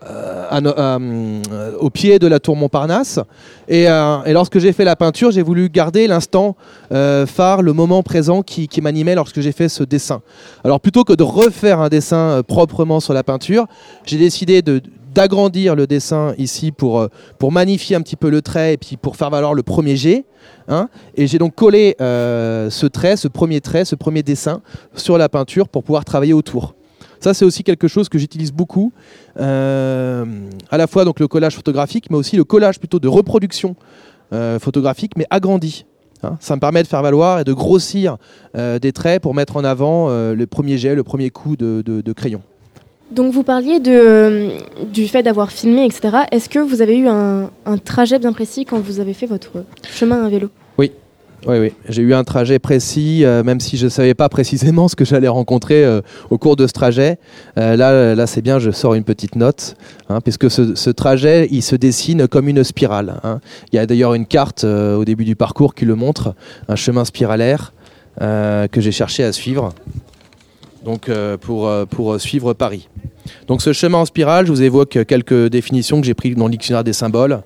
euh, 0.07 0.61
euh, 0.77 1.71
au 1.79 1.89
pied 1.89 2.19
de 2.19 2.27
la 2.27 2.39
tour 2.39 2.55
Montparnasse. 2.55 3.19
Et, 3.67 3.89
euh, 3.89 4.23
et 4.25 4.33
lorsque 4.33 4.59
j'ai 4.59 4.71
fait 4.71 4.85
la 4.85 4.95
peinture, 4.95 5.31
j'ai 5.31 5.41
voulu 5.41 5.69
garder 5.69 6.07
l'instant 6.07 6.55
phare, 6.89 7.61
le 7.61 7.73
moment 7.73 8.03
présent 8.03 8.41
qui, 8.41 8.69
m'animait 8.81 9.15
lorsque 9.15 9.41
j'ai 9.41 9.51
fait 9.51 9.69
ce 9.69 9.83
dessin. 9.83 10.21
Alors 10.63 10.79
plutôt 10.79 11.03
que 11.03 11.13
de 11.13 11.23
refaire 11.23 11.79
un 11.79 11.89
dessin 11.89 12.41
proprement 12.47 12.99
sur 12.99 13.13
la 13.13 13.23
peinture, 13.23 13.65
j'ai 14.05 14.17
décidé 14.17 14.61
d'agrandir 14.61 15.75
le 15.75 15.87
dessin 15.87 16.33
ici 16.37 16.71
pour, 16.71 17.09
magnifier 17.49 17.95
un 17.95 18.01
petit 18.01 18.15
peu 18.15 18.29
le 18.29 18.41
trait 18.41 18.73
et 18.73 18.77
puis 18.77 18.97
pour 18.97 19.15
faire 19.15 19.29
valoir 19.29 19.53
le 19.53 19.63
premier 19.63 19.95
jet. 19.95 20.25
hein. 20.67 20.89
et 21.15 21.25
j'ai 21.25 21.39
donc 21.39 21.55
collé 21.55 21.95
ce 21.99 22.85
trait, 22.85 23.17
ce 23.17 23.27
premier 23.27 23.61
trait, 23.61 23.85
ce 23.85 23.95
premier 23.95 24.21
dessin 24.21 24.61
sur 24.95 25.17
la 25.17 25.29
peinture 25.29 25.67
pour 25.67 25.83
pouvoir 25.83 26.05
travailler 26.05 26.33
autour. 26.33 26.75
Ça, 27.25 27.33
c'est 27.33 27.43
aussi 27.43 27.63
quelque 27.63 27.87
chose 27.87 28.07
que 28.07 28.19
j'utilise 28.19 28.51
beaucoup, 28.51 28.93
euh, 29.39 30.25
à 30.69 30.77
la 30.77 30.85
fois 30.85 31.05
donc 31.05 31.19
le 31.19 31.27
collage 31.27 31.55
photographique, 31.55 32.11
mais 32.11 32.17
aussi 32.17 32.35
le 32.35 32.43
collage 32.43 32.77
plutôt 32.77 32.99
de 32.99 33.07
reproduction 33.07 33.75
euh, 34.31 34.59
photographique, 34.59 35.13
mais 35.17 35.25
agrandi. 35.31 35.87
hein. 36.21 36.37
Ça 36.39 36.55
me 36.55 36.59
permet 36.59 36.83
de 36.83 36.87
faire 36.87 37.01
valoir 37.01 37.39
et 37.39 37.43
de 37.43 37.51
grossir 37.51 38.17
euh, 38.55 38.77
des 38.77 38.91
traits 38.91 39.23
pour 39.23 39.33
mettre 39.33 39.57
en 39.57 39.63
avant 39.63 40.07
le 40.09 40.45
premier 40.45 40.77
jet, 40.77 40.93
le 40.93 41.01
premier 41.01 41.31
coup 41.31 41.55
de, 41.55 42.13
crayon. 42.13 42.43
Donc 43.09 43.33
vous 43.33 43.41
parliez 43.41 43.79
du 43.79 45.07
fait 45.07 45.23
d'avoir 45.23 45.51
filmé, 45.51 45.83
etc. 45.83 46.25
Est-ce 46.31 46.47
que 46.47 46.59
vous 46.59 46.83
avez 46.83 46.95
eu 46.95 47.07
un, 47.07 47.49
un 47.65 47.77
trajet 47.79 48.19
bien 48.19 48.33
précis 48.33 48.65
quand 48.65 48.77
vous 48.79 48.99
avez 48.99 49.15
fait 49.15 49.25
votre 49.25 49.63
chemin 49.89 50.23
à 50.23 50.29
vélo? 50.29 50.51
Oui. 51.47 51.59
Oui. 51.59 51.73
J'ai 51.89 52.01
eu 52.01 52.13
un 52.13 52.23
trajet 52.23 52.59
précis, 52.59 53.23
euh, 53.23 53.43
même 53.43 53.59
si 53.59 53.77
je 53.77 53.85
ne 53.85 53.89
savais 53.89 54.13
pas 54.13 54.29
précisément 54.29 54.87
ce 54.89 54.95
que 54.95 55.05
j'allais 55.05 55.27
rencontrer 55.27 55.83
euh, 55.85 56.01
au 56.29 56.37
cours 56.37 56.55
de 56.55 56.67
ce 56.67 56.73
trajet. 56.73 57.17
Euh, 57.57 57.75
là, 57.75 58.15
là 58.15 58.27
c'est 58.27 58.41
bien, 58.41 58.59
je 58.59 58.71
sors 58.71 58.95
une 58.95 59.03
petite 59.03 59.35
note, 59.35 59.75
hein, 60.09 60.21
puisque 60.21 60.49
ce, 60.49 60.89
trajet, 60.89 61.47
il 61.51 61.61
se 61.61 61.75
dessine 61.75 62.27
comme 62.27 62.47
une 62.47 62.63
spirale. 62.63 63.19
hein. 63.23 63.39
Il 63.71 63.75
y 63.75 63.79
a 63.79 63.85
d'ailleurs 63.85 64.13
une 64.13 64.25
carte 64.25 64.63
au 64.63 65.05
début 65.05 65.25
du 65.25 65.35
parcours 65.35 65.75
qui 65.75 65.85
le 65.85 65.95
montre, 65.95 66.35
un 66.67 66.75
chemin 66.75 67.05
spiralaire 67.05 67.73
que 68.19 68.79
j'ai 68.79 68.91
cherché 68.91 69.23
à 69.23 69.33
suivre 69.33 69.73
donc, 70.85 71.09
pour, 71.41 71.69
pour 71.89 72.19
suivre 72.21 72.53
Paris. 72.53 72.87
Donc 73.47 73.61
ce 73.61 73.73
chemin 73.73 73.97
en 73.99 74.05
spirale, 74.05 74.45
je 74.45 74.51
vous 74.51 74.61
évoque 74.61 74.99
quelques 75.05 75.47
définitions 75.49 75.99
que 75.99 76.07
j'ai 76.07 76.13
prises 76.13 76.35
dans 76.35 76.45
le 76.45 76.51
dictionnaire 76.51 76.83
des 76.83 76.93
symboles. 76.93 77.41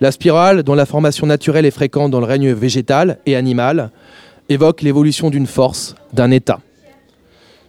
La 0.00 0.12
spirale, 0.12 0.62
dont 0.62 0.74
la 0.74 0.86
formation 0.86 1.26
naturelle 1.26 1.66
est 1.66 1.70
fréquente 1.70 2.10
dans 2.10 2.20
le 2.20 2.26
règne 2.26 2.52
végétal 2.52 3.18
et 3.26 3.36
animal, 3.36 3.90
évoque 4.48 4.80
l'évolution 4.80 5.28
d'une 5.28 5.46
force, 5.46 5.94
d'un 6.14 6.30
état. 6.30 6.60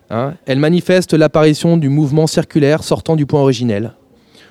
Hein, 0.09 0.35
elle 0.45 0.59
manifeste 0.59 1.13
l'apparition 1.13 1.77
du 1.77 1.89
mouvement 1.89 2.27
circulaire 2.27 2.83
sortant 2.83 3.15
du 3.15 3.25
point 3.25 3.41
originel. 3.41 3.93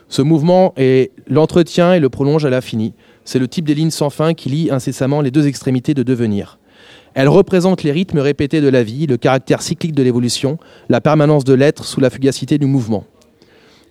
Ce 0.08 0.22
mouvement 0.22 0.74
est 0.76 1.12
l'entretien 1.26 1.94
et 1.94 2.00
le 2.00 2.10
prolonge 2.10 2.44
à 2.44 2.50
l'infini. 2.50 2.94
C'est 3.24 3.38
le 3.38 3.48
type 3.48 3.64
des 3.64 3.74
lignes 3.74 3.90
sans 3.90 4.10
fin 4.10 4.34
qui 4.34 4.48
lie 4.48 4.70
incessamment 4.70 5.20
les 5.20 5.30
deux 5.30 5.46
extrémités 5.46 5.94
de 5.94 6.02
devenir. 6.02 6.58
Elle 7.14 7.28
représente 7.28 7.82
les 7.82 7.92
rythmes 7.92 8.18
répétés 8.18 8.60
de 8.60 8.68
la 8.68 8.82
vie, 8.82 9.06
le 9.06 9.16
caractère 9.16 9.62
cyclique 9.62 9.94
de 9.94 10.02
l'évolution, 10.02 10.58
la 10.88 11.00
permanence 11.00 11.44
de 11.44 11.54
l'être 11.54 11.84
sous 11.84 12.00
la 12.00 12.10
fugacité 12.10 12.58
du 12.58 12.66
mouvement. 12.66 13.04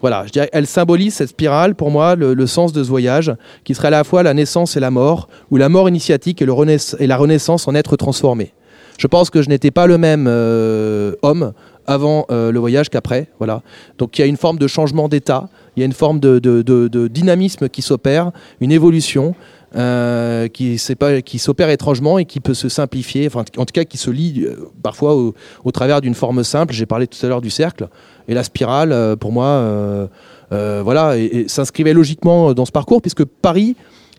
Voilà, 0.02 0.26
elle 0.54 0.68
symbolise 0.68 1.16
cette 1.16 1.30
spirale, 1.30 1.76
pour 1.76 1.92
moi, 1.92 2.16
le, 2.16 2.48
sens 2.48 2.72
de 2.72 2.84
ce 2.84 2.90
voyage, 2.90 3.34
qui 3.66 3.76
serait 3.76 3.90
à 3.90 3.92
la 3.92 4.04
fois 4.04 4.24
la 4.24 4.34
naissance 4.34 4.78
et 4.78 4.80
la 4.80 4.92
mort, 4.92 5.28
ou 5.52 5.58
la 5.58 5.68
mort 5.68 5.90
initiatique 5.90 6.42
et, 6.42 6.46
la 6.46 7.18
renaissance 7.18 7.68
en 7.68 7.76
être 7.76 7.98
transformé. 7.98 8.54
Je 8.98 9.08
pense 9.08 9.30
que 9.30 9.42
je 9.42 9.50
n'étais 9.50 9.72
pas 9.72 9.88
le 9.88 9.98
même 9.98 10.26
euh, 10.28 11.14
homme 11.22 11.54
avant 11.86 12.26
euh, 12.32 12.52
le 12.52 12.60
voyage 12.60 12.90
qu'après. 12.90 13.30
Voilà. 13.40 13.62
Donc 13.98 14.18
il 14.18 14.22
y 14.22 14.24
a 14.24 14.28
une 14.28 14.38
forme 14.38 14.58
de 14.58 14.68
changement 14.68 15.08
d'état, 15.08 15.50
il 15.76 15.80
y 15.80 15.84
a 15.84 15.86
une 15.86 15.94
forme 15.94 16.20
de, 16.20 17.08
dynamisme 17.08 17.70
qui 17.70 17.82
s'opère, 17.82 18.32
une 18.60 18.72
évolution 18.72 19.36
euh, 19.76 20.48
qui, 20.48 20.78
s'opère 20.78 21.70
étrangement 21.70 22.20
et 22.20 22.26
qui 22.26 22.40
peut 22.40 22.54
se 22.54 22.70
simplifier, 22.70 23.28
enfin, 23.28 23.44
en 23.58 23.66
tout 23.66 23.74
cas 23.74 23.86
qui 23.86 23.98
se 23.98 24.12
lie 24.12 24.46
parfois 24.82 25.16
au 25.16 25.72
travers 25.72 26.02
d'une 26.02 26.16
forme 26.16 26.44
simple. 26.44 26.74
J'ai 26.74 26.86
parlé 26.86 27.08
tout 27.08 27.26
à 27.26 27.30
l'heure 27.30 27.42
du 27.42 27.50
cercle 27.50 27.88
et 28.30 28.36
la 28.36 28.44
spirale, 28.44 28.94
euh, 28.94 29.16
pour 29.16 29.34
moi, 29.34 29.46
euh, 29.46 30.08
euh, 30.54 30.82
voilà, 30.84 31.16
s'inscrivait 31.48 31.94
logiquement 31.94 32.54
dans 32.54 32.66
ce 32.66 32.72
parcours 32.72 33.02
puisque 33.02 33.26
Paris 33.26 33.76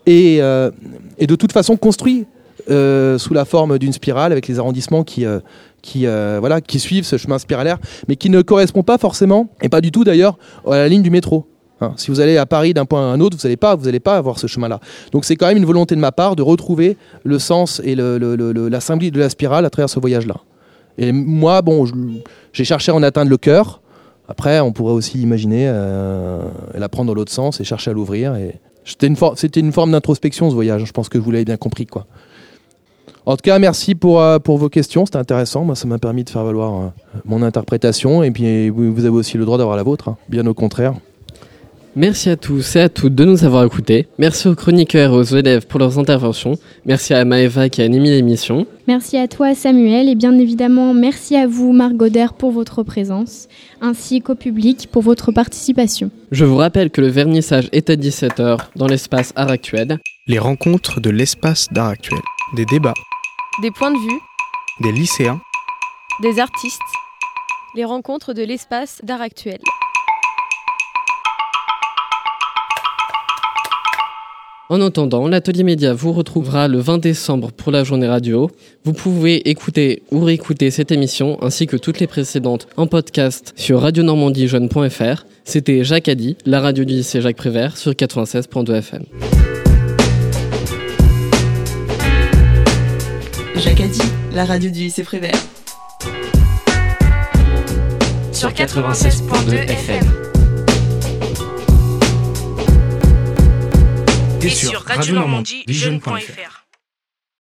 est, 0.06 0.38
est 0.38 1.26
de 1.26 1.36
toute 1.36 1.52
façon 1.52 1.76
construit 1.76 2.26
sous 2.68 3.34
la 3.34 3.44
forme 3.44 3.78
d'une 3.78 3.92
spirale 3.92 4.32
avec 4.32 4.46
les 4.46 4.58
arrondissements 4.58 5.02
qui, 5.02 5.24
qui, 5.82 6.06
voilà, 6.06 6.60
qui 6.60 6.78
suivent 6.78 7.04
ce 7.04 7.16
chemin 7.16 7.38
spiralaire, 7.38 7.78
mais 8.08 8.16
qui 8.16 8.30
ne 8.30 8.42
correspond 8.42 8.82
pas 8.82 8.98
forcément, 8.98 9.48
et 9.60 9.68
pas 9.68 9.80
du 9.80 9.90
tout 9.90 10.04
d'ailleurs, 10.04 10.38
à 10.66 10.76
la 10.76 10.88
ligne 10.88 11.02
du 11.02 11.10
métro. 11.10 11.46
Hein, 11.80 11.94
si 11.96 12.10
vous 12.10 12.20
allez 12.20 12.36
à 12.36 12.46
Paris 12.46 12.74
d'un 12.74 12.84
point 12.84 13.00
à 13.00 13.14
un 13.14 13.20
autre, 13.20 13.36
vous 13.36 13.42
n'allez 13.44 13.56
pas, 13.56 13.74
vous 13.74 13.90
pas 14.00 14.16
avoir 14.16 14.38
ce 14.38 14.46
chemin-là. 14.46 14.78
Donc 15.12 15.24
c'est 15.24 15.36
quand 15.36 15.48
même 15.48 15.56
une 15.56 15.64
volonté 15.64 15.94
de 15.96 16.00
ma 16.00 16.12
part 16.12 16.36
de 16.36 16.42
retrouver 16.42 16.96
le 17.24 17.38
sens 17.38 17.80
et 17.84 17.96
la 17.96 18.80
symbolique 18.80 19.14
de 19.14 19.20
la 19.20 19.30
spirale 19.30 19.64
à 19.64 19.70
travers 19.70 19.90
ce 19.90 19.98
voyage-là. 19.98 20.36
Et 20.98 21.12
moi, 21.12 21.62
bon, 21.62 21.86
j'ai 22.52 22.64
cherché 22.64 22.92
à 22.92 22.94
en 22.94 23.02
atteindre 23.02 23.30
le 23.30 23.38
cœur. 23.38 23.79
Après, 24.30 24.60
on 24.60 24.70
pourrait 24.70 24.92
aussi 24.92 25.20
imaginer 25.20 25.66
euh, 25.66 26.40
la 26.72 26.88
prendre 26.88 27.08
dans 27.08 27.14
l'autre 27.14 27.32
sens 27.32 27.60
et 27.60 27.64
chercher 27.64 27.90
à 27.90 27.94
l'ouvrir. 27.94 28.36
Et 28.36 28.60
c'était 28.84 29.08
une, 29.08 29.72
forme 29.72 29.90
d'introspection 29.90 30.48
ce 30.48 30.54
voyage. 30.54 30.84
Je 30.84 30.92
pense 30.92 31.08
que 31.08 31.18
vous 31.18 31.32
l'avez 31.32 31.44
bien 31.44 31.56
compris, 31.56 31.84
quoi. 31.84 32.06
En 33.26 33.32
tout 33.36 33.42
cas, 33.42 33.58
merci 33.58 33.96
pour, 33.96 34.20
euh, 34.22 34.38
vos 34.46 34.68
questions. 34.68 35.04
C'était 35.04 35.18
intéressant. 35.18 35.64
Moi, 35.64 35.74
ça 35.74 35.88
m'a 35.88 35.98
permis 35.98 36.22
de 36.22 36.30
faire 36.30 36.44
valoir 36.44 36.74
euh, 36.74 36.86
mon 37.24 37.42
interprétation. 37.42 38.22
Et 38.22 38.30
puis, 38.30 38.68
vous, 38.70 38.94
vous 38.94 39.04
avez 39.04 39.16
aussi 39.16 39.36
le 39.36 39.44
droit 39.44 39.58
d'avoir 39.58 39.76
la 39.76 39.82
vôtre. 39.82 40.08
hein. 40.10 40.16
Bien 40.28 40.46
au 40.46 40.54
contraire. 40.54 40.94
Merci 41.96 42.30
à 42.30 42.36
tous 42.36 42.76
et 42.76 42.80
à 42.82 42.88
toutes 42.88 43.16
de 43.16 43.24
nous 43.24 43.44
avoir 43.44 43.64
écoutés. 43.64 44.06
Merci 44.18 44.46
aux 44.46 44.54
chroniqueurs 44.54 45.12
et 45.12 45.16
aux 45.16 45.22
élèves 45.24 45.66
pour 45.66 45.80
leurs 45.80 45.98
interventions. 45.98 46.56
Merci 46.86 47.14
à 47.14 47.24
Maëva 47.24 47.68
qui 47.68 47.82
a 47.82 47.84
animé 47.84 48.10
l'émission. 48.10 48.66
Merci 48.86 49.16
à 49.16 49.26
toi 49.26 49.56
Samuel 49.56 50.08
et 50.08 50.14
bien 50.14 50.38
évidemment 50.38 50.94
merci 50.94 51.34
à 51.34 51.48
vous 51.48 51.72
Marc 51.72 51.94
Goder 51.94 52.28
pour 52.38 52.52
votre 52.52 52.84
présence 52.84 53.48
ainsi 53.80 54.20
qu'au 54.20 54.36
public 54.36 54.88
pour 54.92 55.02
votre 55.02 55.32
participation. 55.32 56.10
Je 56.30 56.44
vous 56.44 56.56
rappelle 56.56 56.90
que 56.90 57.00
le 57.00 57.08
vernissage 57.08 57.68
est 57.72 57.90
à 57.90 57.96
17h 57.96 58.58
dans 58.76 58.86
l'espace 58.86 59.32
art 59.34 59.50
actuel. 59.50 59.98
Les 60.28 60.38
rencontres 60.38 61.00
de 61.00 61.10
l'espace 61.10 61.66
d'art 61.72 61.88
actuel. 61.88 62.20
Des 62.54 62.66
débats, 62.66 62.94
Des 63.62 63.70
points 63.72 63.90
de 63.90 63.98
vue, 63.98 64.20
des 64.80 64.92
lycéens, 64.92 65.40
des 66.22 66.38
artistes. 66.38 66.80
Les 67.74 67.84
rencontres 67.84 68.32
de 68.32 68.42
l'espace 68.42 69.00
d'art 69.02 69.20
actuel. 69.20 69.58
En 74.70 74.80
attendant, 74.82 75.26
l'atelier 75.26 75.64
média 75.64 75.92
vous 75.92 76.12
retrouvera 76.12 76.68
le 76.68 76.78
20 76.78 76.98
décembre 76.98 77.50
pour 77.50 77.72
la 77.72 77.82
journée 77.82 78.06
radio. 78.06 78.48
Vous 78.84 78.92
pouvez 78.92 79.50
écouter 79.50 80.04
ou 80.12 80.20
réécouter 80.20 80.70
cette 80.70 80.92
émission 80.92 81.42
ainsi 81.42 81.66
que 81.66 81.76
toutes 81.76 81.98
les 81.98 82.06
précédentes 82.06 82.68
en 82.76 82.86
podcast 82.86 83.52
sur 83.56 83.80
radionormandiejeune.fr. 83.80 85.26
C'était 85.42 85.82
Jacques 85.82 86.08
Addy, 86.08 86.36
la 86.46 86.60
radio 86.60 86.84
du 86.84 86.94
lycée 86.94 87.20
Jacques 87.20 87.36
Prévert 87.36 87.76
sur 87.76 87.90
96.2 87.90 88.72
FM. 88.76 89.02
Jacques 93.56 93.80
Addy, 93.80 94.02
la 94.32 94.44
radio 94.44 94.70
du 94.70 94.78
lycée 94.78 95.02
Prévert. 95.02 95.34
Sur 98.32 98.50
96.2 98.50 99.52
FM. 99.52 100.29
Et 104.42 104.50
sur 104.50 104.82
radionormandiejeune.fr. 104.84 106.59